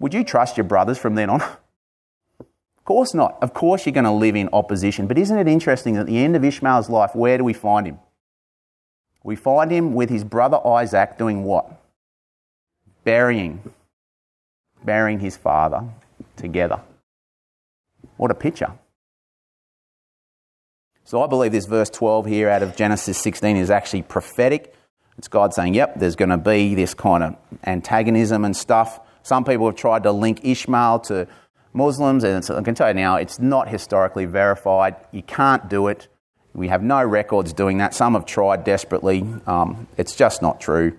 would 0.00 0.12
you 0.12 0.22
trust 0.22 0.58
your 0.58 0.64
brothers 0.64 0.98
from 0.98 1.14
then 1.14 1.30
on? 1.30 1.40
of 2.40 2.84
course 2.84 3.14
not. 3.14 3.42
Of 3.42 3.54
course 3.54 3.86
you're 3.86 3.94
going 3.94 4.04
to 4.04 4.12
live 4.12 4.36
in 4.36 4.50
opposition. 4.52 5.06
But 5.06 5.16
isn't 5.16 5.38
it 5.38 5.48
interesting 5.48 5.94
that 5.94 6.00
at 6.00 6.06
the 6.08 6.18
end 6.18 6.36
of 6.36 6.44
Ishmael's 6.44 6.90
life, 6.90 7.14
where 7.14 7.38
do 7.38 7.44
we 7.44 7.54
find 7.54 7.86
him? 7.86 7.98
We 9.24 9.34
find 9.34 9.70
him 9.70 9.94
with 9.94 10.10
his 10.10 10.24
brother 10.24 10.60
Isaac 10.66 11.16
doing 11.16 11.44
what? 11.44 11.82
burying, 13.04 13.60
burying 14.84 15.20
his 15.20 15.36
father 15.36 15.84
together. 16.36 16.80
What 18.16 18.30
a 18.30 18.34
picture. 18.34 18.72
So 21.04 21.22
I 21.22 21.26
believe 21.26 21.52
this 21.52 21.66
verse 21.66 21.90
12 21.90 22.26
here 22.26 22.48
out 22.48 22.62
of 22.62 22.76
Genesis 22.76 23.18
16 23.18 23.56
is 23.56 23.70
actually 23.70 24.02
prophetic. 24.02 24.74
It's 25.18 25.28
God 25.28 25.52
saying, 25.52 25.74
yep, 25.74 25.98
there's 25.98 26.16
going 26.16 26.30
to 26.30 26.38
be 26.38 26.74
this 26.74 26.94
kind 26.94 27.22
of 27.22 27.36
antagonism 27.64 28.44
and 28.44 28.56
stuff. 28.56 29.00
Some 29.22 29.44
people 29.44 29.66
have 29.66 29.76
tried 29.76 30.04
to 30.04 30.12
link 30.12 30.40
Ishmael 30.44 31.00
to 31.00 31.28
Muslims, 31.72 32.24
and 32.24 32.44
I 32.50 32.62
can 32.62 32.74
tell 32.74 32.88
you 32.88 32.94
now, 32.94 33.16
it's 33.16 33.38
not 33.38 33.68
historically 33.68 34.26
verified. 34.26 34.96
You 35.10 35.22
can't 35.22 35.68
do 35.68 35.88
it. 35.88 36.08
We 36.54 36.68
have 36.68 36.82
no 36.82 37.02
records 37.02 37.52
doing 37.52 37.78
that. 37.78 37.94
Some 37.94 38.14
have 38.14 38.26
tried 38.26 38.64
desperately. 38.64 39.24
Um, 39.46 39.88
it's 39.96 40.14
just 40.14 40.42
not 40.42 40.60
true. 40.60 40.98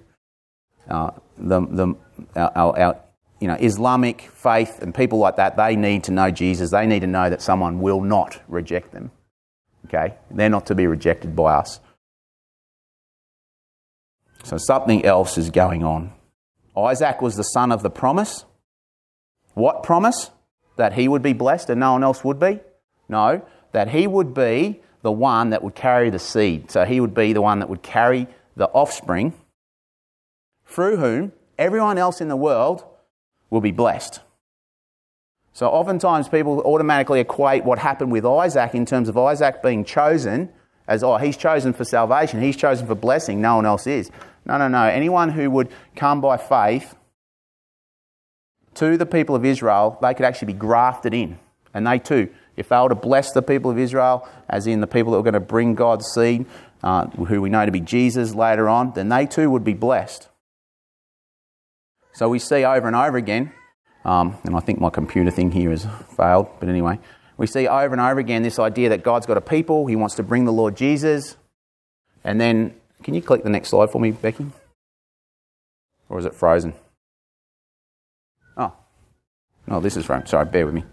Uh, 0.89 1.11
the, 1.37 1.61
the, 1.61 1.95
our, 2.35 2.79
our, 2.79 2.99
you 3.39 3.47
know, 3.47 3.55
Islamic 3.55 4.21
faith 4.21 4.79
and 4.81 4.95
people 4.95 5.19
like 5.19 5.35
that, 5.35 5.55
they 5.57 5.75
need 5.75 6.05
to 6.05 6.11
know 6.11 6.31
Jesus. 6.31 6.71
They 6.71 6.87
need 6.87 7.01
to 7.01 7.07
know 7.07 7.29
that 7.29 7.41
someone 7.41 7.81
will 7.81 8.01
not 8.01 8.41
reject 8.47 8.91
them. 8.91 9.11
Okay? 9.93 10.15
They're 10.31 10.49
not 10.49 10.65
to 10.67 10.75
be 10.75 10.87
rejected 10.87 11.35
by 11.35 11.55
us. 11.55 11.79
So 14.43 14.57
something 14.57 15.05
else 15.05 15.37
is 15.37 15.49
going 15.49 15.83
on. 15.83 16.11
Isaac 16.75 17.21
was 17.21 17.35
the 17.35 17.43
son 17.43 17.71
of 17.71 17.83
the 17.83 17.89
promise. 17.89 18.45
What 19.53 19.83
promise? 19.83 20.31
That 20.75 20.93
he 20.93 21.07
would 21.07 21.21
be 21.21 21.33
blessed 21.33 21.69
and 21.69 21.79
no 21.79 21.93
one 21.93 22.03
else 22.03 22.23
would 22.23 22.39
be? 22.39 22.59
No, 23.07 23.45
that 23.71 23.89
he 23.89 24.07
would 24.07 24.33
be 24.33 24.81
the 25.03 25.11
one 25.11 25.51
that 25.51 25.61
would 25.63 25.75
carry 25.75 26.09
the 26.09 26.19
seed. 26.19 26.71
So 26.71 26.83
he 26.85 26.99
would 26.99 27.13
be 27.13 27.33
the 27.33 27.41
one 27.41 27.59
that 27.59 27.69
would 27.69 27.83
carry 27.83 28.27
the 28.55 28.67
offspring 28.69 29.33
through 30.65 30.97
whom 30.97 31.33
everyone 31.59 31.97
else 31.97 32.21
in 32.21 32.29
the 32.29 32.35
world 32.35 32.83
will 33.49 33.61
be 33.61 33.71
blessed. 33.71 34.21
So, 35.53 35.67
oftentimes 35.67 36.27
people 36.27 36.61
automatically 36.61 37.19
equate 37.19 37.63
what 37.63 37.77
happened 37.77 38.11
with 38.11 38.25
Isaac 38.25 38.73
in 38.73 38.85
terms 38.85 39.07
of 39.07 39.17
Isaac 39.17 39.61
being 39.61 39.85
chosen 39.85 40.49
as, 40.87 41.03
oh, 41.03 41.17
he's 41.17 41.37
chosen 41.37 41.73
for 41.73 41.85
salvation, 41.85 42.41
he's 42.41 42.57
chosen 42.57 42.87
for 42.87 42.95
blessing, 42.95 43.39
no 43.39 43.57
one 43.57 43.65
else 43.65 43.87
is. 43.87 44.11
No, 44.45 44.57
no, 44.57 44.67
no. 44.67 44.83
Anyone 44.83 45.29
who 45.29 45.49
would 45.51 45.69
come 45.95 46.21
by 46.21 46.37
faith 46.37 46.95
to 48.75 48.97
the 48.97 49.05
people 49.05 49.35
of 49.35 49.45
Israel, 49.45 49.97
they 50.01 50.13
could 50.13 50.25
actually 50.25 50.47
be 50.47 50.59
grafted 50.59 51.13
in. 51.13 51.39
And 51.73 51.87
they 51.87 51.99
too, 51.99 52.29
if 52.57 52.69
they 52.69 52.77
were 52.77 52.89
to 52.89 52.95
bless 52.95 53.31
the 53.31 53.41
people 53.41 53.71
of 53.71 53.77
Israel, 53.77 54.27
as 54.49 54.67
in 54.67 54.81
the 54.81 54.87
people 54.87 55.11
that 55.11 55.19
were 55.19 55.23
going 55.23 55.33
to 55.33 55.39
bring 55.39 55.75
God's 55.75 56.07
seed, 56.13 56.45
uh, 56.83 57.07
who 57.07 57.41
we 57.41 57.49
know 57.49 57.65
to 57.65 57.71
be 57.71 57.79
Jesus 57.79 58.35
later 58.35 58.67
on, 58.67 58.91
then 58.93 59.09
they 59.09 59.25
too 59.25 59.49
would 59.49 59.63
be 59.63 59.73
blessed. 59.73 60.29
So 62.11 62.29
we 62.29 62.39
see 62.39 62.65
over 62.65 62.87
and 62.87 62.95
over 62.95 63.17
again, 63.17 63.53
um, 64.05 64.37
and 64.43 64.55
I 64.55 64.59
think 64.59 64.79
my 64.79 64.89
computer 64.89 65.31
thing 65.31 65.51
here 65.51 65.69
has 65.69 65.87
failed, 66.17 66.47
but 66.59 66.69
anyway, 66.69 66.99
we 67.37 67.47
see 67.47 67.67
over 67.67 67.93
and 67.93 68.01
over 68.01 68.19
again 68.19 68.43
this 68.43 68.59
idea 68.59 68.89
that 68.89 69.03
God's 69.03 69.25
got 69.25 69.37
a 69.37 69.41
people, 69.41 69.87
He 69.87 69.95
wants 69.95 70.15
to 70.15 70.23
bring 70.23 70.45
the 70.45 70.53
Lord 70.53 70.75
Jesus. 70.75 71.37
And 72.23 72.39
then, 72.39 72.75
can 73.03 73.13
you 73.13 73.21
click 73.21 73.43
the 73.43 73.49
next 73.49 73.69
slide 73.69 73.89
for 73.89 73.99
me, 73.99 74.11
Becky? 74.11 74.47
Or 76.09 76.19
is 76.19 76.25
it 76.25 76.35
frozen? 76.35 76.73
Oh, 78.55 78.73
no, 79.67 79.79
this 79.79 79.97
is 79.97 80.05
frozen. 80.05 80.27
Sorry, 80.27 80.45
bear 80.45 80.65
with 80.65 80.75
me. 80.75 80.83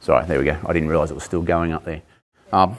Sorry, 0.00 0.26
there 0.26 0.38
we 0.38 0.44
go. 0.44 0.58
I 0.66 0.72
didn't 0.74 0.88
realise 0.88 1.10
it 1.10 1.14
was 1.14 1.24
still 1.24 1.40
going 1.40 1.72
up 1.72 1.86
there. 1.86 2.02
Um, 2.52 2.76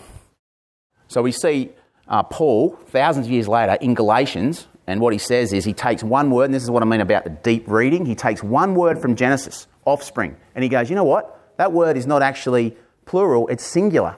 so 1.07 1.21
we 1.21 1.31
see 1.31 1.71
uh, 2.07 2.23
Paul, 2.23 2.77
thousands 2.87 3.27
of 3.27 3.31
years 3.31 3.47
later, 3.47 3.77
in 3.81 3.93
Galatians, 3.93 4.67
and 4.87 5.01
what 5.01 5.13
he 5.13 5.19
says 5.19 5.53
is 5.53 5.65
he 5.65 5.73
takes 5.73 6.03
one 6.03 6.29
word, 6.29 6.45
and 6.45 6.53
this 6.53 6.63
is 6.63 6.69
what 6.69 6.83
I 6.83 6.85
mean 6.85 7.01
about 7.01 7.23
the 7.23 7.31
deep 7.31 7.67
reading. 7.67 8.05
He 8.05 8.15
takes 8.15 8.43
one 8.43 8.75
word 8.75 8.99
from 8.99 9.15
Genesis, 9.15 9.67
offspring, 9.85 10.37
and 10.53 10.63
he 10.63 10.69
goes, 10.69 10.89
you 10.89 10.95
know 10.95 11.03
what? 11.03 11.57
That 11.57 11.71
word 11.71 11.97
is 11.97 12.05
not 12.05 12.21
actually 12.21 12.75
plural, 13.05 13.47
it's 13.47 13.65
singular. 13.65 14.17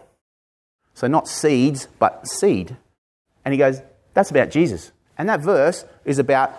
So 0.93 1.07
not 1.07 1.27
seeds, 1.27 1.87
but 1.99 2.27
seed. 2.27 2.75
And 3.45 3.53
he 3.53 3.57
goes, 3.57 3.81
that's 4.13 4.31
about 4.31 4.49
Jesus. 4.49 4.91
And 5.17 5.29
that 5.29 5.41
verse 5.41 5.85
is 6.05 6.19
about 6.19 6.53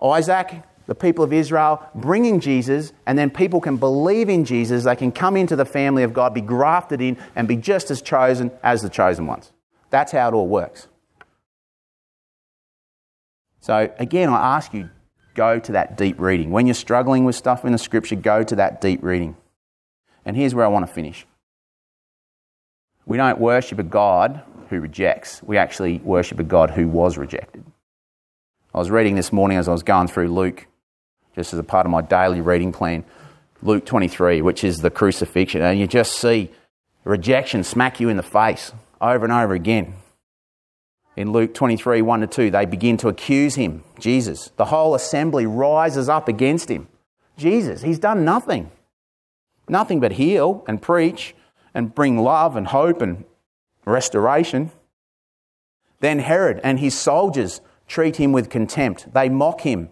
Isaac 0.00 0.62
the 0.86 0.94
people 0.94 1.24
of 1.24 1.32
Israel, 1.32 1.82
bringing 1.94 2.40
Jesus, 2.40 2.92
and 3.06 3.18
then 3.18 3.30
people 3.30 3.60
can 3.60 3.76
believe 3.76 4.28
in 4.28 4.44
Jesus. 4.44 4.84
They 4.84 4.96
can 4.96 5.12
come 5.12 5.36
into 5.36 5.56
the 5.56 5.64
family 5.64 6.02
of 6.02 6.12
God, 6.12 6.34
be 6.34 6.40
grafted 6.40 7.00
in, 7.00 7.16
and 7.36 7.46
be 7.46 7.56
just 7.56 7.90
as 7.90 8.02
chosen 8.02 8.50
as 8.62 8.82
the 8.82 8.88
chosen 8.88 9.26
ones. 9.26 9.52
That's 9.92 10.10
how 10.10 10.26
it 10.28 10.34
all 10.34 10.48
works. 10.48 10.88
So, 13.60 13.92
again, 13.98 14.30
I 14.30 14.56
ask 14.56 14.72
you 14.72 14.88
go 15.34 15.58
to 15.58 15.72
that 15.72 15.98
deep 15.98 16.18
reading. 16.18 16.50
When 16.50 16.66
you're 16.66 16.74
struggling 16.74 17.24
with 17.26 17.36
stuff 17.36 17.64
in 17.64 17.72
the 17.72 17.78
scripture, 17.78 18.16
go 18.16 18.42
to 18.42 18.56
that 18.56 18.80
deep 18.80 19.02
reading. 19.02 19.36
And 20.24 20.34
here's 20.34 20.54
where 20.54 20.64
I 20.64 20.68
want 20.68 20.86
to 20.86 20.92
finish. 20.92 21.26
We 23.04 23.18
don't 23.18 23.38
worship 23.38 23.78
a 23.78 23.82
God 23.82 24.42
who 24.70 24.80
rejects, 24.80 25.42
we 25.42 25.58
actually 25.58 25.98
worship 25.98 26.38
a 26.38 26.44
God 26.44 26.70
who 26.70 26.88
was 26.88 27.18
rejected. 27.18 27.62
I 28.74 28.78
was 28.78 28.90
reading 28.90 29.16
this 29.16 29.30
morning 29.30 29.58
as 29.58 29.68
I 29.68 29.72
was 29.72 29.82
going 29.82 30.08
through 30.08 30.28
Luke, 30.28 30.66
just 31.34 31.52
as 31.52 31.58
a 31.58 31.62
part 31.62 31.84
of 31.84 31.92
my 31.92 32.00
daily 32.00 32.40
reading 32.40 32.72
plan, 32.72 33.04
Luke 33.60 33.84
23, 33.84 34.40
which 34.40 34.64
is 34.64 34.78
the 34.78 34.88
crucifixion, 34.88 35.60
and 35.60 35.78
you 35.78 35.86
just 35.86 36.14
see 36.14 36.50
rejection 37.04 37.62
smack 37.62 38.00
you 38.00 38.08
in 38.08 38.16
the 38.16 38.22
face 38.22 38.72
over 39.02 39.24
and 39.24 39.32
over 39.32 39.52
again. 39.52 39.94
In 41.16 41.32
Luke 41.32 41.52
23, 41.52 42.00
1 42.00 42.20
to 42.20 42.26
2, 42.26 42.50
they 42.50 42.64
begin 42.64 42.96
to 42.98 43.08
accuse 43.08 43.56
him, 43.56 43.84
Jesus. 43.98 44.50
The 44.56 44.66
whole 44.66 44.94
assembly 44.94 45.44
rises 45.44 46.08
up 46.08 46.28
against 46.28 46.70
him. 46.70 46.88
Jesus, 47.36 47.82
he's 47.82 47.98
done 47.98 48.24
nothing. 48.24 48.70
Nothing 49.68 50.00
but 50.00 50.12
heal 50.12 50.64
and 50.66 50.80
preach 50.80 51.34
and 51.74 51.94
bring 51.94 52.18
love 52.18 52.56
and 52.56 52.68
hope 52.68 53.02
and 53.02 53.24
restoration. 53.84 54.70
Then 56.00 56.20
Herod 56.20 56.60
and 56.64 56.78
his 56.80 56.98
soldiers 56.98 57.60
treat 57.86 58.16
him 58.16 58.32
with 58.32 58.48
contempt. 58.48 59.12
They 59.12 59.28
mock 59.28 59.62
him. 59.62 59.90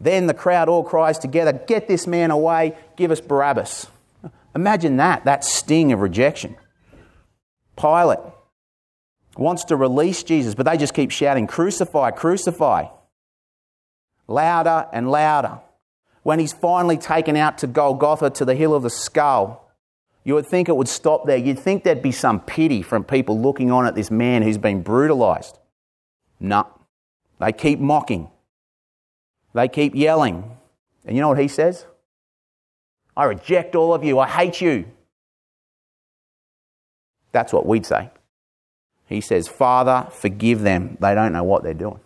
Then 0.00 0.28
the 0.28 0.34
crowd 0.34 0.68
all 0.68 0.84
cries 0.84 1.18
together, 1.18 1.52
Get 1.52 1.88
this 1.88 2.06
man 2.06 2.30
away, 2.30 2.76
give 2.96 3.10
us 3.10 3.20
Barabbas. 3.20 3.88
Imagine 4.54 4.96
that, 4.96 5.24
that 5.24 5.44
sting 5.44 5.92
of 5.92 6.00
rejection. 6.00 6.56
Pilate 7.78 8.18
wants 9.36 9.64
to 9.64 9.76
release 9.76 10.22
Jesus, 10.22 10.54
but 10.54 10.66
they 10.66 10.76
just 10.76 10.94
keep 10.94 11.10
shouting, 11.10 11.46
Crucify, 11.46 12.10
crucify. 12.10 12.86
Louder 14.26 14.86
and 14.92 15.10
louder. 15.10 15.60
When 16.22 16.38
he's 16.38 16.52
finally 16.52 16.98
taken 16.98 17.36
out 17.36 17.58
to 17.58 17.66
Golgotha, 17.66 18.30
to 18.30 18.44
the 18.44 18.54
hill 18.54 18.74
of 18.74 18.82
the 18.82 18.90
skull, 18.90 19.68
you 20.24 20.34
would 20.34 20.46
think 20.46 20.68
it 20.68 20.76
would 20.76 20.88
stop 20.88 21.24
there. 21.24 21.38
You'd 21.38 21.58
think 21.58 21.84
there'd 21.84 22.02
be 22.02 22.12
some 22.12 22.40
pity 22.40 22.82
from 22.82 23.04
people 23.04 23.40
looking 23.40 23.70
on 23.70 23.86
at 23.86 23.94
this 23.94 24.10
man 24.10 24.42
who's 24.42 24.58
been 24.58 24.82
brutalized. 24.82 25.58
No. 26.38 26.66
They 27.40 27.52
keep 27.52 27.78
mocking. 27.78 28.28
They 29.54 29.68
keep 29.68 29.94
yelling. 29.94 30.58
And 31.06 31.16
you 31.16 31.22
know 31.22 31.28
what 31.28 31.38
he 31.38 31.48
says? 31.48 31.86
I 33.16 33.24
reject 33.24 33.74
all 33.74 33.94
of 33.94 34.04
you. 34.04 34.18
I 34.18 34.28
hate 34.28 34.60
you. 34.60 34.84
That's 37.38 37.52
what 37.52 37.66
we'd 37.66 37.86
say. 37.86 38.10
He 39.06 39.20
says, 39.20 39.46
Father, 39.46 40.08
forgive 40.10 40.62
them. 40.62 40.98
They 41.00 41.14
don't 41.14 41.32
know 41.32 41.44
what 41.44 41.62
they're 41.62 41.72
doing. 41.72 42.00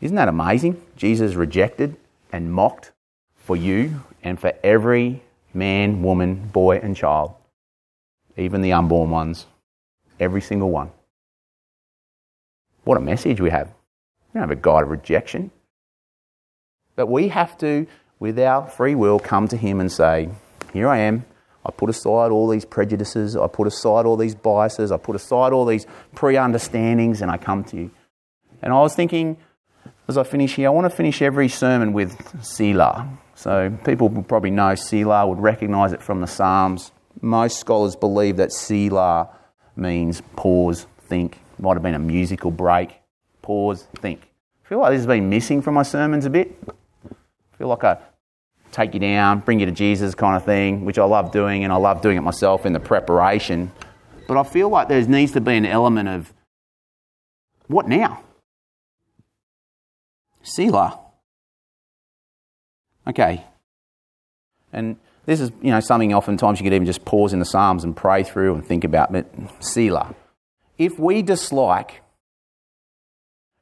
Isn't 0.00 0.16
that 0.16 0.26
amazing? 0.26 0.82
Jesus 0.96 1.36
rejected 1.36 1.96
and 2.32 2.52
mocked 2.52 2.90
for 3.36 3.54
you 3.54 4.02
and 4.24 4.40
for 4.40 4.52
every 4.64 5.22
man, 5.54 6.02
woman, 6.02 6.48
boy, 6.48 6.78
and 6.78 6.96
child, 6.96 7.34
even 8.36 8.62
the 8.62 8.72
unborn 8.72 9.10
ones, 9.10 9.46
every 10.18 10.42
single 10.42 10.70
one. 10.70 10.90
What 12.82 12.98
a 12.98 13.00
message 13.00 13.40
we 13.40 13.50
have. 13.50 13.68
We 13.68 14.40
don't 14.40 14.48
have 14.48 14.58
a 14.58 14.60
God 14.60 14.82
of 14.82 14.90
rejection. 14.90 15.52
But 16.96 17.06
we 17.06 17.28
have 17.28 17.56
to, 17.58 17.86
with 18.18 18.40
our 18.40 18.66
free 18.66 18.96
will, 18.96 19.20
come 19.20 19.46
to 19.46 19.56
Him 19.56 19.78
and 19.78 19.92
say, 19.92 20.30
Here 20.72 20.88
I 20.88 20.98
am. 20.98 21.24
I 21.66 21.72
put 21.72 21.90
aside 21.90 22.30
all 22.30 22.48
these 22.48 22.64
prejudices. 22.64 23.36
I 23.36 23.48
put 23.48 23.66
aside 23.66 24.06
all 24.06 24.16
these 24.16 24.36
biases. 24.36 24.92
I 24.92 24.98
put 24.98 25.16
aside 25.16 25.52
all 25.52 25.64
these 25.64 25.86
pre 26.14 26.36
understandings 26.36 27.22
and 27.22 27.30
I 27.30 27.38
come 27.38 27.64
to 27.64 27.76
you. 27.76 27.90
And 28.62 28.72
I 28.72 28.80
was 28.80 28.94
thinking, 28.94 29.36
as 30.06 30.16
I 30.16 30.22
finish 30.22 30.54
here, 30.54 30.68
I 30.68 30.70
want 30.70 30.88
to 30.88 30.96
finish 30.96 31.20
every 31.20 31.48
sermon 31.48 31.92
with 31.92 32.44
Selah. 32.44 33.08
So 33.34 33.76
people 33.84 34.08
will 34.08 34.22
probably 34.22 34.52
know 34.52 34.76
Selah, 34.76 35.26
would 35.26 35.40
recognize 35.40 35.92
it 35.92 36.02
from 36.02 36.20
the 36.20 36.26
Psalms. 36.26 36.92
Most 37.20 37.58
scholars 37.58 37.96
believe 37.96 38.36
that 38.36 38.52
Selah 38.52 39.28
means 39.74 40.22
pause, 40.36 40.86
think. 41.00 41.40
Might 41.58 41.74
have 41.74 41.82
been 41.82 41.94
a 41.94 41.98
musical 41.98 42.50
break. 42.50 43.00
Pause, 43.42 43.88
think. 43.96 44.20
I 44.64 44.68
feel 44.68 44.78
like 44.78 44.92
this 44.92 45.00
has 45.00 45.06
been 45.06 45.28
missing 45.28 45.62
from 45.62 45.74
my 45.74 45.82
sermons 45.82 46.24
a 46.24 46.30
bit. 46.30 46.56
I 46.66 47.56
feel 47.58 47.68
like 47.68 47.82
I 47.82 47.98
take 48.76 48.92
you 48.92 49.00
down, 49.00 49.40
bring 49.40 49.58
you 49.58 49.66
to 49.66 49.72
Jesus 49.72 50.14
kind 50.14 50.36
of 50.36 50.44
thing, 50.44 50.84
which 50.84 50.98
I 50.98 51.04
love 51.04 51.32
doing, 51.32 51.64
and 51.64 51.72
I 51.72 51.76
love 51.76 52.02
doing 52.02 52.18
it 52.18 52.20
myself 52.20 52.66
in 52.66 52.74
the 52.74 52.80
preparation. 52.80 53.72
But 54.28 54.36
I 54.36 54.42
feel 54.42 54.68
like 54.68 54.88
there 54.88 55.00
needs 55.06 55.32
to 55.32 55.40
be 55.40 55.54
an 55.54 55.64
element 55.64 56.08
of 56.08 56.32
what 57.68 57.88
now? 57.88 58.22
Selah. 60.42 61.00
Okay. 63.06 63.44
And 64.72 64.96
this 65.24 65.40
is, 65.40 65.50
you 65.62 65.70
know, 65.70 65.80
something 65.80 66.12
oftentimes 66.12 66.60
you 66.60 66.64
could 66.64 66.74
even 66.74 66.86
just 66.86 67.04
pause 67.04 67.32
in 67.32 67.38
the 67.38 67.44
Psalms 67.46 67.82
and 67.82 67.96
pray 67.96 68.22
through 68.22 68.54
and 68.54 68.66
think 68.66 68.84
about. 68.84 69.10
But 69.10 69.26
Selah. 69.60 70.14
If 70.76 70.98
we 70.98 71.22
dislike, 71.22 72.02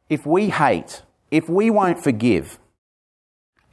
if 0.08 0.26
we 0.26 0.50
hate, 0.50 1.02
if 1.30 1.48
we 1.48 1.70
won't 1.70 2.02
forgive, 2.02 2.58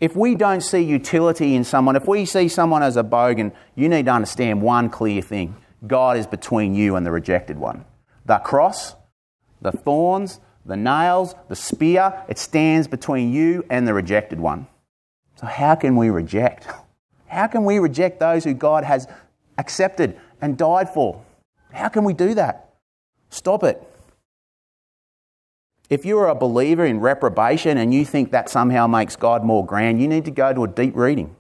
if 0.02 0.16
we 0.16 0.34
don't 0.34 0.62
see 0.62 0.80
utility 0.80 1.54
in 1.56 1.64
someone, 1.64 1.96
if 1.96 2.08
we 2.08 2.26
see 2.26 2.48
someone 2.48 2.82
as 2.82 2.98
a 2.98 3.04
bogan, 3.04 3.54
you 3.76 3.88
need 3.88 4.08
to 4.08 4.12
understand 4.12 4.62
one 4.62 4.90
clear 4.90 5.22
thing 5.22 5.56
God 5.86 6.18
is 6.18 6.28
between 6.28 6.74
you 6.76 6.96
and 6.96 7.06
the 7.06 7.12
rejected 7.12 7.58
one. 7.58 7.86
The 8.26 8.40
cross, 8.40 8.96
the 9.62 9.72
thorns, 9.72 10.40
the 10.66 10.76
nails, 10.76 11.36
the 11.50 11.56
spear, 11.56 12.24
it 12.28 12.40
stands 12.40 12.88
between 12.88 13.32
you 13.32 13.64
and 13.70 13.88
the 13.88 13.94
rejected 13.94 14.40
one. 14.40 14.68
So, 15.36 15.46
how 15.46 15.76
can 15.76 15.96
we 15.96 16.10
reject? 16.10 16.68
How 17.28 17.48
can 17.48 17.64
we 17.64 17.80
reject 17.80 18.20
those 18.20 18.44
who 18.44 18.54
God 18.54 18.84
has 18.84 19.08
accepted 19.58 20.20
and 20.42 20.58
died 20.58 20.90
for? 20.90 21.24
How 21.72 21.88
can 21.88 22.04
we 22.04 22.12
do 22.12 22.34
that? 22.34 22.74
Stop 23.30 23.64
it. 23.64 23.82
If 25.92 26.06
you're 26.06 26.28
a 26.28 26.36
believer 26.36 26.86
in 26.86 27.02
reprobation 27.02 27.78
and 27.78 27.94
you 27.94 28.06
think 28.06 28.32
that 28.32 28.50
somehow 28.50 28.88
makes 28.88 29.18
God 29.18 29.44
more 29.44 29.66
grand, 29.66 30.02
you 30.02 30.08
need 30.08 30.24
to 30.24 30.32
go 30.32 30.54
to 30.54 30.64
a 30.64 30.68
deep 30.70 30.96
reading. 30.96 31.36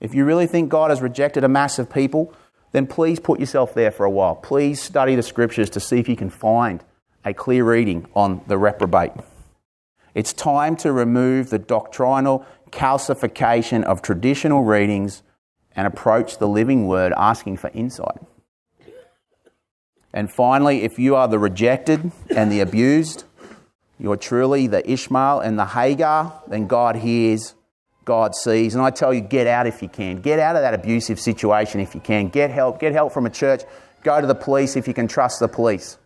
If 0.00 0.16
you 0.16 0.24
really 0.24 0.48
think 0.48 0.68
God 0.68 0.90
has 0.90 1.00
rejected 1.00 1.44
a 1.44 1.48
mass 1.48 1.78
of 1.78 1.88
people, 1.88 2.34
then 2.72 2.88
please 2.88 3.20
put 3.20 3.38
yourself 3.38 3.72
there 3.72 3.92
for 3.92 4.04
a 4.04 4.10
while. 4.10 4.34
Please 4.34 4.82
study 4.82 5.14
the 5.14 5.22
scriptures 5.22 5.70
to 5.70 5.78
see 5.78 6.00
if 6.00 6.08
you 6.08 6.16
can 6.16 6.28
find 6.28 6.82
a 7.24 7.32
clear 7.32 7.64
reading 7.64 8.08
on 8.16 8.40
the 8.48 8.58
reprobate. 8.58 9.12
It's 10.16 10.32
time 10.32 10.74
to 10.78 10.90
remove 10.90 11.50
the 11.50 11.60
doctrinal 11.60 12.44
calcification 12.72 13.84
of 13.84 14.02
traditional 14.02 14.64
readings 14.64 15.22
and 15.76 15.86
approach 15.86 16.38
the 16.38 16.48
living 16.48 16.88
word 16.88 17.12
asking 17.16 17.58
for 17.58 17.70
insight. 17.74 18.18
And 20.14 20.32
finally, 20.32 20.82
if 20.82 20.96
you 20.96 21.16
are 21.16 21.26
the 21.26 21.40
rejected 21.40 22.12
and 22.30 22.50
the 22.50 22.60
abused, 22.60 23.24
you're 23.98 24.16
truly 24.16 24.68
the 24.68 24.88
Ishmael 24.88 25.40
and 25.40 25.58
the 25.58 25.66
Hagar, 25.66 26.40
then 26.46 26.68
God 26.68 26.94
hears, 26.94 27.54
God 28.04 28.36
sees. 28.36 28.76
And 28.76 28.82
I 28.82 28.90
tell 28.90 29.12
you, 29.12 29.20
get 29.20 29.48
out 29.48 29.66
if 29.66 29.82
you 29.82 29.88
can. 29.88 30.20
Get 30.20 30.38
out 30.38 30.54
of 30.54 30.62
that 30.62 30.72
abusive 30.72 31.18
situation 31.18 31.80
if 31.80 31.96
you 31.96 32.00
can. 32.00 32.28
Get 32.28 32.50
help. 32.50 32.78
Get 32.78 32.92
help 32.92 33.12
from 33.12 33.26
a 33.26 33.30
church. 33.30 33.62
Go 34.04 34.20
to 34.20 34.26
the 34.26 34.36
police 34.36 34.76
if 34.76 34.86
you 34.86 34.94
can 34.94 35.08
trust 35.08 35.40
the 35.40 35.48
police. 35.48 35.98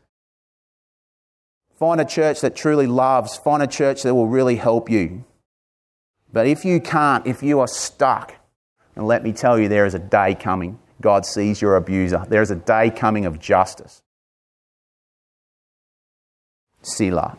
Find 1.78 2.00
a 2.00 2.04
church 2.06 2.40
that 2.40 2.56
truly 2.56 2.86
loves. 2.86 3.36
Find 3.36 3.62
a 3.62 3.66
church 3.66 4.04
that 4.04 4.14
will 4.14 4.26
really 4.26 4.56
help 4.56 4.88
you. 4.88 5.24
But 6.32 6.46
if 6.46 6.64
you 6.64 6.80
can't, 6.80 7.26
if 7.26 7.42
you 7.42 7.60
are 7.60 7.68
stuck, 7.68 8.34
and 8.96 9.06
let 9.06 9.22
me 9.22 9.32
tell 9.32 9.58
you, 9.58 9.68
there 9.68 9.84
is 9.84 9.94
a 9.94 9.98
day 9.98 10.34
coming. 10.34 10.78
God 11.00 11.24
sees 11.24 11.62
your 11.62 11.76
abuser. 11.76 12.24
There 12.28 12.42
is 12.42 12.50
a 12.50 12.56
day 12.56 12.90
coming 12.90 13.26
of 13.26 13.38
justice. 13.38 14.02
Selah. 16.82 17.38